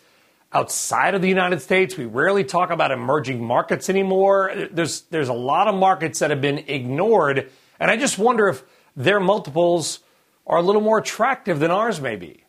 outside 0.52 1.16
of 1.16 1.24
the 1.24 1.28
United 1.28 1.64
States? 1.64 1.98
We 1.98 2.06
rarely 2.06 2.44
talk 2.44 2.70
about 2.70 2.92
emerging 2.92 3.44
markets 3.44 3.90
anymore. 3.90 4.68
There's, 4.70 5.02
there's 5.10 5.30
a 5.30 5.34
lot 5.34 5.68
of 5.68 5.74
markets 5.74 6.20
that 6.20 6.30
have 6.30 6.42
been 6.42 6.60
ignored. 6.60 7.50
And 7.80 7.90
I 7.90 7.98
just 7.98 8.20
wonder 8.20 8.50
if 8.50 8.64
their 8.96 9.20
multiples 9.20 10.02
are 10.46 10.60
a 10.60 10.62
little 10.62 10.82
more 10.82 11.00
attractive 11.00 11.60
than 11.60 11.72
ours 11.72 12.00
may 12.00 12.18
be. 12.18 12.43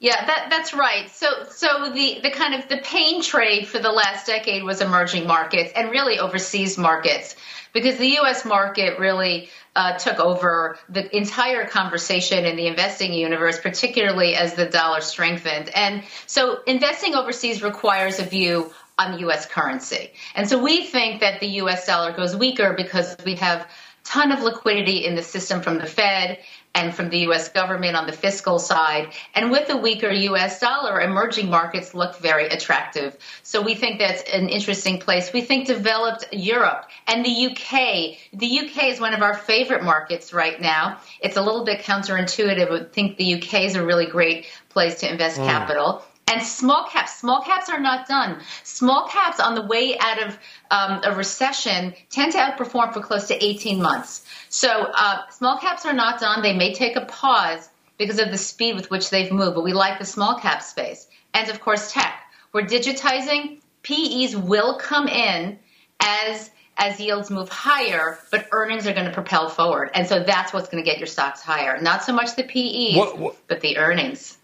Yeah, 0.00 0.24
that, 0.24 0.46
that's 0.48 0.74
right. 0.74 1.10
So, 1.10 1.26
so 1.50 1.90
the, 1.92 2.20
the 2.22 2.30
kind 2.30 2.54
of 2.54 2.68
the 2.68 2.78
pain 2.78 3.20
trade 3.20 3.66
for 3.66 3.80
the 3.80 3.90
last 3.90 4.26
decade 4.26 4.62
was 4.62 4.80
emerging 4.80 5.26
markets 5.26 5.72
and 5.74 5.90
really 5.90 6.20
overseas 6.20 6.78
markets 6.78 7.34
because 7.72 7.98
the 7.98 8.06
U.S. 8.20 8.44
market 8.44 9.00
really 9.00 9.50
uh, 9.74 9.98
took 9.98 10.20
over 10.20 10.78
the 10.88 11.14
entire 11.16 11.66
conversation 11.66 12.44
in 12.44 12.56
the 12.56 12.68
investing 12.68 13.12
universe, 13.12 13.58
particularly 13.60 14.36
as 14.36 14.54
the 14.54 14.66
dollar 14.66 15.00
strengthened. 15.00 15.68
And 15.70 16.04
so 16.26 16.60
investing 16.66 17.14
overseas 17.14 17.62
requires 17.62 18.20
a 18.20 18.24
view 18.24 18.72
on 18.98 19.12
the 19.12 19.18
U.S. 19.20 19.46
currency. 19.46 20.12
And 20.34 20.48
so 20.48 20.62
we 20.62 20.84
think 20.84 21.20
that 21.20 21.40
the 21.40 21.46
U.S. 21.62 21.86
dollar 21.86 22.12
goes 22.12 22.34
weaker 22.34 22.74
because 22.76 23.16
we 23.24 23.36
have 23.36 23.66
ton 24.08 24.32
of 24.32 24.40
liquidity 24.40 25.04
in 25.04 25.14
the 25.14 25.22
system 25.22 25.60
from 25.60 25.76
the 25.76 25.86
Fed 25.86 26.38
and 26.74 26.94
from 26.94 27.10
the 27.10 27.18
U.S. 27.20 27.50
government 27.50 27.94
on 27.94 28.06
the 28.06 28.12
fiscal 28.12 28.58
side. 28.58 29.12
And 29.34 29.50
with 29.50 29.68
a 29.68 29.76
weaker 29.76 30.10
U.S. 30.10 30.60
dollar, 30.60 31.00
emerging 31.00 31.50
markets 31.50 31.94
look 31.94 32.16
very 32.18 32.46
attractive. 32.46 33.16
So 33.42 33.60
we 33.60 33.74
think 33.74 33.98
that's 33.98 34.22
an 34.30 34.48
interesting 34.48 34.98
place. 34.98 35.32
We 35.32 35.42
think 35.42 35.66
developed 35.66 36.26
Europe 36.32 36.86
and 37.06 37.24
the 37.24 37.46
UK. 37.48 38.18
The 38.32 38.60
UK 38.60 38.84
is 38.84 39.00
one 39.00 39.12
of 39.12 39.22
our 39.22 39.34
favorite 39.34 39.82
markets 39.82 40.32
right 40.32 40.58
now. 40.58 41.00
It's 41.20 41.36
a 41.36 41.42
little 41.42 41.64
bit 41.64 41.80
counterintuitive. 41.80 42.70
I 42.70 42.84
think 42.90 43.18
the 43.18 43.34
UK 43.34 43.64
is 43.64 43.74
a 43.74 43.84
really 43.84 44.06
great 44.06 44.46
place 44.70 45.00
to 45.00 45.10
invest 45.10 45.38
mm. 45.38 45.46
capital. 45.46 46.02
And 46.30 46.42
small 46.42 46.86
caps, 46.90 47.18
small 47.18 47.42
caps 47.42 47.70
are 47.70 47.80
not 47.80 48.06
done. 48.06 48.40
Small 48.62 49.08
caps 49.08 49.40
on 49.40 49.54
the 49.54 49.62
way 49.62 49.96
out 49.98 50.22
of 50.22 50.38
um, 50.70 51.00
a 51.04 51.16
recession 51.16 51.94
tend 52.10 52.32
to 52.32 52.38
outperform 52.38 52.92
for 52.92 53.00
close 53.00 53.28
to 53.28 53.44
18 53.44 53.80
months. 53.80 54.26
So 54.50 54.68
uh, 54.68 55.28
small 55.30 55.58
caps 55.58 55.86
are 55.86 55.94
not 55.94 56.20
done. 56.20 56.42
They 56.42 56.56
may 56.56 56.74
take 56.74 56.96
a 56.96 57.06
pause 57.06 57.68
because 57.96 58.18
of 58.18 58.30
the 58.30 58.38
speed 58.38 58.76
with 58.76 58.90
which 58.90 59.10
they've 59.10 59.32
moved, 59.32 59.54
but 59.54 59.64
we 59.64 59.72
like 59.72 59.98
the 59.98 60.04
small 60.04 60.38
cap 60.38 60.62
space. 60.62 61.08
And 61.34 61.48
of 61.50 61.60
course, 61.60 61.92
tech. 61.92 62.14
We're 62.52 62.62
digitizing. 62.62 63.60
PEs 63.82 64.36
will 64.36 64.78
come 64.78 65.08
in 65.08 65.58
as 66.00 66.50
as 66.78 67.00
yields 67.00 67.28
move 67.28 67.48
higher, 67.48 68.18
but 68.30 68.46
earnings 68.52 68.86
are 68.86 68.92
going 68.92 69.06
to 69.06 69.12
propel 69.12 69.48
forward. 69.48 69.90
And 69.94 70.06
so 70.06 70.22
that's 70.22 70.52
what's 70.52 70.68
going 70.68 70.82
to 70.82 70.88
get 70.88 70.98
your 70.98 71.08
stocks 71.08 71.42
higher. 71.42 71.80
Not 71.80 72.04
so 72.04 72.12
much 72.12 72.36
the 72.36 72.44
PEs, 72.44 72.96
what, 72.96 73.18
what, 73.18 73.36
but 73.48 73.60
the 73.60 73.78
earnings. 73.78 74.37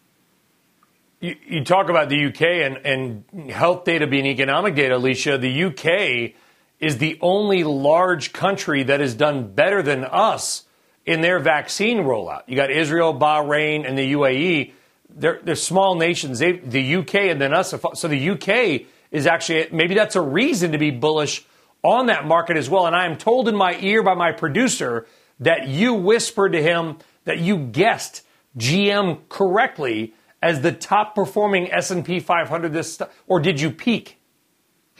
You, 1.24 1.36
you 1.48 1.64
talk 1.64 1.88
about 1.88 2.10
the 2.10 2.26
UK 2.26 2.42
and, 2.42 2.76
and 2.84 3.50
health 3.50 3.84
data 3.84 4.06
being 4.06 4.26
economic 4.26 4.74
data, 4.74 4.96
Alicia. 4.96 5.38
The 5.38 5.64
UK 5.64 6.34
is 6.80 6.98
the 6.98 7.16
only 7.22 7.64
large 7.64 8.34
country 8.34 8.82
that 8.82 9.00
has 9.00 9.14
done 9.14 9.54
better 9.54 9.82
than 9.82 10.04
us 10.04 10.64
in 11.06 11.22
their 11.22 11.38
vaccine 11.38 12.00
rollout. 12.00 12.42
You 12.46 12.56
got 12.56 12.70
Israel, 12.70 13.18
Bahrain, 13.18 13.88
and 13.88 13.96
the 13.96 14.12
UAE. 14.12 14.72
They're, 15.08 15.40
they're 15.42 15.54
small 15.54 15.94
nations. 15.94 16.40
They, 16.40 16.58
the 16.58 16.96
UK 16.96 17.14
and 17.14 17.40
then 17.40 17.54
us. 17.54 17.72
So 17.94 18.06
the 18.06 18.30
UK 18.30 18.86
is 19.10 19.26
actually, 19.26 19.68
maybe 19.72 19.94
that's 19.94 20.16
a 20.16 20.20
reason 20.20 20.72
to 20.72 20.78
be 20.78 20.90
bullish 20.90 21.42
on 21.82 22.04
that 22.06 22.26
market 22.26 22.58
as 22.58 22.68
well. 22.68 22.86
And 22.86 22.94
I 22.94 23.06
am 23.06 23.16
told 23.16 23.48
in 23.48 23.56
my 23.56 23.78
ear 23.80 24.02
by 24.02 24.12
my 24.12 24.32
producer 24.32 25.06
that 25.40 25.68
you 25.68 25.94
whispered 25.94 26.52
to 26.52 26.62
him 26.62 26.98
that 27.24 27.38
you 27.38 27.56
guessed 27.56 28.26
GM 28.58 29.20
correctly 29.30 30.12
as 30.44 30.60
the 30.60 30.72
top 30.72 31.14
performing 31.14 31.72
S&P 31.72 32.20
500 32.20 32.72
this 32.72 33.00
or 33.26 33.40
did 33.40 33.60
you 33.60 33.70
peek? 33.70 34.20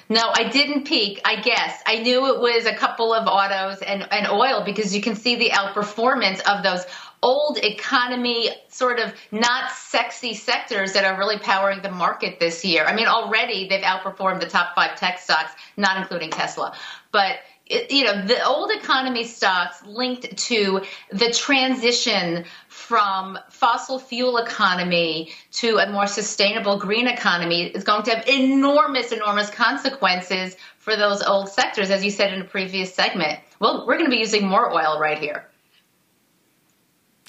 No, 0.08 0.30
I 0.34 0.48
didn't 0.48 0.86
peek. 0.86 1.20
I 1.24 1.40
guess 1.40 1.82
I 1.86 1.98
knew 1.98 2.26
it 2.34 2.40
was 2.40 2.66
a 2.66 2.74
couple 2.74 3.12
of 3.12 3.26
autos 3.26 3.80
and, 3.82 4.10
and 4.10 4.26
oil 4.26 4.62
because 4.64 4.94
you 4.94 5.02
can 5.02 5.14
see 5.14 5.36
the 5.36 5.50
outperformance 5.50 6.40
of 6.42 6.62
those 6.62 6.86
old 7.22 7.58
economy, 7.58 8.50
sort 8.68 8.98
of 8.98 9.14
not 9.32 9.70
sexy 9.70 10.34
sectors 10.34 10.92
that 10.92 11.04
are 11.04 11.18
really 11.18 11.38
powering 11.38 11.80
the 11.82 11.90
market 11.90 12.38
this 12.40 12.64
year. 12.64 12.84
I 12.84 12.94
mean, 12.94 13.06
already 13.06 13.68
they've 13.68 13.82
outperformed 13.82 14.40
the 14.40 14.48
top 14.48 14.74
five 14.74 14.96
tech 14.96 15.18
stocks, 15.18 15.52
not 15.76 15.96
including 15.98 16.30
Tesla. 16.30 16.74
But 17.12 17.36
you 17.66 18.04
know, 18.04 18.26
the 18.26 18.44
old 18.44 18.70
economy 18.70 19.24
stocks 19.24 19.82
linked 19.86 20.36
to 20.36 20.82
the 21.10 21.30
transition 21.30 22.44
from 22.68 23.38
fossil 23.48 23.98
fuel 23.98 24.36
economy 24.36 25.32
to 25.52 25.78
a 25.78 25.90
more 25.90 26.06
sustainable 26.06 26.78
green 26.78 27.06
economy 27.06 27.64
is 27.64 27.84
going 27.84 28.02
to 28.02 28.14
have 28.14 28.28
enormous, 28.28 29.12
enormous 29.12 29.48
consequences 29.48 30.56
for 30.76 30.94
those 30.96 31.22
old 31.22 31.48
sectors, 31.48 31.90
as 31.90 32.04
you 32.04 32.10
said 32.10 32.34
in 32.34 32.42
a 32.42 32.44
previous 32.44 32.92
segment. 32.92 33.40
Well, 33.60 33.86
we're 33.86 33.96
going 33.96 34.10
to 34.10 34.14
be 34.14 34.18
using 34.18 34.46
more 34.46 34.70
oil 34.70 35.00
right 35.00 35.18
here. 35.18 35.48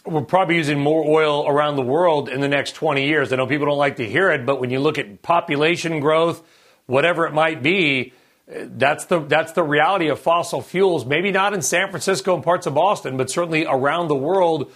We're 0.05 0.21
probably 0.21 0.57
using 0.57 0.79
more 0.79 1.03
oil 1.07 1.47
around 1.47 1.77
the 1.77 1.81
world 1.81 2.27
in 2.27 2.41
the 2.41 2.49
next 2.49 2.73
20 2.73 3.07
years. 3.07 3.31
I 3.31 3.37
know 3.37 3.47
people 3.47 3.67
don't 3.67 3.77
like 3.77 3.95
to 3.95 4.07
hear 4.07 4.29
it, 4.31 4.45
but 4.45 4.59
when 4.59 4.69
you 4.69 4.79
look 4.79 4.97
at 4.97 5.21
population 5.21 6.01
growth, 6.01 6.43
whatever 6.85 7.25
it 7.25 7.33
might 7.33 7.63
be, 7.63 8.13
that's 8.47 9.05
the 9.05 9.19
that's 9.19 9.53
the 9.53 9.63
reality 9.63 10.07
of 10.09 10.19
fossil 10.19 10.61
fuels. 10.61 11.05
Maybe 11.05 11.31
not 11.31 11.53
in 11.53 11.61
San 11.61 11.89
Francisco 11.89 12.35
and 12.35 12.43
parts 12.43 12.67
of 12.67 12.75
Boston, 12.75 13.17
but 13.17 13.29
certainly 13.29 13.65
around 13.65 14.07
the 14.07 14.15
world. 14.15 14.71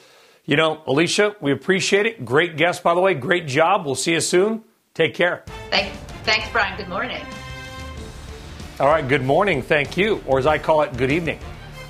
You 0.46 0.56
know, 0.56 0.82
Alicia, 0.88 1.36
we 1.42 1.52
appreciate 1.52 2.08
it. 2.08 2.26
Great 2.26 2.58
guest, 2.58 2.82
by 2.82 2.96
the 2.96 3.02
way. 3.02 3.14
Great 3.14 3.46
job. 3.46 3.86
We'll 3.86 3.94
see 3.96 4.14
you 4.14 4.22
soon. 4.22 4.64
Take 4.96 5.14
care. 5.14 5.44
Thanks, 5.70 5.96
thanks, 6.24 6.50
Brian. 6.52 6.76
Good 6.76 6.90
morning. 6.90 7.24
All 8.80 8.88
right. 8.88 9.08
Good 9.08 9.24
morning. 9.24 9.62
Thank 9.62 9.98
you, 9.98 10.24
or 10.26 10.40
as 10.40 10.48
I 10.48 10.58
call 10.58 10.82
it, 10.82 10.98
good 10.98 11.12
evening. 11.12 11.40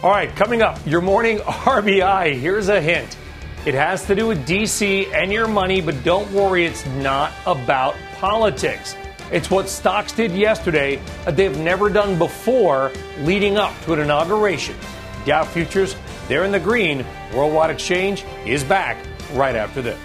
All 0.03 0.11
right. 0.11 0.29
Coming 0.35 0.61
up, 0.61 0.85
your 0.85 1.01
morning 1.01 1.37
RBI. 1.45 2.37
Here's 2.37 2.67
a 2.67 2.81
hint. 2.81 3.17
It 3.65 3.73
has 3.73 4.05
to 4.07 4.15
do 4.15 4.27
with 4.27 4.45
DC 4.47 5.13
and 5.13 5.31
your 5.31 5.47
money, 5.47 5.81
but 5.81 6.03
don't 6.03 6.29
worry, 6.31 6.65
it's 6.65 6.85
not 6.85 7.31
about 7.45 7.95
politics. 8.17 8.95
It's 9.31 9.51
what 9.51 9.69
stocks 9.69 10.11
did 10.11 10.31
yesterday 10.31 10.99
that 11.25 11.35
they've 11.35 11.55
never 11.59 11.87
done 11.87 12.17
before 12.17 12.91
leading 13.19 13.57
up 13.57 13.79
to 13.81 13.93
an 13.93 13.99
inauguration. 13.99 14.75
Dow 15.23 15.43
futures, 15.43 15.95
they're 16.27 16.45
in 16.45 16.51
the 16.51 16.59
green. 16.59 17.05
Worldwide 17.35 17.69
Exchange 17.69 18.25
is 18.47 18.63
back 18.63 18.97
right 19.33 19.55
after 19.55 19.83
this. 19.83 19.99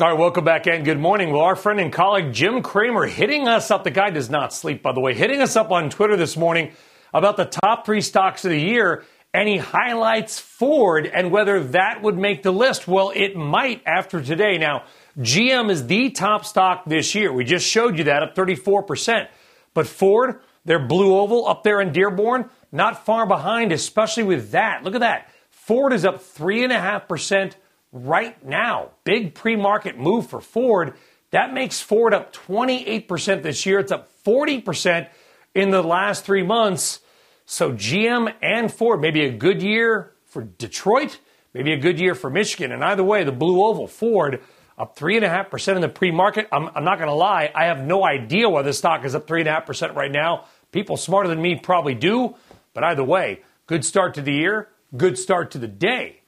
All 0.00 0.08
right, 0.08 0.18
welcome 0.18 0.44
back 0.44 0.66
and 0.66 0.82
good 0.82 0.98
morning. 0.98 1.30
Well, 1.30 1.42
our 1.42 1.56
friend 1.56 1.78
and 1.78 1.92
colleague 1.92 2.32
Jim 2.32 2.62
Cramer 2.62 3.04
hitting 3.04 3.48
us 3.48 3.70
up. 3.70 3.84
The 3.84 3.90
guy 3.90 4.08
does 4.08 4.30
not 4.30 4.54
sleep, 4.54 4.82
by 4.82 4.92
the 4.92 5.00
way, 5.00 5.12
hitting 5.12 5.42
us 5.42 5.56
up 5.56 5.70
on 5.70 5.90
Twitter 5.90 6.16
this 6.16 6.38
morning 6.38 6.72
about 7.12 7.36
the 7.36 7.44
top 7.44 7.84
three 7.84 8.00
stocks 8.00 8.46
of 8.46 8.50
the 8.50 8.60
year 8.60 9.04
and 9.36 9.50
he 9.50 9.58
highlights 9.58 10.40
Ford 10.40 11.04
and 11.04 11.30
whether 11.30 11.62
that 11.62 12.00
would 12.00 12.16
make 12.16 12.42
the 12.42 12.50
list. 12.50 12.88
Well, 12.88 13.12
it 13.14 13.36
might 13.36 13.82
after 13.84 14.22
today. 14.22 14.56
Now, 14.56 14.84
GM 15.18 15.70
is 15.70 15.86
the 15.86 16.08
top 16.08 16.46
stock 16.46 16.86
this 16.86 17.14
year. 17.14 17.30
We 17.30 17.44
just 17.44 17.68
showed 17.68 17.98
you 17.98 18.04
that 18.04 18.22
up 18.22 18.34
34%. 18.34 19.28
But 19.74 19.86
Ford, 19.86 20.40
their 20.64 20.78
blue 20.78 21.18
oval 21.18 21.46
up 21.46 21.64
there 21.64 21.82
in 21.82 21.92
Dearborn, 21.92 22.48
not 22.72 23.04
far 23.04 23.26
behind, 23.26 23.72
especially 23.72 24.22
with 24.22 24.52
that. 24.52 24.84
Look 24.84 24.94
at 24.94 25.00
that. 25.00 25.30
Ford 25.50 25.92
is 25.92 26.06
up 26.06 26.22
3.5% 26.22 27.56
right 27.92 28.42
now. 28.42 28.92
Big 29.04 29.34
pre 29.34 29.54
market 29.54 29.98
move 29.98 30.28
for 30.28 30.40
Ford. 30.40 30.94
That 31.32 31.52
makes 31.52 31.78
Ford 31.78 32.14
up 32.14 32.32
28% 32.32 33.42
this 33.42 33.66
year. 33.66 33.80
It's 33.80 33.92
up 33.92 34.08
40% 34.24 35.10
in 35.54 35.68
the 35.72 35.82
last 35.82 36.24
three 36.24 36.42
months. 36.42 37.00
So 37.46 37.72
GM 37.72 38.34
and 38.42 38.72
Ford, 38.72 39.00
maybe 39.00 39.24
a 39.24 39.30
good 39.30 39.62
year 39.62 40.12
for 40.24 40.42
Detroit, 40.42 41.20
maybe 41.54 41.72
a 41.72 41.76
good 41.76 41.98
year 42.00 42.16
for 42.16 42.28
Michigan. 42.28 42.72
And 42.72 42.84
either 42.84 43.04
way, 43.04 43.22
the 43.22 43.32
Blue 43.32 43.64
Oval, 43.64 43.86
Ford, 43.86 44.42
up 44.76 44.98
3.5% 44.98 45.76
in 45.76 45.80
the 45.80 45.88
pre 45.88 46.10
market. 46.10 46.48
I'm, 46.50 46.68
I'm, 46.74 46.84
not 46.84 46.98
going 46.98 47.08
to 47.08 47.14
lie, 47.14 47.50
I 47.54 47.66
have 47.66 47.80
no 47.80 48.04
idea 48.04 48.48
why 48.48 48.62
the 48.62 48.72
stock 48.72 49.04
is 49.04 49.14
up 49.14 49.26
3.5% 49.26 49.94
right 49.94 50.10
now. 50.10 50.46
People 50.72 50.96
smarter 50.96 51.28
than 51.28 51.40
me 51.40 51.54
probably 51.54 51.94
do. 51.94 52.34
But 52.74 52.84
either 52.84 53.04
way, 53.04 53.40
good 53.66 53.84
start 53.84 54.14
to 54.14 54.22
the 54.22 54.32
year, 54.32 54.68
good 54.96 55.16
start 55.16 55.52
to 55.52 55.58
the 55.58 55.68
day 55.68 56.20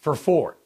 for 0.00 0.14
Ford. 0.14 0.56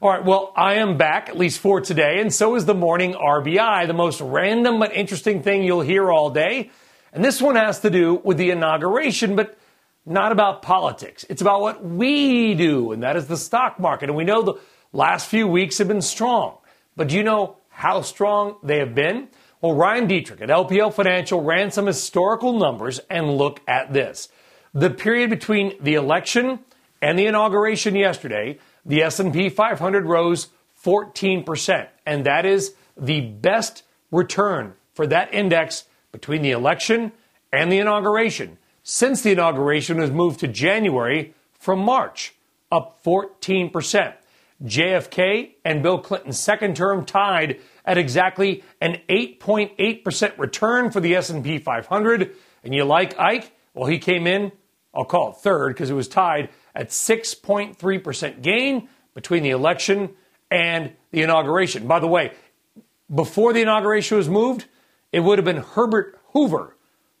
All 0.00 0.10
right, 0.10 0.24
well, 0.24 0.52
I 0.54 0.74
am 0.74 0.98
back, 0.98 1.30
at 1.30 1.38
least 1.38 1.58
for 1.58 1.80
today, 1.80 2.20
and 2.20 2.32
so 2.32 2.56
is 2.56 2.66
the 2.66 2.74
morning 2.74 3.14
RBI, 3.14 3.86
the 3.86 3.94
most 3.94 4.20
random 4.20 4.78
but 4.78 4.92
interesting 4.92 5.42
thing 5.42 5.64
you'll 5.64 5.80
hear 5.80 6.12
all 6.12 6.30
day. 6.30 6.70
And 7.14 7.24
this 7.24 7.40
one 7.40 7.54
has 7.54 7.78
to 7.80 7.90
do 7.90 8.20
with 8.24 8.38
the 8.38 8.50
inauguration, 8.50 9.36
but 9.36 9.56
not 10.04 10.32
about 10.32 10.62
politics. 10.62 11.24
It's 11.30 11.40
about 11.40 11.60
what 11.60 11.82
we 11.82 12.54
do, 12.54 12.90
and 12.90 13.04
that 13.04 13.16
is 13.16 13.28
the 13.28 13.36
stock 13.36 13.78
market. 13.78 14.10
And 14.10 14.16
we 14.16 14.24
know 14.24 14.42
the 14.42 14.60
last 14.92 15.28
few 15.28 15.46
weeks 15.46 15.78
have 15.78 15.86
been 15.86 16.02
strong. 16.02 16.58
But 16.96 17.08
do 17.08 17.16
you 17.16 17.22
know 17.22 17.56
how 17.68 18.02
strong 18.02 18.56
they 18.64 18.78
have 18.78 18.96
been? 18.96 19.28
Well, 19.60 19.74
Ryan 19.74 20.08
Detrick 20.08 20.42
at 20.42 20.48
LPL 20.48 20.92
Financial 20.92 21.40
ran 21.40 21.70
some 21.70 21.86
historical 21.86 22.58
numbers 22.58 22.98
and 23.08 23.38
look 23.38 23.60
at 23.68 23.92
this. 23.92 24.28
The 24.74 24.90
period 24.90 25.30
between 25.30 25.76
the 25.80 25.94
election 25.94 26.58
and 27.00 27.16
the 27.16 27.26
inauguration 27.26 27.94
yesterday, 27.94 28.58
the 28.84 29.02
S&P 29.02 29.48
500 29.48 30.04
rose 30.04 30.48
14%, 30.84 31.88
and 32.04 32.26
that 32.26 32.44
is 32.44 32.74
the 32.96 33.20
best 33.20 33.84
return 34.10 34.74
for 34.92 35.06
that 35.06 35.32
index 35.32 35.84
between 36.14 36.42
the 36.42 36.52
election 36.52 37.10
and 37.52 37.72
the 37.72 37.80
inauguration 37.80 38.56
since 38.84 39.22
the 39.22 39.32
inauguration 39.32 39.98
was 39.98 40.12
moved 40.12 40.38
to 40.38 40.46
January 40.46 41.34
from 41.58 41.80
March, 41.80 42.34
up 42.70 43.02
14%. 43.02 44.14
JFK 44.62 45.54
and 45.64 45.82
Bill 45.82 45.98
Clinton's 45.98 46.38
second 46.38 46.76
term 46.76 47.04
tied 47.04 47.58
at 47.84 47.98
exactly 47.98 48.62
an 48.80 49.00
8.8% 49.08 50.38
return 50.38 50.92
for 50.92 51.00
the 51.00 51.16
S&P 51.16 51.58
500. 51.58 52.36
And 52.62 52.72
you 52.72 52.84
like 52.84 53.18
Ike? 53.18 53.50
Well, 53.74 53.86
he 53.90 53.98
came 53.98 54.28
in, 54.28 54.52
I'll 54.94 55.04
call 55.04 55.32
it 55.32 55.38
third 55.38 55.70
because 55.70 55.90
it 55.90 55.94
was 55.94 56.06
tied 56.06 56.48
at 56.76 56.90
6.3% 56.90 58.40
gain 58.40 58.88
between 59.14 59.42
the 59.42 59.50
election 59.50 60.10
and 60.48 60.92
the 61.10 61.22
inauguration. 61.22 61.88
By 61.88 61.98
the 61.98 62.06
way, 62.06 62.34
before 63.12 63.52
the 63.52 63.62
inauguration 63.62 64.16
was 64.16 64.28
moved, 64.28 64.66
it 65.14 65.20
would 65.20 65.38
have 65.38 65.44
been 65.44 65.62
Herbert 65.62 66.18
Hoover. 66.32 66.76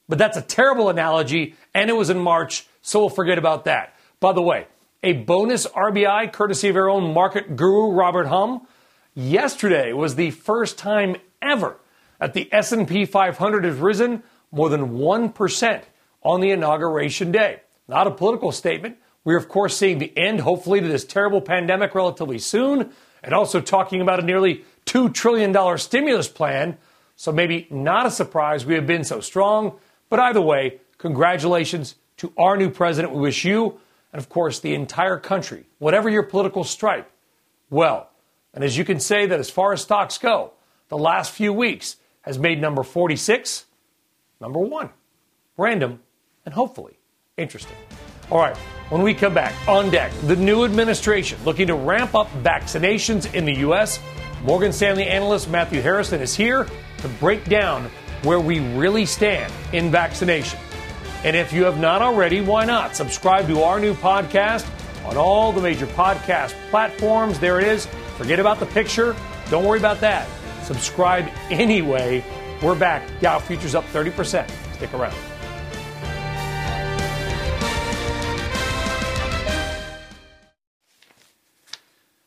But 0.08 0.18
that's 0.18 0.36
a 0.36 0.42
terrible 0.42 0.88
analogy, 0.88 1.54
and 1.72 1.88
it 1.88 1.92
was 1.92 2.10
in 2.10 2.18
March, 2.18 2.66
so 2.82 2.98
we'll 2.98 3.08
forget 3.08 3.38
about 3.38 3.66
that. 3.66 3.94
By 4.18 4.32
the 4.32 4.42
way, 4.42 4.66
a 5.04 5.12
bonus 5.12 5.64
RBI 5.68 6.32
courtesy 6.32 6.68
of 6.70 6.74
our 6.76 6.90
own 6.90 7.14
market 7.14 7.54
guru 7.54 7.92
Robert 7.92 8.26
Hum. 8.26 8.66
Yesterday 9.14 9.92
was 9.92 10.16
the 10.16 10.32
first 10.32 10.76
time 10.76 11.14
ever 11.40 11.76
that 12.18 12.34
the 12.34 12.52
S&P 12.52 13.06
500 13.06 13.64
has 13.64 13.76
risen 13.76 14.24
more 14.50 14.68
than 14.68 14.98
1% 14.98 15.82
on 16.24 16.40
the 16.40 16.50
inauguration 16.50 17.30
day. 17.30 17.60
Not 17.86 18.08
a 18.08 18.10
political 18.10 18.50
statement. 18.50 18.96
We're 19.22 19.38
of 19.38 19.48
course 19.48 19.76
seeing 19.76 19.98
the 19.98 20.12
end 20.18 20.40
hopefully 20.40 20.80
to 20.80 20.88
this 20.88 21.04
terrible 21.04 21.40
pandemic 21.40 21.94
relatively 21.94 22.40
soon 22.40 22.90
and 23.22 23.32
also 23.32 23.60
talking 23.60 24.00
about 24.00 24.18
a 24.18 24.26
nearly 24.26 24.64
$2 24.86 25.14
trillion 25.14 25.78
stimulus 25.78 26.26
plan 26.26 26.76
so 27.16 27.32
maybe 27.32 27.66
not 27.70 28.06
a 28.06 28.10
surprise 28.10 28.66
we 28.66 28.74
have 28.74 28.86
been 28.86 29.04
so 29.04 29.20
strong. 29.20 29.78
But 30.08 30.20
either 30.20 30.40
way, 30.40 30.80
congratulations 30.98 31.96
to 32.18 32.32
our 32.36 32.56
new 32.56 32.70
president. 32.70 33.14
We 33.14 33.20
wish 33.20 33.44
you, 33.44 33.80
and 34.12 34.20
of 34.20 34.28
course, 34.28 34.60
the 34.60 34.74
entire 34.74 35.18
country, 35.18 35.64
whatever 35.78 36.08
your 36.08 36.22
political 36.22 36.64
stripe, 36.64 37.10
well. 37.70 38.10
And 38.52 38.62
as 38.62 38.76
you 38.76 38.84
can 38.84 39.00
say 39.00 39.26
that 39.26 39.40
as 39.40 39.50
far 39.50 39.72
as 39.72 39.82
stocks 39.82 40.18
go, 40.18 40.52
the 40.88 40.98
last 40.98 41.32
few 41.32 41.52
weeks 41.52 41.96
has 42.22 42.38
made 42.38 42.60
number 42.60 42.82
46 42.82 43.66
number 44.40 44.60
one. 44.60 44.90
Random 45.56 46.00
and 46.44 46.54
hopefully 46.54 46.98
interesting. 47.36 47.76
All 48.30 48.38
right, 48.38 48.56
when 48.88 49.02
we 49.02 49.12
come 49.12 49.34
back, 49.34 49.54
on 49.68 49.90
deck, 49.90 50.12
the 50.26 50.36
new 50.36 50.64
administration 50.64 51.38
looking 51.44 51.66
to 51.66 51.74
ramp 51.74 52.14
up 52.14 52.28
vaccinations 52.42 53.32
in 53.34 53.44
the 53.44 53.54
U.S. 53.58 54.00
Morgan 54.42 54.72
Stanley 54.72 55.06
analyst 55.06 55.50
Matthew 55.50 55.80
Harrison 55.80 56.20
is 56.20 56.34
here 56.34 56.66
to 57.04 57.08
break 57.20 57.44
down 57.44 57.90
where 58.22 58.40
we 58.40 58.60
really 58.60 59.06
stand 59.06 59.52
in 59.72 59.90
vaccination. 59.90 60.58
And 61.22 61.36
if 61.36 61.52
you 61.52 61.64
have 61.64 61.78
not 61.78 62.02
already, 62.02 62.40
why 62.40 62.64
not? 62.64 62.96
Subscribe 62.96 63.46
to 63.48 63.62
our 63.62 63.78
new 63.78 63.94
podcast 63.94 64.66
on 65.06 65.16
all 65.16 65.52
the 65.52 65.60
major 65.60 65.86
podcast 65.86 66.54
platforms. 66.70 67.38
There 67.38 67.60
it 67.60 67.66
is. 67.66 67.86
Forget 68.16 68.40
about 68.40 68.58
the 68.58 68.66
picture. 68.66 69.14
Don't 69.50 69.64
worry 69.64 69.78
about 69.78 70.00
that. 70.00 70.28
Subscribe 70.64 71.28
anyway. 71.50 72.24
We're 72.62 72.74
back. 72.74 73.08
Dow 73.20 73.38
futures 73.38 73.74
up 73.74 73.84
30%. 73.86 74.50
Stick 74.74 74.92
around. 74.94 75.33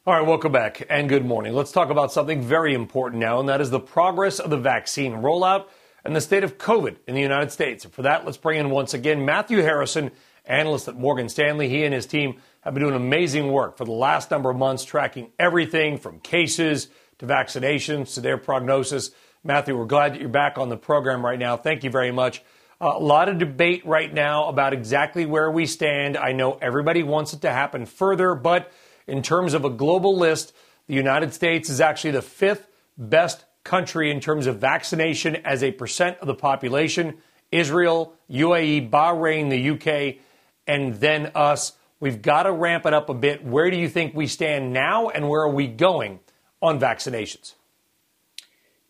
All 0.08 0.14
right, 0.14 0.26
welcome 0.26 0.54
back 0.54 0.86
and 0.90 1.10
good 1.10 1.26
morning. 1.26 1.54
Let's 1.54 1.74
talk 1.74 1.90
about 1.90 2.14
something 2.14 2.42
very 2.42 2.74
important 2.74 3.20
now, 3.20 3.42
and 3.42 3.50
that 3.50 3.60
is 3.60 3.72
the 3.72 3.80
progress 3.82 4.40
of 4.40 4.50
the 4.50 4.56
vaccine 4.56 5.16
rollout 5.16 5.66
and 6.06 6.16
the 6.16 6.22
state 6.22 6.46
of 6.46 6.58
COVID 6.58 6.96
in 7.08 7.16
the 7.16 7.20
United 7.20 7.52
States. 7.52 7.84
And 7.84 7.94
for 7.94 8.04
that, 8.04 8.24
let's 8.24 8.38
bring 8.38 8.58
in 8.58 8.70
once 8.70 8.94
again 8.94 9.26
Matthew 9.26 9.58
Harrison, 9.58 10.12
analyst 10.46 10.88
at 10.88 10.96
Morgan 10.96 11.28
Stanley. 11.28 11.68
He 11.68 11.84
and 11.84 11.94
his 11.94 12.06
team 12.06 12.40
have 12.62 12.74
been 12.74 12.84
doing 12.84 12.96
amazing 12.96 13.52
work 13.52 13.76
for 13.76 13.84
the 13.84 13.92
last 13.92 14.32
number 14.32 14.50
of 14.50 14.56
months, 14.56 14.86
tracking 14.86 15.30
everything 15.38 15.98
from 15.98 16.22
cases 16.22 16.88
to 17.20 17.26
vaccinations 17.26 18.14
to 18.14 18.22
their 18.22 18.38
prognosis. 18.38 19.12
Matthew, 19.44 19.78
we're 19.78 19.84
glad 19.84 20.14
that 20.14 20.22
you're 20.22 20.30
back 20.30 20.58
on 20.58 20.70
the 20.70 20.78
program 20.78 21.26
right 21.26 21.38
now. 21.38 21.58
Thank 21.58 21.84
you 21.84 21.90
very 21.90 22.14
much. 22.14 22.42
Uh, 22.80 22.94
a 22.96 23.00
lot 23.00 23.28
of 23.28 23.40
debate 23.40 23.86
right 23.86 24.14
now 24.14 24.48
about 24.48 24.72
exactly 24.72 25.26
where 25.26 25.52
we 25.52 25.66
stand. 25.66 26.16
I 26.16 26.32
know 26.32 26.54
everybody 26.62 27.04
wants 27.04 27.34
it 27.34 27.42
to 27.42 27.52
happen 27.52 27.86
further, 27.86 28.36
but 28.36 28.72
in 29.08 29.22
terms 29.22 29.54
of 29.54 29.66
a 29.66 29.70
global 29.70 30.18
list, 30.18 30.54
the 30.88 30.94
United 30.94 31.34
States 31.34 31.70
is 31.70 31.82
actually 31.82 32.12
the 32.12 32.22
fifth 32.22 32.68
best 32.98 33.46
country 33.64 34.12
in 34.12 34.20
terms 34.20 34.48
of 34.48 34.60
vaccination 34.60 35.36
as 35.38 35.64
a 35.64 35.72
percent 35.72 36.18
of 36.20 36.28
the 36.28 36.36
population. 36.36 37.18
Israel, 37.52 38.14
UAE, 38.30 38.90
Bahrain, 38.90 39.50
the 39.50 39.72
UK, 39.72 40.22
and 40.68 40.96
then 40.96 41.32
us. 41.36 41.74
We've 42.00 42.22
got 42.22 42.44
to 42.44 42.52
ramp 42.52 42.86
it 42.86 42.94
up 42.94 43.10
a 43.10 43.14
bit. 43.14 43.44
Where 43.44 43.72
do 43.72 43.78
you 43.78 43.90
think 43.90 44.14
we 44.14 44.28
stand 44.28 44.74
now, 44.74 45.10
and 45.10 45.30
where 45.30 45.42
are 45.42 45.54
we 45.54 45.68
going 45.68 46.20
on 46.62 46.80
vaccinations? 46.80 47.54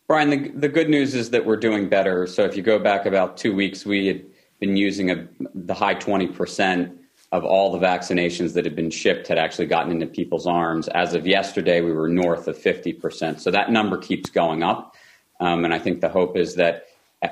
Brian, 0.07 0.29
the, 0.29 0.49
the 0.49 0.69
good 0.69 0.89
news 0.89 1.13
is 1.13 1.29
that 1.31 1.45
we're 1.45 1.57
doing 1.57 1.89
better. 1.89 2.27
So 2.27 2.43
if 2.45 2.55
you 2.55 2.63
go 2.63 2.79
back 2.79 3.05
about 3.05 3.37
two 3.37 3.53
weeks, 3.53 3.85
we 3.85 4.07
had 4.07 4.25
been 4.59 4.77
using 4.77 5.11
a, 5.11 5.27
the 5.53 5.73
high 5.73 5.95
20% 5.95 6.97
of 7.31 7.43
all 7.43 7.71
the 7.71 7.85
vaccinations 7.85 8.53
that 8.53 8.63
had 8.63 8.75
been 8.75 8.89
shipped 8.89 9.27
had 9.27 9.37
actually 9.37 9.65
gotten 9.65 9.91
into 9.91 10.07
people's 10.07 10.47
arms. 10.47 10.87
As 10.89 11.13
of 11.13 11.27
yesterday, 11.27 11.81
we 11.81 11.91
were 11.91 12.07
north 12.07 12.47
of 12.47 12.57
50%. 12.57 13.39
So 13.39 13.51
that 13.51 13.69
number 13.71 13.97
keeps 13.97 14.29
going 14.29 14.63
up. 14.63 14.95
Um, 15.39 15.65
and 15.65 15.73
I 15.73 15.79
think 15.79 16.01
the 16.01 16.09
hope 16.09 16.37
is 16.37 16.55
that 16.55 16.85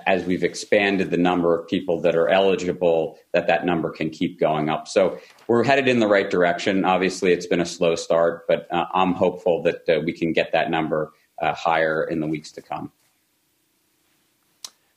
as 0.07 0.25
we've 0.25 0.43
expanded 0.43 1.11
the 1.11 1.17
number 1.17 1.57
of 1.57 1.67
people 1.67 2.01
that 2.01 2.15
are 2.15 2.27
eligible, 2.27 3.17
that 3.33 3.47
that 3.47 3.65
number 3.65 3.89
can 3.91 4.09
keep 4.09 4.39
going 4.39 4.69
up. 4.69 4.87
So 4.87 5.19
we're 5.47 5.63
headed 5.63 5.87
in 5.87 5.99
the 5.99 6.07
right 6.07 6.29
direction. 6.29 6.83
Obviously, 6.85 7.31
it's 7.31 7.45
been 7.45 7.61
a 7.61 7.65
slow 7.65 7.95
start, 7.95 8.45
but 8.47 8.67
uh, 8.71 8.85
I'm 8.93 9.13
hopeful 9.13 9.61
that 9.63 9.87
uh, 9.87 10.01
we 10.03 10.11
can 10.11 10.33
get 10.33 10.51
that 10.53 10.71
number 10.71 11.13
uh, 11.41 11.53
higher 11.53 12.03
in 12.03 12.19
the 12.19 12.27
weeks 12.27 12.51
to 12.53 12.61
come. 12.61 12.91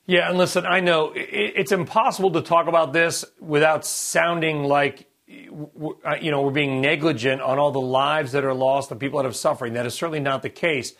Yeah, 0.09 0.27
and 0.27 0.39
listen, 0.39 0.65
I 0.65 0.79
know 0.79 1.13
it's 1.15 1.71
impossible 1.71 2.31
to 2.31 2.41
talk 2.41 2.65
about 2.67 2.93
this 2.93 3.23
without 3.39 3.85
sounding 3.85 4.63
like 4.63 5.07
uh, 5.29 6.15
you 6.19 6.31
know 6.31 6.41
we're 6.41 6.49
being 6.49 6.81
negligent 6.81 7.43
on 7.43 7.59
all 7.59 7.69
the 7.69 7.79
lives 7.79 8.31
that 8.31 8.43
are 8.43 8.55
lost 8.55 8.89
the 8.89 8.95
people 8.95 9.21
that 9.21 9.29
are 9.29 9.31
suffering. 9.31 9.73
That 9.73 9.85
is 9.85 9.93
certainly 9.93 10.19
not 10.19 10.41
the 10.41 10.49
case. 10.49 10.93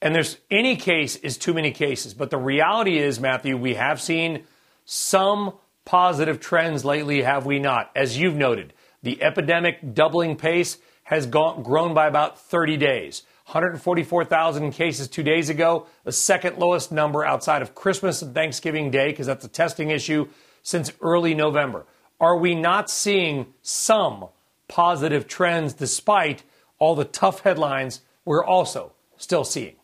And 0.00 0.14
there's 0.14 0.38
any 0.50 0.76
case 0.76 1.16
is 1.16 1.36
too 1.36 1.52
many 1.52 1.70
cases. 1.70 2.14
But 2.14 2.30
the 2.30 2.38
reality 2.38 2.96
is, 2.96 3.20
Matthew, 3.20 3.58
we 3.58 3.74
have 3.74 4.00
seen 4.00 4.44
some 4.86 5.52
positive 5.84 6.40
trends 6.40 6.82
lately, 6.82 7.20
have 7.20 7.44
we 7.44 7.58
not? 7.58 7.90
As 7.94 8.16
you've 8.16 8.36
noted, 8.36 8.72
the 9.02 9.22
epidemic 9.22 9.92
doubling 9.92 10.36
pace 10.36 10.78
has 11.02 11.26
gone, 11.26 11.62
grown 11.62 11.92
by 11.92 12.06
about 12.06 12.40
30 12.40 12.78
days. 12.78 13.22
144,000 13.50 14.70
cases 14.70 15.08
two 15.08 15.24
days 15.24 15.48
ago, 15.48 15.86
the 16.04 16.12
second 16.12 16.56
lowest 16.56 16.92
number 16.92 17.24
outside 17.24 17.62
of 17.62 17.74
Christmas 17.74 18.22
and 18.22 18.32
Thanksgiving 18.32 18.92
Day, 18.92 19.10
because 19.10 19.26
that's 19.26 19.44
a 19.44 19.48
testing 19.48 19.90
issue, 19.90 20.28
since 20.62 20.92
early 21.00 21.34
November. 21.34 21.84
Are 22.20 22.36
we 22.36 22.54
not 22.54 22.88
seeing 22.88 23.52
some 23.60 24.26
positive 24.68 25.26
trends 25.26 25.72
despite 25.72 26.44
all 26.78 26.94
the 26.94 27.04
tough 27.04 27.40
headlines 27.40 28.02
we're 28.24 28.44
also 28.44 28.92
still 29.16 29.42
seeing? 29.42 29.74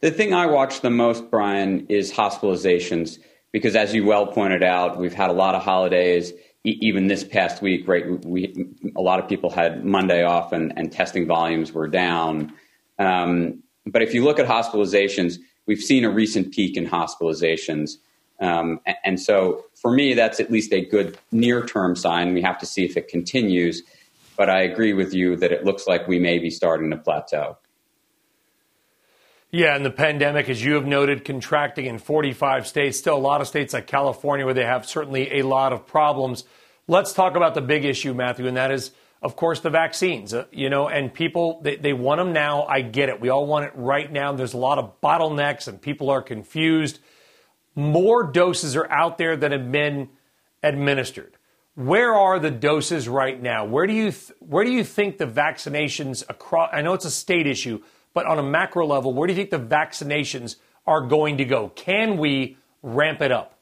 The 0.00 0.10
thing 0.10 0.34
I 0.34 0.44
watch 0.44 0.82
the 0.82 0.90
most, 0.90 1.30
Brian, 1.30 1.86
is 1.88 2.12
hospitalizations, 2.12 3.20
because 3.52 3.74
as 3.74 3.94
you 3.94 4.04
well 4.04 4.26
pointed 4.26 4.62
out, 4.62 4.98
we've 4.98 5.14
had 5.14 5.30
a 5.30 5.32
lot 5.32 5.54
of 5.54 5.62
holidays 5.62 6.34
even 6.64 7.06
this 7.06 7.24
past 7.24 7.62
week, 7.62 7.86
right, 7.86 8.24
we, 8.24 8.68
a 8.96 9.00
lot 9.00 9.20
of 9.20 9.28
people 9.28 9.50
had 9.50 9.84
Monday 9.84 10.24
off 10.24 10.52
and, 10.52 10.72
and 10.76 10.92
testing 10.92 11.26
volumes 11.26 11.72
were 11.72 11.88
down. 11.88 12.52
Um, 12.98 13.62
but 13.86 14.02
if 14.02 14.12
you 14.12 14.24
look 14.24 14.38
at 14.38 14.46
hospitalizations, 14.46 15.38
we've 15.66 15.80
seen 15.80 16.04
a 16.04 16.10
recent 16.10 16.52
peak 16.52 16.76
in 16.76 16.86
hospitalizations. 16.86 17.92
Um, 18.40 18.80
and, 19.04 19.20
so 19.20 19.64
for 19.74 19.90
me, 19.90 20.14
that's 20.14 20.40
at 20.40 20.50
least 20.50 20.72
a 20.72 20.84
good 20.84 21.18
near 21.32 21.64
term 21.64 21.96
sign. 21.96 22.34
We 22.34 22.42
have 22.42 22.58
to 22.58 22.66
see 22.66 22.84
if 22.84 22.96
it 22.96 23.08
continues. 23.08 23.82
But 24.36 24.48
I 24.48 24.62
agree 24.62 24.92
with 24.92 25.12
you 25.14 25.36
that 25.36 25.50
it 25.50 25.64
looks 25.64 25.86
like 25.86 26.06
we 26.06 26.18
may 26.18 26.38
be 26.38 26.50
starting 26.50 26.90
to 26.90 26.96
plateau. 26.96 27.56
Yeah, 29.50 29.74
and 29.74 29.82
the 29.82 29.90
pandemic, 29.90 30.50
as 30.50 30.62
you 30.62 30.74
have 30.74 30.84
noted, 30.84 31.24
contracting 31.24 31.86
in 31.86 31.98
45 31.98 32.66
states, 32.66 32.98
still 32.98 33.16
a 33.16 33.18
lot 33.18 33.40
of 33.40 33.48
states 33.48 33.72
like 33.72 33.86
California 33.86 34.44
where 34.44 34.52
they 34.52 34.64
have 34.64 34.84
certainly 34.84 35.38
a 35.38 35.42
lot 35.42 35.72
of 35.72 35.86
problems. 35.86 36.44
Let's 36.86 37.14
talk 37.14 37.34
about 37.34 37.54
the 37.54 37.62
big 37.62 37.86
issue, 37.86 38.12
Matthew, 38.12 38.46
and 38.46 38.58
that 38.58 38.70
is, 38.70 38.90
of 39.22 39.36
course, 39.36 39.60
the 39.60 39.70
vaccines. 39.70 40.34
Uh, 40.34 40.44
you 40.52 40.68
know, 40.68 40.88
and 40.88 41.14
people, 41.14 41.62
they, 41.62 41.76
they 41.76 41.94
want 41.94 42.18
them 42.18 42.34
now. 42.34 42.64
I 42.64 42.82
get 42.82 43.08
it. 43.08 43.22
We 43.22 43.30
all 43.30 43.46
want 43.46 43.64
it 43.64 43.72
right 43.74 44.12
now. 44.12 44.32
There's 44.32 44.52
a 44.52 44.58
lot 44.58 44.76
of 44.76 45.00
bottlenecks 45.00 45.66
and 45.66 45.80
people 45.80 46.10
are 46.10 46.20
confused. 46.20 46.98
More 47.74 48.24
doses 48.24 48.76
are 48.76 48.90
out 48.90 49.16
there 49.16 49.34
than 49.34 49.52
have 49.52 49.72
been 49.72 50.10
administered. 50.62 51.38
Where 51.74 52.12
are 52.12 52.38
the 52.38 52.50
doses 52.50 53.08
right 53.08 53.40
now? 53.40 53.64
Where 53.64 53.86
do 53.86 53.94
you 53.94 54.10
th- 54.10 54.32
where 54.40 54.64
do 54.64 54.72
you 54.72 54.82
think 54.82 55.16
the 55.16 55.26
vaccinations 55.26 56.24
across? 56.28 56.70
I 56.72 56.82
know 56.82 56.92
it's 56.92 57.04
a 57.04 57.10
state 57.10 57.46
issue, 57.46 57.82
but 58.18 58.26
on 58.26 58.36
a 58.36 58.42
macro 58.42 58.84
level, 58.84 59.14
where 59.14 59.28
do 59.28 59.32
you 59.32 59.36
think 59.36 59.50
the 59.50 59.60
vaccinations 59.60 60.56
are 60.88 61.02
going 61.02 61.36
to 61.36 61.44
go? 61.44 61.68
Can 61.76 62.16
we 62.16 62.56
ramp 62.82 63.22
it 63.22 63.30
up? 63.30 63.56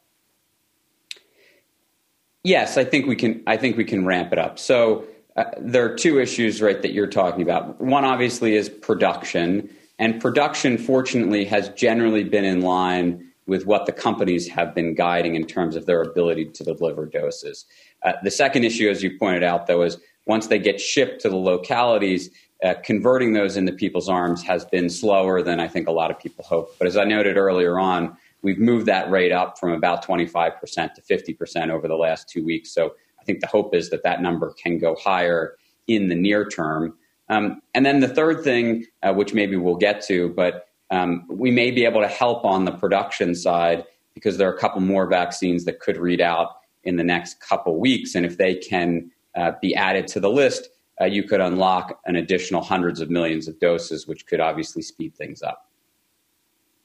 Yes, 2.43 2.79
I 2.79 2.85
think 2.85 3.07
we 3.07 3.17
can. 3.17 3.43
I 3.47 3.59
think 3.59 3.77
we 3.77 3.85
can 3.85 4.07
ramp 4.07 4.33
it 4.33 4.39
up. 4.39 4.59
So 4.59 5.05
uh, 5.37 5.45
there 5.59 5.85
are 5.85 5.95
two 5.95 6.19
issues, 6.19 6.63
right, 6.63 6.81
that 6.81 6.95
you're 6.95 7.07
talking 7.07 7.43
about. 7.43 7.83
One 7.83 8.07
obviously 8.07 8.57
is 8.57 8.71
production, 8.71 9.69
and 9.99 10.23
production, 10.23 10.79
fortunately, 10.79 11.45
has 11.45 11.69
generally 11.77 12.25
been 12.25 12.47
in 12.47 12.63
line 12.63 13.31
with 13.47 13.67
what 13.67 13.85
the 13.85 13.93
companies 13.93 14.49
have 14.49 14.75
been 14.75 14.95
guiding 14.95 15.35
in 15.35 15.45
terms 15.45 15.77
of 15.77 15.85
their 15.85 16.01
ability 16.01 16.47
to 16.47 16.65
deliver 16.65 17.05
doses. 17.05 17.67
Uh, 18.03 18.15
the 18.23 18.31
second 18.31 18.65
issue, 18.65 18.89
as 18.89 19.03
you 19.03 19.19
pointed 19.19 19.45
out, 19.45 19.67
though, 19.67 19.83
is 19.83 19.99
once 20.25 20.47
they 20.47 20.59
get 20.59 20.81
shipped 20.81 21.21
to 21.21 21.29
the 21.29 21.37
localities, 21.37 22.31
uh, 22.65 22.75
converting 22.83 23.33
those 23.33 23.57
into 23.57 23.73
people's 23.73 24.09
arms 24.09 24.43
has 24.43 24.65
been 24.65 24.89
slower 24.89 25.43
than 25.43 25.61
I 25.61 25.69
think 25.69 25.89
a 25.89 25.93
lot 25.93 26.11
of 26.11 26.19
people 26.19 26.45
hope. 26.45 26.77
But 26.79 26.87
as 26.87 26.97
I 26.97 27.05
noted 27.05 27.37
earlier 27.37 27.79
on, 27.79 28.17
we've 28.43 28.59
moved 28.59 28.87
that 28.87 29.11
rate 29.11 29.33
up 29.33 29.59
from 29.59 29.73
about 29.73 30.05
25% 30.05 30.95
to 30.95 31.03
50% 31.03 31.71
over 31.71 31.87
the 31.87 31.97
last 31.97 32.29
two 32.29 32.45
weeks. 32.45 32.73
So 32.73 32.95
I 33.21 33.25
think 33.25 33.41
the 33.41 33.47
hope 33.47 33.75
is 33.75 33.91
that 33.91 34.03
that 34.05 34.23
number 34.23 34.55
can 34.63 34.79
go 34.79 34.97
higher 34.97 35.57
in 35.87 36.09
the 36.09 36.15
near 36.15 36.49
term. 36.49 36.97
Um, 37.29 37.61
and 37.75 37.85
then 37.85 38.01
the 38.01 38.09
third 38.09 38.43
thing, 38.43 38.87
uh, 39.03 39.13
which 39.13 39.35
maybe 39.35 39.57
we'll 39.57 39.77
get 39.77 40.01
to, 40.03 40.31
but 40.31 40.69
um, 40.91 41.25
we 41.29 41.51
may 41.51 41.71
be 41.71 41.85
able 41.85 42.01
to 42.01 42.09
help 42.09 42.45
on 42.45 42.65
the 42.65 42.73
production 42.73 43.35
side 43.35 43.85
because 44.15 44.39
there 44.39 44.49
are 44.49 44.55
a 44.55 44.59
couple 44.59 44.81
more 44.81 45.07
vaccines 45.07 45.65
that 45.65 45.81
could 45.81 45.97
read 45.97 46.21
out 46.21 46.53
in 46.85 46.97
the 46.97 47.05
next 47.05 47.41
couple 47.41 47.79
weeks. 47.79 48.15
And 48.15 48.25
if 48.25 48.39
they 48.39 48.55
can 48.55 49.11
uh, 49.35 49.53
be 49.61 49.75
added 49.75 50.07
to 50.09 50.21
the 50.21 50.31
list, 50.31 50.69
uh, 51.01 51.05
you 51.05 51.23
could 51.25 51.41
unlock 51.41 52.01
an 52.07 52.17
additional 52.17 52.63
hundreds 52.63 53.01
of 53.01 53.11
millions 53.11 53.49
of 53.49 53.59
doses, 53.61 54.07
which 54.07 54.27
could 54.27 54.41
obviously 54.41 54.83
speed 54.83 55.15
things 55.15 55.43
up. 55.43 55.71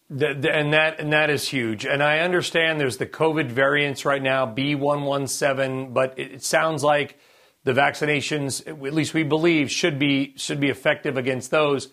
And 0.10 0.74
that 0.74 1.00
and 1.00 1.14
that 1.14 1.30
is 1.30 1.48
huge. 1.48 1.86
And 1.86 2.04
I 2.04 2.20
understand 2.20 2.82
there's 2.82 2.98
the 2.98 3.06
COVID 3.06 3.48
variants 3.48 4.04
right 4.04 4.22
now, 4.22 4.46
B117, 4.46 5.94
but 5.94 6.20
it, 6.20 6.34
it 6.34 6.44
sounds 6.44 6.84
like 6.84 7.18
the 7.64 7.72
vaccinations, 7.72 8.68
at 8.68 8.82
least 8.82 9.14
we 9.14 9.24
believe, 9.24 9.72
should 9.72 10.00
be 10.00 10.34
should 10.36 10.60
be 10.60 10.70
effective 10.70 11.16
against 11.16 11.50
those. 11.50 11.88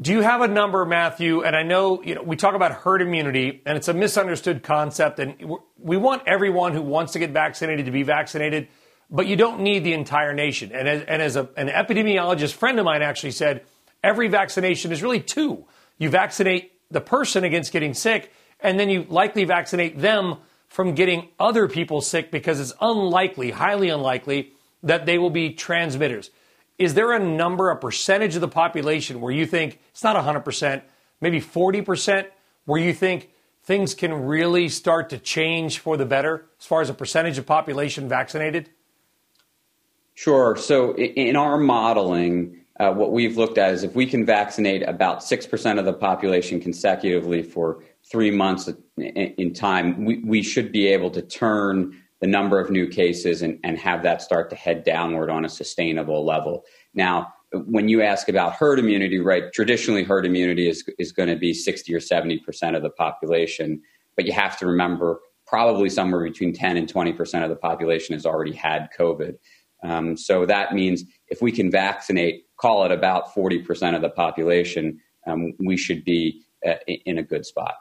Do 0.00 0.12
you 0.12 0.20
have 0.20 0.42
a 0.42 0.46
number, 0.48 0.84
Matthew? 0.84 1.42
And 1.42 1.56
I 1.56 1.64
know 1.64 2.00
you 2.04 2.14
know 2.14 2.22
we 2.22 2.36
talk 2.36 2.54
about 2.54 2.70
herd 2.70 3.02
immunity, 3.02 3.62
and 3.66 3.76
it's 3.76 3.88
a 3.88 3.94
misunderstood 3.94 4.62
concept. 4.62 5.18
And 5.18 5.56
we 5.76 5.96
want 5.96 6.22
everyone 6.24 6.72
who 6.72 6.82
wants 6.82 7.14
to 7.14 7.18
get 7.18 7.30
vaccinated 7.30 7.86
to 7.86 7.90
be 7.90 8.04
vaccinated 8.04 8.68
but 9.10 9.26
you 9.26 9.36
don't 9.36 9.60
need 9.60 9.84
the 9.84 9.94
entire 9.94 10.34
nation. 10.34 10.72
And 10.72 10.88
as, 10.88 11.02
and 11.04 11.22
as 11.22 11.36
a, 11.36 11.48
an 11.56 11.68
epidemiologist 11.68 12.52
friend 12.54 12.78
of 12.78 12.84
mine 12.84 13.02
actually 13.02 13.30
said, 13.30 13.64
every 14.02 14.28
vaccination 14.28 14.92
is 14.92 15.02
really 15.02 15.20
two. 15.20 15.64
You 15.96 16.10
vaccinate 16.10 16.72
the 16.90 17.00
person 17.00 17.44
against 17.44 17.72
getting 17.72 17.94
sick, 17.94 18.32
and 18.60 18.78
then 18.78 18.90
you 18.90 19.04
likely 19.08 19.44
vaccinate 19.44 19.98
them 19.98 20.36
from 20.68 20.94
getting 20.94 21.28
other 21.40 21.68
people 21.68 22.00
sick 22.00 22.30
because 22.30 22.60
it's 22.60 22.74
unlikely, 22.80 23.50
highly 23.50 23.88
unlikely, 23.88 24.52
that 24.82 25.06
they 25.06 25.18
will 25.18 25.30
be 25.30 25.54
transmitters. 25.54 26.30
Is 26.78 26.94
there 26.94 27.12
a 27.12 27.18
number, 27.18 27.70
a 27.70 27.76
percentage 27.76 28.36
of 28.36 28.40
the 28.40 28.48
population 28.48 29.20
where 29.20 29.32
you 29.32 29.46
think 29.46 29.80
it's 29.90 30.04
not 30.04 30.16
100%, 30.16 30.82
maybe 31.20 31.40
40%, 31.40 32.26
where 32.66 32.80
you 32.80 32.92
think 32.92 33.30
things 33.64 33.94
can 33.94 34.12
really 34.12 34.68
start 34.68 35.10
to 35.10 35.18
change 35.18 35.78
for 35.78 35.96
the 35.96 36.06
better 36.06 36.46
as 36.60 36.66
far 36.66 36.80
as 36.80 36.90
a 36.90 36.94
percentage 36.94 37.38
of 37.38 37.46
population 37.46 38.08
vaccinated? 38.08 38.70
Sure. 40.18 40.56
So 40.56 40.96
in 40.96 41.36
our 41.36 41.56
modeling, 41.56 42.64
uh, 42.80 42.90
what 42.90 43.12
we've 43.12 43.36
looked 43.36 43.56
at 43.56 43.72
is 43.72 43.84
if 43.84 43.94
we 43.94 44.04
can 44.04 44.26
vaccinate 44.26 44.82
about 44.82 45.20
6% 45.20 45.78
of 45.78 45.84
the 45.84 45.92
population 45.92 46.58
consecutively 46.58 47.40
for 47.40 47.84
three 48.10 48.32
months 48.32 48.68
in 48.96 49.52
time, 49.54 50.04
we, 50.04 50.18
we 50.24 50.42
should 50.42 50.72
be 50.72 50.88
able 50.88 51.12
to 51.12 51.22
turn 51.22 51.96
the 52.20 52.26
number 52.26 52.58
of 52.58 52.68
new 52.68 52.88
cases 52.88 53.42
and, 53.42 53.60
and 53.62 53.78
have 53.78 54.02
that 54.02 54.20
start 54.20 54.50
to 54.50 54.56
head 54.56 54.82
downward 54.82 55.30
on 55.30 55.44
a 55.44 55.48
sustainable 55.48 56.26
level. 56.26 56.64
Now, 56.94 57.32
when 57.52 57.88
you 57.88 58.02
ask 58.02 58.28
about 58.28 58.54
herd 58.54 58.80
immunity, 58.80 59.20
right, 59.20 59.44
traditionally 59.52 60.02
herd 60.02 60.26
immunity 60.26 60.68
is, 60.68 60.82
is 60.98 61.12
going 61.12 61.28
to 61.28 61.36
be 61.36 61.54
60 61.54 61.94
or 61.94 62.00
70% 62.00 62.74
of 62.74 62.82
the 62.82 62.90
population. 62.90 63.80
But 64.16 64.26
you 64.26 64.32
have 64.32 64.58
to 64.58 64.66
remember 64.66 65.20
probably 65.48 65.88
somewhere 65.88 66.22
between 66.22 66.52
10 66.52 66.76
and 66.76 66.92
20% 66.92 67.42
of 67.42 67.48
the 67.48 67.56
population 67.56 68.14
has 68.14 68.26
already 68.26 68.52
had 68.52 68.88
COVID. 68.98 69.36
Um, 69.82 70.16
so 70.16 70.46
that 70.46 70.74
means 70.74 71.04
if 71.28 71.40
we 71.40 71.52
can 71.52 71.70
vaccinate, 71.70 72.44
call 72.56 72.84
it 72.84 72.92
about 72.92 73.34
40% 73.34 73.94
of 73.94 74.02
the 74.02 74.10
population, 74.10 75.00
um, 75.26 75.52
we 75.58 75.76
should 75.76 76.04
be 76.04 76.42
uh, 76.66 76.74
in 76.86 77.18
a 77.18 77.22
good 77.22 77.46
spot. 77.46 77.74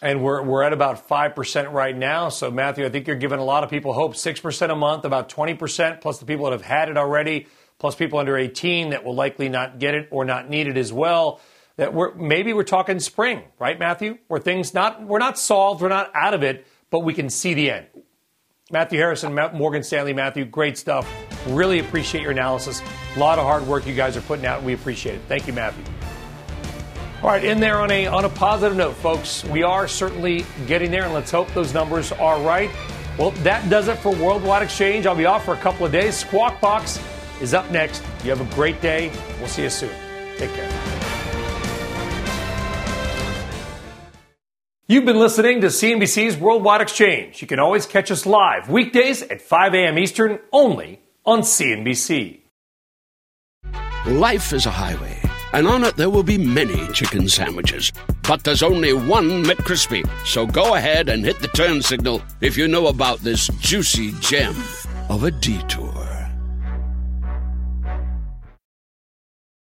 And 0.00 0.22
we're, 0.22 0.42
we're 0.42 0.62
at 0.62 0.72
about 0.72 1.08
5% 1.08 1.72
right 1.72 1.96
now. 1.96 2.28
So, 2.28 2.50
Matthew, 2.50 2.86
I 2.86 2.88
think 2.88 3.08
you're 3.08 3.16
giving 3.16 3.40
a 3.40 3.44
lot 3.44 3.64
of 3.64 3.70
people 3.70 3.92
hope 3.92 4.14
6% 4.14 4.70
a 4.70 4.76
month, 4.76 5.04
about 5.04 5.28
20%, 5.28 6.00
plus 6.00 6.18
the 6.18 6.26
people 6.26 6.44
that 6.44 6.52
have 6.52 6.62
had 6.62 6.88
it 6.88 6.96
already, 6.96 7.48
plus 7.78 7.96
people 7.96 8.18
under 8.18 8.36
18 8.36 8.90
that 8.90 9.04
will 9.04 9.14
likely 9.14 9.48
not 9.48 9.80
get 9.80 9.94
it 9.94 10.08
or 10.12 10.24
not 10.24 10.48
need 10.48 10.68
it 10.68 10.76
as 10.76 10.92
well. 10.92 11.40
That 11.78 11.94
we're 11.94 12.14
maybe 12.14 12.52
we're 12.52 12.64
talking 12.64 12.98
spring, 12.98 13.42
right, 13.58 13.78
Matthew? 13.78 14.18
Where 14.26 14.40
things 14.40 14.74
not 14.74 15.04
we're 15.04 15.20
not 15.20 15.38
solved, 15.38 15.80
we're 15.80 15.88
not 15.88 16.10
out 16.12 16.34
of 16.34 16.42
it, 16.42 16.66
but 16.90 17.00
we 17.00 17.14
can 17.14 17.30
see 17.30 17.54
the 17.54 17.70
end. 17.70 17.86
Matthew 18.70 18.98
Harrison, 18.98 19.34
Morgan 19.54 19.82
Stanley, 19.82 20.12
Matthew, 20.12 20.44
great 20.44 20.76
stuff. 20.76 21.10
Really 21.46 21.78
appreciate 21.78 22.20
your 22.20 22.32
analysis. 22.32 22.82
A 23.16 23.18
lot 23.18 23.38
of 23.38 23.44
hard 23.44 23.66
work 23.66 23.86
you 23.86 23.94
guys 23.94 24.14
are 24.16 24.20
putting 24.20 24.44
out. 24.44 24.62
We 24.62 24.74
appreciate 24.74 25.14
it. 25.14 25.22
Thank 25.26 25.46
you, 25.46 25.54
Matthew. 25.54 25.84
All 27.22 27.30
right, 27.30 27.42
in 27.42 27.60
there 27.60 27.80
on 27.80 27.90
a 27.90 28.06
on 28.06 28.26
a 28.26 28.28
positive 28.28 28.76
note, 28.76 28.94
folks. 28.94 29.42
We 29.44 29.62
are 29.62 29.88
certainly 29.88 30.44
getting 30.66 30.90
there, 30.90 31.04
and 31.04 31.14
let's 31.14 31.30
hope 31.30 31.52
those 31.54 31.72
numbers 31.72 32.12
are 32.12 32.40
right. 32.42 32.70
Well, 33.18 33.30
that 33.42 33.68
does 33.70 33.88
it 33.88 33.98
for 33.98 34.14
Worldwide 34.14 34.62
Exchange. 34.62 35.06
I'll 35.06 35.16
be 35.16 35.26
off 35.26 35.44
for 35.44 35.54
a 35.54 35.58
couple 35.58 35.84
of 35.84 35.90
days. 35.90 36.14
Squawk 36.16 36.60
Box 36.60 37.00
is 37.40 37.54
up 37.54 37.68
next. 37.70 38.04
You 38.22 38.30
have 38.30 38.40
a 38.40 38.54
great 38.54 38.80
day. 38.80 39.10
We'll 39.38 39.48
see 39.48 39.62
you 39.62 39.70
soon. 39.70 39.90
Take 40.36 40.52
care. 40.52 40.87
You've 44.90 45.04
been 45.04 45.18
listening 45.18 45.60
to 45.60 45.66
CNBC's 45.66 46.38
Worldwide 46.38 46.80
Exchange. 46.80 47.42
You 47.42 47.46
can 47.46 47.58
always 47.58 47.84
catch 47.84 48.10
us 48.10 48.24
live 48.24 48.70
weekdays 48.70 49.20
at 49.20 49.42
5 49.42 49.74
a.m. 49.74 49.98
Eastern 49.98 50.38
only 50.50 51.02
on 51.26 51.40
CNBC. 51.40 52.40
Life 54.06 54.54
is 54.54 54.64
a 54.64 54.70
highway 54.70 55.20
and 55.52 55.66
on 55.66 55.84
it 55.84 55.96
there 55.96 56.08
will 56.08 56.22
be 56.22 56.38
many 56.38 56.90
chicken 56.94 57.28
sandwiches. 57.28 57.92
But 58.26 58.44
there's 58.44 58.62
only 58.62 58.94
one 58.94 59.44
McCrispy. 59.44 60.08
So 60.24 60.46
go 60.46 60.74
ahead 60.74 61.10
and 61.10 61.22
hit 61.22 61.38
the 61.40 61.48
turn 61.48 61.82
signal 61.82 62.22
if 62.40 62.56
you 62.56 62.66
know 62.66 62.86
about 62.86 63.18
this 63.18 63.48
juicy 63.60 64.12
gem 64.20 64.56
of 65.10 65.24
a 65.24 65.30
detour. 65.30 66.07